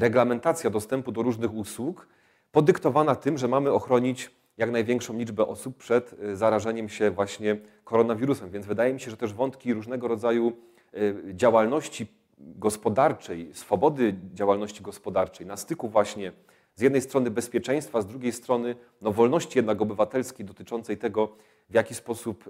reglamentacja 0.00 0.70
dostępu 0.70 1.12
do 1.12 1.22
różnych 1.22 1.54
usług 1.54 2.08
podyktowana 2.52 3.14
tym, 3.14 3.38
że 3.38 3.48
mamy 3.48 3.72
ochronić 3.72 4.30
jak 4.56 4.70
największą 4.70 5.18
liczbę 5.18 5.46
osób 5.46 5.76
przed 5.76 6.12
y, 6.12 6.36
zarażeniem 6.36 6.88
się 6.88 7.10
właśnie 7.10 7.56
koronawirusem. 7.84 8.50
Więc 8.50 8.66
wydaje 8.66 8.94
mi 8.94 9.00
się, 9.00 9.10
że 9.10 9.16
też 9.16 9.34
wątki 9.34 9.74
różnego 9.74 10.08
rodzaju 10.08 10.52
y, 10.94 11.34
działalności 11.34 12.06
gospodarczej, 12.38 13.50
swobody 13.54 14.14
działalności 14.34 14.82
gospodarczej 14.82 15.46
na 15.46 15.56
styku 15.56 15.88
właśnie 15.88 16.32
z 16.76 16.82
jednej 16.82 17.02
strony 17.02 17.30
bezpieczeństwa, 17.30 18.00
z 18.00 18.06
drugiej 18.06 18.32
strony 18.32 18.76
no, 19.02 19.12
wolności 19.12 19.58
jednak 19.58 19.82
obywatelskiej 19.82 20.46
dotyczącej 20.46 20.96
tego, 20.96 21.28
w 21.70 21.74
jaki 21.74 21.94
sposób 21.94 22.44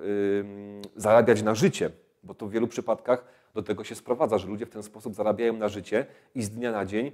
zarabiać 0.97 1.43
na 1.43 1.55
życie, 1.55 1.91
bo 2.23 2.35
to 2.35 2.47
w 2.47 2.51
wielu 2.51 2.67
przypadkach 2.67 3.25
do 3.55 3.63
tego 3.63 3.85
się 3.85 3.95
sprowadza, 3.95 4.39
że 4.39 4.49
ludzie 4.49 4.67
w 4.67 4.71
ten 4.71 4.83
sposób 4.83 5.15
zarabiają 5.15 5.53
na 5.53 5.69
życie 5.69 6.07
i 6.35 6.43
z 6.43 6.51
dnia 6.51 6.73
na 6.73 6.85
dzień 6.85 7.07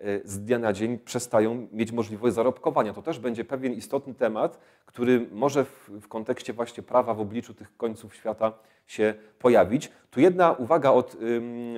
y, 0.00 0.20
z 0.24 0.40
dnia 0.40 0.58
na 0.58 0.72
dzień 0.72 0.98
przestają 0.98 1.68
mieć 1.72 1.92
możliwość 1.92 2.34
zarobkowania. 2.34 2.92
To 2.92 3.02
też 3.02 3.18
będzie 3.18 3.44
pewien 3.44 3.72
istotny 3.72 4.14
temat, 4.14 4.58
który 4.86 5.26
może 5.32 5.64
w, 5.64 5.90
w 6.00 6.08
kontekście 6.08 6.52
właśnie 6.52 6.82
prawa 6.82 7.14
w 7.14 7.20
obliczu 7.20 7.54
tych 7.54 7.76
końców 7.76 8.14
świata 8.14 8.52
się 8.86 9.14
pojawić. 9.38 9.90
Tu 10.10 10.20
jedna 10.20 10.52
uwaga 10.52 10.90
od 10.90 11.16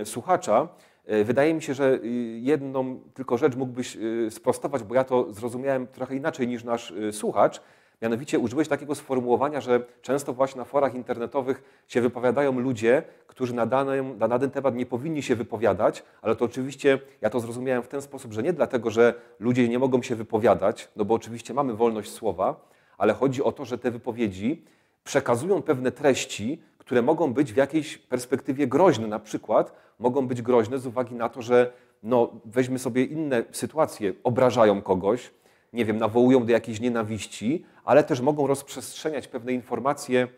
słuchacza. 0.05 0.69
E, 1.09 1.25
wydaje 1.25 1.55
mi 1.55 1.63
się, 1.63 1.75
że 1.75 1.95
y, 1.95 2.09
jedną 2.43 3.01
tylko 3.15 3.39
rzecz 3.39 3.57
mógłbyś 3.57 3.97
y, 3.97 4.31
sprostować, 4.31 4.83
bo 4.83 4.95
ja 4.95 5.05
to 5.05 5.33
zrozumiałem 5.33 5.87
trochę 5.87 6.17
inaczej 6.17 6.49
niż 6.49 6.65
nasz 6.65 6.91
y, 6.91 7.13
słuchacz. 7.13 7.61
Mianowicie 8.03 8.39
użyłeś 8.39 8.69
takiego 8.69 8.95
sformułowania, 8.95 9.61
że 9.61 9.87
często 10.03 10.33
właśnie 10.33 10.59
na 10.59 10.65
forach 10.65 10.95
internetowych 10.95 11.85
się 11.89 12.01
wypowiadają 12.01 12.61
ludzie, 12.61 13.03
którzy 13.27 13.55
na 13.55 13.67
dany, 13.67 14.03
na 14.03 14.29
dany 14.29 14.49
temat 14.49 14.75
nie 14.75 14.87
powinni 14.87 15.23
się 15.23 15.37
wypowiadać, 15.37 16.03
ale 16.23 16.37
to 16.37 16.45
oczywiście 16.45 16.99
ja 17.21 17.31
to 17.31 17.41
zrozumiałem 17.41 17.83
w 17.83 17.89
ten 17.89 18.03
sposób, 18.03 18.33
że 18.33 18.43
nie 18.43 18.53
dlatego, 18.53 18.91
że 18.91 19.15
ludzie 19.41 19.69
nie 19.69 19.79
mogą 19.79 20.03
się 20.03 20.15
wypowiadać, 20.15 20.89
no 20.97 21.05
bo 21.05 21.15
oczywiście 21.15 21.55
mamy 21.55 21.75
wolność 21.75 22.11
słowa, 22.11 22.69
ale 22.99 23.13
chodzi 23.13 23.43
o 23.43 23.53
to, 23.53 23.65
że 23.65 23.79
te 23.79 23.91
wypowiedzi 23.91 24.65
przekazują 25.05 25.63
pewne 25.63 25.93
treści, 25.93 26.63
które 26.89 27.03
mogą 27.03 27.33
być 27.33 27.53
w 27.53 27.57
jakiejś 27.57 27.99
perspektywie 27.99 28.67
groźne. 28.67 29.07
Na 29.07 29.19
przykład 29.19 29.73
mogą 29.99 30.27
być 30.27 30.43
groźne 30.43 30.79
z 30.79 30.87
uwagi 30.87 31.15
na 31.15 31.29
to, 31.29 31.43
że 31.43 31.73
no, 32.03 32.31
weźmy 32.45 32.79
sobie 32.79 33.05
inne 33.05 33.45
sytuacje, 33.51 34.13
obrażają 34.25 34.83
kogoś, 34.83 35.31
nie 35.73 35.85
wiem, 35.85 35.99
nawołują 35.99 36.47
do 36.47 36.53
jakiejś 36.53 36.81
nienawiści, 36.81 37.65
ale 37.85 38.05
też 38.05 38.21
mogą 38.21 38.47
rozprzestrzeniać 38.47 39.29
pewne 39.29 39.53
informacje 39.53 40.29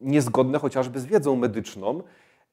niezgodne 0.00 0.58
chociażby 0.58 1.00
z 1.00 1.06
wiedzą 1.06 1.36
medyczną, 1.36 2.02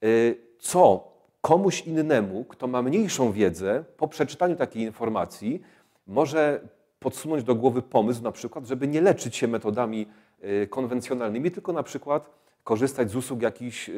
y, 0.03 0.38
co 0.59 1.11
komuś 1.41 1.81
innemu, 1.81 2.45
kto 2.45 2.67
ma 2.67 2.81
mniejszą 2.81 3.31
wiedzę, 3.31 3.83
po 3.97 4.07
przeczytaniu 4.07 4.55
takiej 4.55 4.83
informacji, 4.83 5.61
może 6.07 6.59
podsunąć 6.99 7.43
do 7.43 7.55
głowy 7.55 7.81
pomysł 7.81 8.23
na 8.23 8.31
przykład, 8.31 8.65
żeby 8.65 8.88
nie 8.88 9.01
leczyć 9.01 9.36
się 9.36 9.47
metodami 9.47 10.07
y, 10.43 10.67
konwencjonalnymi, 10.67 11.51
tylko 11.51 11.73
na 11.73 11.83
przykład 11.83 12.44
korzystać 12.66 13.11
z 13.11 13.16
usług 13.16 13.41
jakichś 13.41 13.89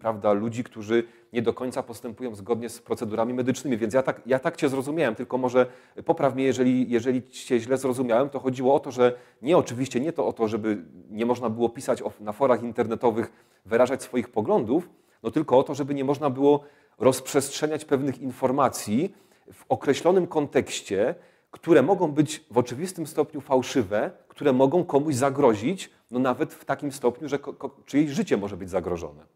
prawda, 0.00 0.32
ludzi, 0.32 0.64
którzy 0.64 1.04
nie 1.32 1.42
do 1.42 1.54
końca 1.54 1.82
postępują 1.82 2.34
zgodnie 2.34 2.68
z 2.68 2.80
procedurami 2.80 3.34
medycznymi. 3.34 3.76
Więc 3.76 3.94
ja 3.94 4.02
tak, 4.02 4.22
ja 4.26 4.38
tak 4.38 4.56
Cię 4.56 4.68
zrozumiałem, 4.68 5.14
tylko 5.14 5.38
może 5.38 5.66
popraw 6.04 6.34
mnie, 6.34 6.44
jeżeli, 6.44 6.90
jeżeli 6.90 7.22
Cię 7.22 7.60
źle 7.60 7.76
zrozumiałem, 7.76 8.28
to 8.28 8.38
chodziło 8.38 8.74
o 8.74 8.80
to, 8.80 8.90
że 8.90 9.14
nie 9.42 9.58
oczywiście 9.58 10.00
nie 10.00 10.12
to 10.12 10.26
o 10.26 10.32
to, 10.32 10.48
żeby 10.48 10.82
nie 11.10 11.26
można 11.26 11.50
było 11.50 11.68
pisać 11.68 12.02
na 12.20 12.32
forach 12.32 12.62
internetowych, 12.62 13.32
wyrażać 13.66 14.02
swoich 14.02 14.28
poglądów, 14.28 14.88
no 15.22 15.30
tylko 15.30 15.58
o 15.58 15.62
to, 15.62 15.74
żeby 15.74 15.94
nie 15.94 16.04
można 16.04 16.30
było 16.30 16.64
rozprzestrzeniać 16.98 17.84
pewnych 17.84 18.18
informacji 18.20 19.14
w 19.52 19.64
określonym 19.68 20.26
kontekście, 20.26 21.14
które 21.56 21.82
mogą 21.82 22.12
być 22.12 22.46
w 22.50 22.58
oczywistym 22.58 23.06
stopniu 23.06 23.40
fałszywe, 23.40 24.10
które 24.28 24.52
mogą 24.52 24.84
komuś 24.84 25.14
zagrozić, 25.14 25.90
no 26.10 26.18
nawet 26.18 26.54
w 26.54 26.64
takim 26.64 26.92
stopniu, 26.92 27.28
że 27.28 27.38
czyjeś 27.86 28.10
życie 28.10 28.36
może 28.36 28.56
być 28.56 28.70
zagrożone. 28.70 29.26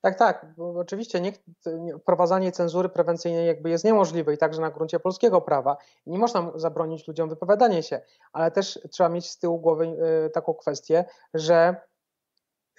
Tak, 0.00 0.18
tak. 0.18 0.46
Oczywiście 0.76 1.20
nie, 1.20 1.32
wprowadzanie 2.00 2.52
cenzury 2.52 2.88
prewencyjnej 2.88 3.46
jakby 3.46 3.70
jest 3.70 3.84
niemożliwe 3.84 4.34
i 4.34 4.38
także 4.38 4.60
na 4.60 4.70
gruncie 4.70 5.00
polskiego 5.00 5.40
prawa. 5.40 5.76
Nie 6.06 6.18
można 6.18 6.52
zabronić 6.54 7.08
ludziom 7.08 7.28
wypowiadania 7.28 7.82
się, 7.82 8.00
ale 8.32 8.50
też 8.50 8.78
trzeba 8.90 9.08
mieć 9.08 9.30
z 9.30 9.38
tyłu 9.38 9.58
głowy 9.58 9.84
y, 10.26 10.30
taką 10.30 10.54
kwestię, 10.54 11.04
że 11.34 11.76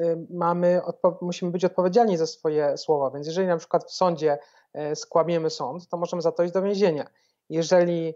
y, 0.01 0.17
mamy, 0.29 0.81
musimy 1.21 1.51
być 1.51 1.65
odpowiedzialni 1.65 2.17
za 2.17 2.27
swoje 2.27 2.77
słowa. 2.77 3.11
Więc 3.11 3.27
jeżeli 3.27 3.47
na 3.47 3.57
przykład 3.57 3.83
w 3.83 3.91
sądzie 3.91 4.37
y, 4.91 4.95
skłamiemy 4.95 5.49
sąd, 5.49 5.87
to 5.87 5.97
możemy 5.97 6.21
za 6.21 6.31
to 6.31 6.43
iść 6.43 6.53
do 6.53 6.61
więzienia. 6.61 7.07
Jeżeli 7.49 8.13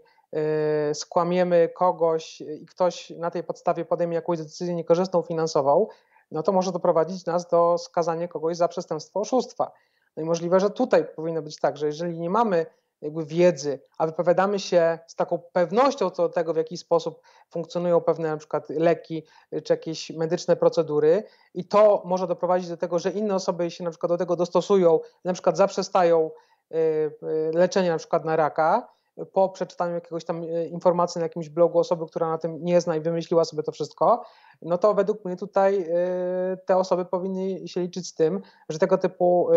skłamiemy 0.94 1.68
kogoś 1.68 2.40
i 2.40 2.66
ktoś 2.66 3.10
na 3.10 3.30
tej 3.30 3.44
podstawie 3.44 3.84
podejmie 3.84 4.14
jakąś 4.14 4.38
decyzję 4.38 4.74
niekorzystną 4.74 5.22
finansową, 5.22 5.86
no 6.30 6.42
to 6.42 6.52
może 6.52 6.72
doprowadzić 6.72 7.26
nas 7.26 7.48
do 7.48 7.78
skazania 7.78 8.28
kogoś 8.28 8.56
za 8.56 8.68
przestępstwo 8.68 9.20
oszustwa. 9.20 9.72
No 10.16 10.22
i 10.22 10.26
możliwe, 10.26 10.60
że 10.60 10.70
tutaj 10.70 11.04
powinno 11.16 11.42
być 11.42 11.60
tak, 11.60 11.76
że 11.76 11.86
jeżeli 11.86 12.20
nie 12.20 12.30
mamy 12.30 12.66
jakby 13.00 13.26
wiedzy, 13.26 13.80
a 13.98 14.06
wypowiadamy 14.06 14.58
się 14.58 14.98
z 15.06 15.14
taką 15.14 15.38
pewnością 15.52 16.10
co 16.10 16.22
do 16.22 16.28
tego, 16.28 16.54
w 16.54 16.56
jaki 16.56 16.76
sposób 16.76 17.20
funkcjonują 17.50 18.00
pewne 18.00 18.28
na 18.28 18.36
przykład 18.36 18.68
leki 18.70 19.26
czy 19.64 19.72
jakieś 19.72 20.10
medyczne 20.10 20.56
procedury 20.56 21.24
i 21.54 21.64
to 21.64 22.02
może 22.04 22.26
doprowadzić 22.26 22.68
do 22.68 22.76
tego, 22.76 22.98
że 22.98 23.10
inne 23.10 23.34
osoby 23.34 23.70
się 23.70 23.84
na 23.84 23.90
przykład 23.90 24.12
do 24.12 24.18
tego 24.18 24.36
dostosują, 24.36 25.00
na 25.24 25.32
przykład 25.32 25.56
zaprzestają 25.56 26.30
y, 26.74 26.76
y, 26.76 27.12
leczenia 27.54 27.92
na 27.92 27.98
przykład 27.98 28.24
na 28.24 28.36
raka, 28.36 28.95
po 29.32 29.48
przeczytaniu 29.48 29.94
jakiegoś 29.94 30.24
tam 30.24 30.42
e, 30.42 30.66
informacji 30.66 31.18
na 31.18 31.24
jakimś 31.24 31.48
blogu 31.48 31.78
osoby, 31.78 32.06
która 32.06 32.28
na 32.30 32.38
tym 32.38 32.64
nie 32.64 32.80
zna 32.80 32.96
i 32.96 33.00
wymyśliła 33.00 33.44
sobie 33.44 33.62
to 33.62 33.72
wszystko, 33.72 34.24
no 34.62 34.78
to 34.78 34.94
według 34.94 35.24
mnie 35.24 35.36
tutaj 35.36 35.86
e, 35.90 36.56
te 36.66 36.76
osoby 36.76 37.04
powinny 37.04 37.68
się 37.68 37.80
liczyć 37.80 38.08
z 38.08 38.14
tym, 38.14 38.42
że 38.68 38.78
tego 38.78 38.98
typu 38.98 39.48
e, 39.52 39.56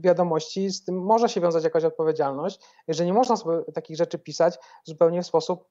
wiadomości, 0.00 0.70
z 0.70 0.84
tym 0.84 1.02
może 1.02 1.28
się 1.28 1.40
wiązać 1.40 1.64
jakaś 1.64 1.84
odpowiedzialność, 1.84 2.60
że 2.88 3.06
nie 3.06 3.12
można 3.12 3.36
sobie 3.36 3.72
takich 3.74 3.96
rzeczy 3.96 4.18
pisać 4.18 4.58
zupełnie 4.84 5.22
w 5.22 5.26
sposób 5.26 5.64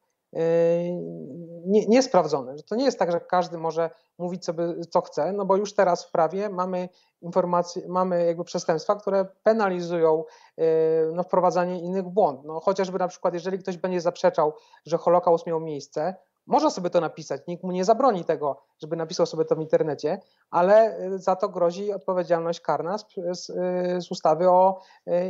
nie, 1.66 1.86
niesprawdzony. 1.88 2.58
Że 2.58 2.64
to 2.64 2.76
nie 2.76 2.86
jest 2.86 3.00
tak, 3.00 3.12
że 3.12 3.20
każdy 3.20 3.58
może 3.58 3.90
mówić 4.18 4.46
sobie 4.46 4.64
co 4.90 5.02
chce, 5.02 5.34
no 5.34 5.46
bo 5.46 5.56
już 5.56 5.74
teraz 5.74 6.06
w 6.06 6.12
prawie 6.12 6.50
mamy 6.50 6.90
informacje, 7.22 7.88
mamy 7.88 8.26
jakby 8.26 8.44
przestępstwa, 8.44 8.96
które 8.96 9.26
penalizują 9.44 10.24
yy, 10.58 10.66
no, 11.14 11.24
wprowadzanie 11.24 11.80
innych 11.80 12.06
w 12.06 12.10
błąd. 12.10 12.44
No, 12.44 12.60
chociażby 12.60 13.00
na 13.00 13.08
przykład, 13.08 13.34
jeżeli 13.34 13.60
ktoś 13.60 13.78
będzie 13.78 14.02
zaprzeczał, 14.02 14.54
że 14.86 14.98
Holokaust 14.98 15.48
miał 15.48 15.60
miejsce, 15.60 16.16
może 16.46 16.72
sobie 16.72 16.90
to 16.90 17.02
napisać, 17.02 17.42
nikt 17.48 17.64
mu 17.64 17.72
nie 17.72 17.86
zabroni 17.86 18.26
tego, 18.26 18.62
żeby 18.80 18.96
napisał 18.96 19.26
sobie 19.26 19.46
to 19.46 19.56
w 19.56 19.60
internecie, 19.60 20.20
ale 20.50 20.98
yy, 21.12 21.20
za 21.20 21.36
to 21.36 21.50
grozi 21.50 21.94
odpowiedzialność 21.94 22.62
karna 22.62 22.98
z, 22.98 23.06
z, 23.32 23.50
yy, 23.50 24.02
z 24.02 24.12
ustawy 24.12 24.50
o 24.50 24.82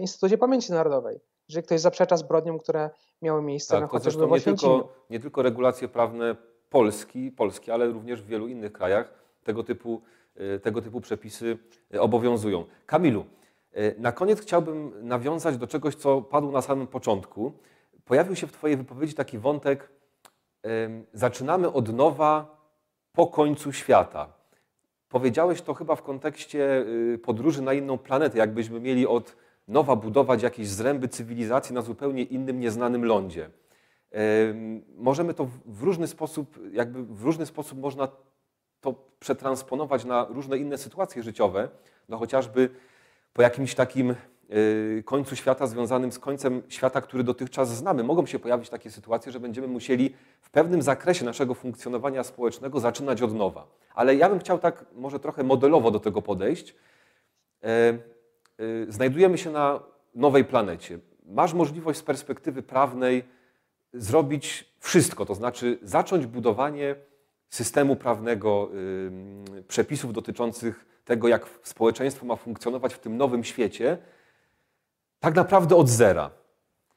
Instytucie 0.02 0.38
Pamięci 0.38 0.72
Narodowej. 0.72 1.20
Jeżeli 1.50 1.66
ktoś 1.66 1.82
zaprzecza 1.82 2.18
zbrodniom, 2.18 2.60
które 2.60 2.90
miały 3.22 3.42
miejsce 3.42 3.74
tak, 3.74 3.82
na 3.82 3.88
chociażby 3.88 4.28
w 4.28 4.32
nie 4.32 4.42
tylko, 4.42 4.94
nie 5.10 5.20
tylko 5.20 5.42
regulacje 5.42 5.88
prawne 5.88 6.36
Polski, 6.70 7.32
Polski, 7.32 7.72
ale 7.72 7.88
również 7.88 8.22
w 8.22 8.26
wielu 8.26 8.48
innych 8.48 8.74
krajach 8.74 9.14
tego 9.44 9.64
typu 9.64 10.02
Y, 10.42 10.60
tego 10.60 10.82
typu 10.82 11.02
przepisy 11.02 11.58
y, 11.94 12.02
obowiązują. 12.02 12.66
Kamilu, 12.86 13.26
y, 13.78 13.96
na 13.98 14.12
koniec 14.12 14.42
chciałbym 14.42 15.08
nawiązać 15.08 15.58
do 15.58 15.68
czegoś, 15.68 15.96
co 15.96 16.22
padło 16.22 16.52
na 16.52 16.62
samym 16.62 16.88
początku. 16.88 17.54
Pojawił 18.06 18.36
się 18.36 18.48
w 18.48 18.52
Twojej 18.52 18.78
wypowiedzi 18.78 19.14
taki 19.14 19.38
wątek, 19.38 19.90
zaczynamy 21.14 21.72
od 21.74 21.94
nowa 21.94 22.58
po 23.12 23.28
końcu 23.28 23.74
świata. 23.74 24.34
Powiedziałeś 25.10 25.62
to 25.62 25.74
chyba 25.74 25.96
w 25.96 26.04
kontekście 26.04 26.86
podróży 27.24 27.62
na 27.62 27.74
inną 27.74 27.98
planetę, 27.98 28.38
jakbyśmy 28.38 28.80
mieli 28.80 29.08
od 29.08 29.36
nowa 29.68 29.96
budować 29.96 30.44
jakieś 30.44 30.68
zręby 30.68 31.08
cywilizacji 31.08 31.76
na 31.76 31.82
zupełnie 31.82 32.24
innym, 32.24 32.60
nieznanym 32.60 33.06
lądzie. 33.06 33.50
Możemy 34.96 35.34
to 35.34 35.48
w 35.66 35.84
różny 35.84 36.08
sposób, 36.08 36.60
jakby 36.72 37.04
w 37.04 37.24
różny 37.24 37.46
sposób 37.46 37.80
można 37.80 38.08
to 38.82 38.96
przetransponować 39.20 40.06
na 40.06 40.26
różne 40.30 40.58
inne 40.58 40.78
sytuacje 40.78 41.24
życiowe, 41.24 41.70
no 42.10 42.18
chociażby 42.18 42.70
po 43.34 43.42
jakimś 43.42 43.76
takim 43.76 44.16
y, 44.52 45.04
końcu 45.06 45.36
świata 45.36 45.68
związanym 45.68 46.12
z 46.12 46.20
końcem 46.20 46.62
świata, 46.68 47.02
który 47.02 47.24
dotychczas 47.24 47.70
znamy. 47.70 48.04
Mogą 48.04 48.26
się 48.26 48.40
pojawić 48.40 48.70
takie 48.70 48.92
sytuacje, 48.92 49.32
że 49.32 49.40
będziemy 49.40 49.68
musieli 49.68 50.16
w 50.42 50.50
pewnym 50.50 50.82
zakresie 50.82 51.26
naszego 51.26 51.54
funkcjonowania 51.54 52.24
społecznego 52.24 52.80
zaczynać 52.80 53.22
od 53.22 53.34
nowa. 53.34 53.68
Ale 53.94 54.16
ja 54.16 54.30
bym 54.30 54.40
chciał 54.40 54.60
tak 54.60 54.86
może 54.96 55.20
trochę 55.20 55.44
modelowo 55.44 55.92
do 55.92 56.00
tego 56.00 56.22
podejść. 56.22 56.76
E, 58.60 58.92
znajdujemy 58.92 59.38
się 59.38 59.52
na 59.52 59.80
nowej 60.16 60.46
planecie. 60.46 61.00
Masz 61.26 61.54
możliwość 61.54 62.00
z 62.00 62.04
perspektywy 62.04 62.64
prawnej 62.64 63.24
zrobić 63.94 64.74
wszystko, 64.80 65.26
to 65.26 65.36
znaczy 65.36 65.80
zacząć 65.82 66.26
budowanie 66.26 66.96
systemu 67.50 67.96
prawnego, 67.96 68.70
przepisów 69.68 70.14
dotyczących 70.14 70.86
tego, 71.06 71.28
jak 71.28 71.46
społeczeństwo 71.64 72.26
ma 72.26 72.36
funkcjonować 72.36 72.94
w 72.94 73.00
tym 73.00 73.18
nowym 73.18 73.44
świecie, 73.44 73.98
tak 75.20 75.36
naprawdę 75.36 75.76
od 75.76 75.90
zera. 75.90 76.30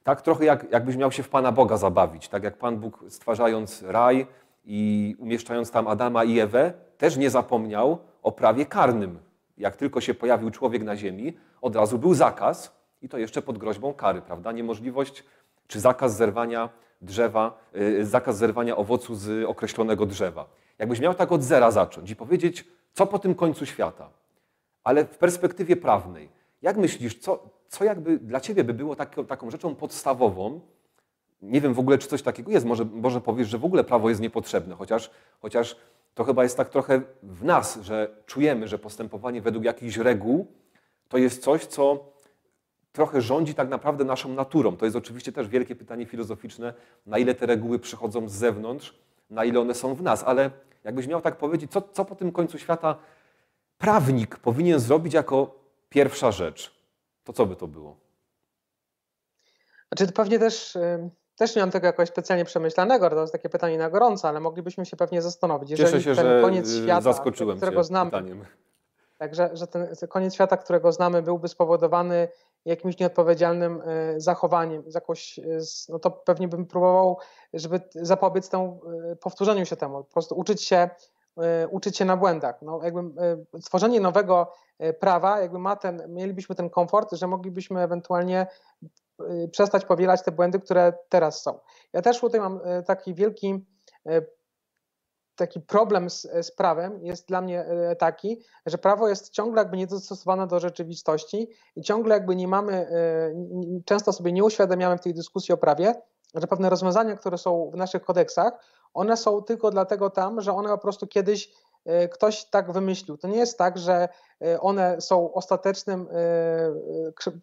Tak 0.03 0.23
trochę 0.23 0.45
jak, 0.45 0.73
jakbyś 0.73 0.97
miał 0.97 1.13
się 1.13 1.23
w 1.23 1.29
Pana 1.29 1.53
Boga 1.53 1.77
zabawić. 1.77 2.29
Tak 2.29 2.43
jak 2.43 2.57
Pan 2.57 2.77
Bóg 2.77 3.05
stwarzając 3.09 3.83
raj 3.83 4.27
i 4.65 5.17
umieszczając 5.19 5.71
tam 5.71 5.89
Adama 5.89 6.25
i 6.25 6.41
Ewę, 6.41 6.73
też 6.99 7.17
nie 7.17 7.31
zapomniał 7.31 7.99
o 8.23 8.33
prawie 8.33 8.67
karnym. 8.67 9.19
Jak 9.61 9.77
tylko 9.77 10.01
się 10.01 10.15
pojawił 10.15 10.51
człowiek 10.51 10.83
na 10.83 10.97
ziemi, 10.97 11.37
od 11.61 11.77
razu 11.77 11.99
był 11.99 12.15
zakaz 12.15 12.77
i 13.03 13.09
to 13.09 13.19
jeszcze 13.19 13.43
pod 13.43 13.59
groźbą 13.59 13.95
kary, 13.95 14.23
prawda? 14.23 14.53
Niemożliwość 14.53 15.25
czy 15.67 15.81
zakaz 15.81 16.17
zerwania 16.17 16.69
drzewa, 17.03 17.59
y, 17.77 18.07
zakaz 18.07 18.37
zerwania 18.37 18.77
owocu 18.77 19.15
z 19.15 19.45
określonego 19.45 20.07
drzewa. 20.07 20.47
Jakbyś 20.79 21.01
miał 21.01 21.15
tak 21.15 21.33
od 21.33 21.43
zera 21.43 21.71
zacząć 21.71 22.11
i 22.11 22.17
powiedzieć, 22.17 22.65
co 22.93 23.07
po 23.07 23.19
tym 23.19 23.35
końcu 23.35 23.67
świata, 23.67 24.11
ale 24.85 25.05
w 25.05 25.19
perspektywie 25.19 25.77
prawnej, 25.77 26.29
jak 26.63 26.77
myślisz, 26.77 27.19
co, 27.19 27.49
co 27.69 27.85
jakby 27.85 28.19
dla 28.19 28.41
Ciebie 28.41 28.65
by 28.65 28.75
było 28.75 28.97
tak, 28.97 29.17
taką 29.29 29.51
rzeczą 29.51 29.75
podstawową, 29.75 30.61
nie 31.43 31.61
wiem 31.61 31.75
w 31.75 31.79
ogóle, 31.79 31.99
czy 31.99 32.09
coś 32.09 32.23
takiego 32.23 32.51
jest, 32.51 32.67
może, 32.67 32.85
może 32.85 33.21
powiesz, 33.21 33.49
że 33.49 33.59
w 33.59 33.65
ogóle 33.65 33.85
prawo 33.85 34.09
jest 34.09 34.21
niepotrzebne, 34.21 34.75
chociaż, 34.75 35.11
chociaż 35.43 35.77
to 36.15 36.25
chyba 36.25 36.43
jest 36.43 36.57
tak 36.57 36.69
trochę 36.69 37.03
w 37.23 37.45
nas, 37.45 37.79
że 37.83 38.23
czujemy, 38.27 38.69
że 38.69 38.79
postępowanie 38.79 39.43
według 39.43 39.65
jakichś 39.65 39.97
reguł 39.97 40.47
to 41.09 41.19
jest 41.19 41.43
coś, 41.43 41.67
co 41.67 42.13
trochę 42.93 43.21
rządzi 43.21 43.55
tak 43.55 43.69
naprawdę 43.69 44.05
naszą 44.05 44.29
naturą. 44.29 44.77
To 44.77 44.85
jest 44.85 44.97
oczywiście 44.97 45.33
też 45.33 45.49
wielkie 45.49 45.77
pytanie 45.77 46.07
filozoficzne, 46.07 46.75
na 47.07 47.19
ile 47.19 47.35
te 47.35 47.47
reguły 47.47 47.79
przychodzą 47.79 48.29
z 48.29 48.33
zewnątrz, 48.33 48.99
na 49.31 49.45
ile 49.45 49.61
one 49.61 49.75
są 49.75 49.95
w 49.95 50.03
nas, 50.03 50.25
ale 50.25 50.51
jakbyś 50.85 51.07
miał 51.07 51.21
tak 51.21 51.37
powiedzieć, 51.37 51.73
co, 51.73 51.83
co 51.83 52.05
po 52.05 52.15
tym 52.15 52.33
końcu 52.33 52.59
świata 52.59 52.97
prawnik 53.79 54.39
powinien 54.39 54.81
zrobić 54.81 55.15
jako 55.15 55.61
pierwsza 55.89 56.33
rzecz, 56.33 56.75
to 57.25 57.33
co 57.33 57.47
by 57.47 57.57
to 57.57 57.69
było? 57.69 57.97
Znaczy 59.89 60.07
to 60.07 60.13
pewnie 60.13 60.39
też, 60.39 60.79
też 61.41 61.57
nie 61.57 61.63
mam 61.63 61.71
tego 61.71 61.87
jakoś 61.87 62.09
specjalnie 62.09 62.45
przemyślanego, 62.45 63.11
to 63.11 63.21
jest 63.21 63.33
takie 63.33 63.49
pytanie 63.49 63.79
na 63.79 63.91
gorąco, 63.91 64.29
ale 64.29 64.41
moglibyśmy 64.41 64.87
się 64.87 64.97
pewnie 64.97 65.23
zastanowić. 65.23 65.71
Jeżeli 65.71 65.93
Cieszę 65.93 66.03
się, 66.05 66.15
ten 66.15 66.27
że 66.27 66.43
koniec 66.43 66.77
świata, 66.77 67.15
którego 67.57 67.85
znamy, 67.85 68.11
pytaniem. 68.11 68.45
Także, 69.19 69.51
że 69.53 69.67
ten 69.67 69.89
koniec 70.09 70.35
świata, 70.35 70.57
którego 70.57 70.93
znamy, 70.93 71.23
byłby 71.23 71.49
spowodowany 71.49 72.29
jakimś 72.65 72.99
nieodpowiedzialnym 72.99 73.83
e, 73.85 74.21
zachowaniem, 74.21 74.83
jakoś, 74.95 75.39
e, 75.39 75.43
no 75.89 75.99
to 75.99 76.11
pewnie 76.11 76.49
bym 76.49 76.67
próbował, 76.67 77.19
żeby 77.55 77.81
zapobiec 77.95 78.49
temu 78.49 78.81
e, 79.13 79.17
powtórzeniu 79.17 79.67
się 79.67 79.77
temu, 79.77 80.05
po 80.05 80.13
prostu 80.13 80.35
uczyć 80.39 80.63
się, 80.63 80.91
uczyć 81.71 81.97
się 81.97 82.05
na 82.05 82.17
błędach. 82.17 82.63
No, 82.63 82.81
jakby 82.83 83.03
stworzenie 83.61 84.01
nowego 84.01 84.53
prawa, 85.01 85.41
jakby 85.41 85.59
ma 85.59 85.77
ten, 85.77 86.03
mielibyśmy 86.09 86.55
ten 86.55 86.71
komfort, 86.71 87.13
że 87.13 87.27
moglibyśmy 87.27 87.81
ewentualnie 87.81 88.47
przestać 89.53 89.85
powielać 89.85 90.23
te 90.23 90.33
błędy, 90.33 90.61
które 90.61 90.93
teraz 91.09 91.43
są. 91.43 91.59
Ja 91.93 92.03
też 92.03 92.21
tutaj 92.21 92.41
mam 92.41 92.61
taki 92.87 93.15
wielki 93.15 93.67
taki 95.37 95.61
problem 95.61 96.11
z, 96.11 96.23
z, 96.43 96.51
prawem 96.51 97.05
jest 97.05 97.29
dla 97.29 97.41
mnie 97.41 97.65
taki, 97.99 98.41
że 98.67 98.79
prawo 98.79 99.09
jest 99.09 99.31
ciągle 99.31 99.63
jakby 99.63 99.77
niedostosowane 99.77 100.47
do 100.47 100.61
rzeczywistości 100.61 101.49
i 101.77 101.83
ciągle 101.83 102.15
jakby 102.15 102.37
nie 102.37 102.49
mamy, 102.49 102.87
często 103.85 104.13
sobie 104.13 104.33
nie 104.33 104.45
uświadamiamy 104.45 104.99
w 104.99 105.01
tej 105.01 105.15
dyskusji 105.15 105.55
o 105.55 105.57
prawie, 105.57 105.95
że 106.35 106.47
pewne 106.47 106.71
rozwiązania, 106.71 107.17
które 107.17 107.39
są 107.39 107.71
w 107.75 107.77
naszych 107.77 108.03
kodeksach, 108.03 108.53
one 108.95 109.17
są 109.17 109.43
tylko 109.43 109.71
dlatego 109.71 110.11
tam, 110.11 110.41
że 110.41 110.53
one 110.53 110.69
po 110.69 110.79
prostu 110.79 111.07
kiedyś 111.07 111.53
ktoś 112.13 112.45
tak 112.45 112.73
wymyślił. 112.73 113.19
To 113.19 113.29
nie 113.29 113.39
jest 113.39 113.59
tak, 113.59 113.79
że 113.79 114.09
e, 114.43 114.61
one 114.61 115.01
są 115.01 115.33
ostatecznym, 115.33 116.01
e, 116.01 116.07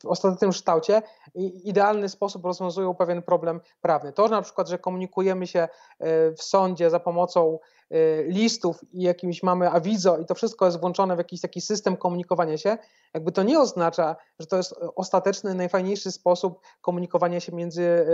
w 0.03 0.05
ostatecznym 0.05 0.51
kształcie 0.51 1.01
i 1.35 1.69
idealny 1.69 2.09
sposób 2.09 2.45
rozwiązują 2.45 2.95
pewien 2.95 3.21
problem 3.21 3.61
prawny. 3.81 4.13
To, 4.13 4.27
że 4.27 4.35
na 4.35 4.41
przykład, 4.41 4.67
że 4.67 4.77
komunikujemy 4.79 5.47
się 5.47 5.67
w 6.37 6.43
sądzie 6.43 6.89
za 6.89 6.99
pomocą 6.99 7.59
listów 8.25 8.79
i 8.93 9.01
jakimś 9.01 9.43
mamy 9.43 9.69
awizo 9.69 10.17
i 10.17 10.25
to 10.25 10.35
wszystko 10.35 10.65
jest 10.65 10.79
włączone 10.79 11.15
w 11.15 11.17
jakiś 11.17 11.41
taki 11.41 11.61
system 11.61 11.97
komunikowania 11.97 12.57
się, 12.57 12.77
jakby 13.13 13.31
to 13.31 13.43
nie 13.43 13.59
oznacza, 13.59 14.15
że 14.39 14.47
to 14.47 14.57
jest 14.57 14.75
ostateczny, 14.95 15.55
najfajniejszy 15.55 16.11
sposób 16.11 16.59
komunikowania 16.81 17.39
się 17.39 17.51
między 17.51 18.05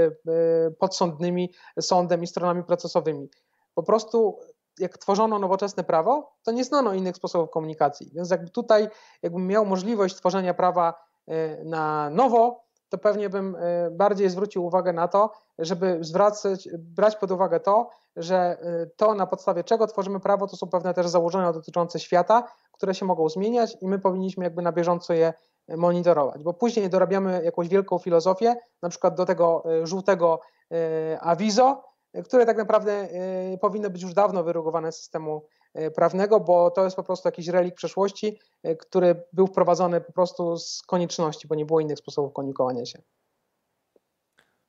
podsądnymi, 0.80 1.54
sądem 1.80 2.24
i 2.24 2.28
stronami 2.28 2.64
procesowymi. 2.64 3.30
Po 3.76 3.84
prostu 3.84 4.40
jak 4.80 4.98
tworzono 4.98 5.40
nowoczesne 5.40 5.84
prawo, 5.84 6.34
to 6.44 6.52
nie 6.52 6.64
znano 6.64 6.94
innych 6.94 7.16
sposobów 7.16 7.50
komunikacji. 7.50 8.12
Więc 8.16 8.30
jakby 8.30 8.50
tutaj, 8.50 8.88
jakbym 9.22 9.48
miał 9.48 9.66
możliwość 9.66 10.16
tworzenia 10.16 10.54
prawa 10.54 10.94
e, 11.28 11.64
na 11.64 12.10
nowo, 12.10 12.64
to 12.90 12.98
pewnie 12.98 13.30
bym 13.30 13.56
e, 13.56 13.92
bardziej 13.92 14.30
zwrócił 14.30 14.66
uwagę 14.66 14.94
na 14.94 15.08
to, 15.08 15.32
żeby 15.60 15.98
zwracać, 16.02 16.70
brać 16.78 17.16
pod 17.16 17.32
uwagę 17.32 17.60
to, 17.60 17.90
że 18.16 18.36
e, 18.36 18.86
to 18.96 19.14
na 19.14 19.28
podstawie 19.28 19.64
czego 19.64 19.88
tworzymy 19.88 20.20
prawo, 20.20 20.48
to 20.48 20.58
są 20.58 20.68
pewne 20.68 20.94
też 20.94 21.08
założenia 21.08 21.54
dotyczące 21.54 22.00
świata, 22.00 22.44
które 22.72 22.96
się 22.96 23.06
mogą 23.06 23.30
zmieniać 23.30 23.78
i 23.82 23.88
my 23.88 24.00
powinniśmy 24.00 24.44
jakby 24.44 24.62
na 24.62 24.72
bieżąco 24.72 25.14
je 25.14 25.34
monitorować, 25.68 26.44
bo 26.44 26.54
później 26.54 26.90
dorabiamy 26.90 27.42
jakąś 27.44 27.68
wielką 27.68 28.00
filozofię, 28.00 28.56
na 28.82 28.90
przykład 28.90 29.16
do 29.16 29.26
tego 29.26 29.64
żółtego 29.84 30.40
awizo, 31.20 31.84
które 32.22 32.46
tak 32.46 32.58
naprawdę 32.58 33.08
y, 33.54 33.58
powinny 33.58 33.90
być 33.90 34.02
już 34.02 34.14
dawno 34.14 34.44
wyrugowane 34.44 34.92
z 34.92 34.98
systemu 34.98 35.46
y, 35.80 35.92
prawnego, 35.92 36.40
bo 36.40 36.72
to 36.72 36.84
jest 36.84 36.96
po 36.96 37.04
prostu 37.04 37.28
jakiś 37.28 37.48
relik 37.48 37.76
przeszłości, 37.76 38.40
y, 38.68 38.76
który 38.76 39.24
był 39.34 39.48
wprowadzony 39.48 40.02
po 40.02 40.14
prostu 40.14 40.58
z 40.58 40.82
konieczności, 40.82 41.48
bo 41.48 41.56
nie 41.56 41.66
było 41.66 41.80
innych 41.80 41.98
sposobów 41.98 42.34
komunikowania 42.34 42.86
się. 42.86 43.02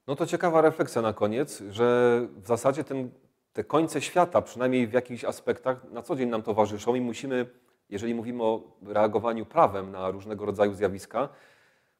No 0.07 0.16
to 0.16 0.26
ciekawa 0.26 0.61
refleksja 0.61 1.03
na 1.03 1.12
koniec, 1.12 1.62
że 1.70 2.20
w 2.36 2.47
zasadzie 2.47 2.84
ten, 2.84 3.11
te 3.53 3.64
końce 3.64 4.01
świata, 4.01 4.42
przynajmniej 4.42 4.86
w 4.86 4.92
jakichś 4.92 5.24
aspektach, 5.24 5.90
na 5.90 6.03
co 6.03 6.16
dzień 6.16 6.28
nam 6.28 6.42
towarzyszą 6.42 6.95
i 6.95 7.01
musimy, 7.01 7.47
jeżeli 7.90 8.14
mówimy 8.14 8.42
o 8.42 8.62
reagowaniu 8.86 9.47
prawem 9.47 9.90
na 9.90 10.11
różnego 10.11 10.47
rodzaju 10.47 10.74
zjawiska, 10.74 11.28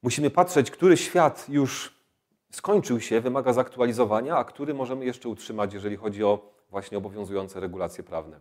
musimy 0.03 0.30
patrzeć, 0.30 0.70
który 0.70 0.97
świat 0.97 1.47
już 1.49 1.93
skończył 2.55 3.01
się, 3.01 3.21
wymaga 3.21 3.53
zaktualizowania, 3.53 4.37
a 4.37 4.45
który 4.45 4.75
możemy 4.75 5.05
jeszcze 5.05 5.29
utrzymać, 5.29 5.75
jeżeli 5.75 5.97
chodzi 5.97 6.25
o 6.25 6.51
właśnie 6.71 6.99
obowiązujące 6.99 7.61
regulacje 7.61 8.05
prawne. 8.05 8.41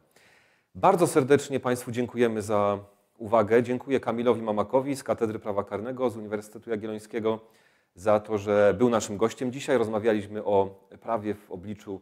Bardzo 0.75 1.07
serdecznie 1.07 1.59
Państwu 1.59 1.91
dziękujemy 1.91 2.41
za 2.41 2.79
uwagę. 3.17 3.63
Dziękuję 3.63 3.99
Kamilowi 3.99 4.41
Mamakowi 4.41 4.95
z 4.95 5.03
Katedry 5.03 5.39
Prawa 5.39 5.63
Karnego 5.63 6.09
z 6.09 6.17
Uniwersytetu 6.17 6.69
Jagiellońskiego 6.69 7.39
za 7.95 8.19
to, 8.19 8.37
że 8.37 8.75
był 8.77 8.89
naszym 8.89 9.17
gościem 9.17 9.51
dzisiaj. 9.51 9.77
Rozmawialiśmy 9.77 10.43
o 10.43 10.87
prawie 11.01 11.33
w 11.33 11.51
obliczu 11.51 12.01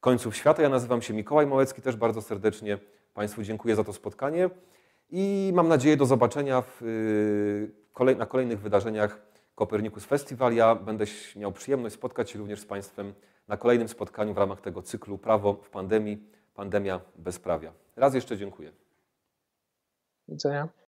końców 0.00 0.36
świata. 0.36 0.62
Ja 0.62 0.68
nazywam 0.68 1.02
się 1.02 1.14
Mikołaj 1.14 1.46
Małecki, 1.46 1.82
też 1.82 1.96
bardzo 1.96 2.22
serdecznie 2.22 2.78
Państwu 3.14 3.42
dziękuję 3.42 3.76
za 3.76 3.84
to 3.84 3.92
spotkanie 3.92 4.50
i 5.10 5.52
mam 5.54 5.68
nadzieję 5.68 5.96
do 5.96 6.06
zobaczenia 6.06 6.62
w, 6.62 6.82
y, 8.02 8.16
na 8.16 8.26
kolejnych 8.26 8.60
wydarzeniach 8.60 9.31
Kopernikus 9.62 10.04
Festival. 10.04 10.54
Ja 10.54 10.74
będę 10.74 11.04
miał 11.36 11.52
przyjemność 11.52 11.94
spotkać 11.94 12.30
się 12.30 12.38
również 12.38 12.60
z 12.60 12.66
Państwem 12.66 13.14
na 13.48 13.56
kolejnym 13.56 13.88
spotkaniu 13.88 14.34
w 14.34 14.38
ramach 14.38 14.60
tego 14.60 14.82
cyklu 14.82 15.18
Prawo 15.18 15.54
w 15.54 15.70
pandemii, 15.70 16.30
pandemia 16.54 17.00
bezprawia. 17.16 17.72
Raz 17.96 18.14
jeszcze 18.14 18.36
dziękuję. 18.36 18.72
Widzenia. 20.28 20.68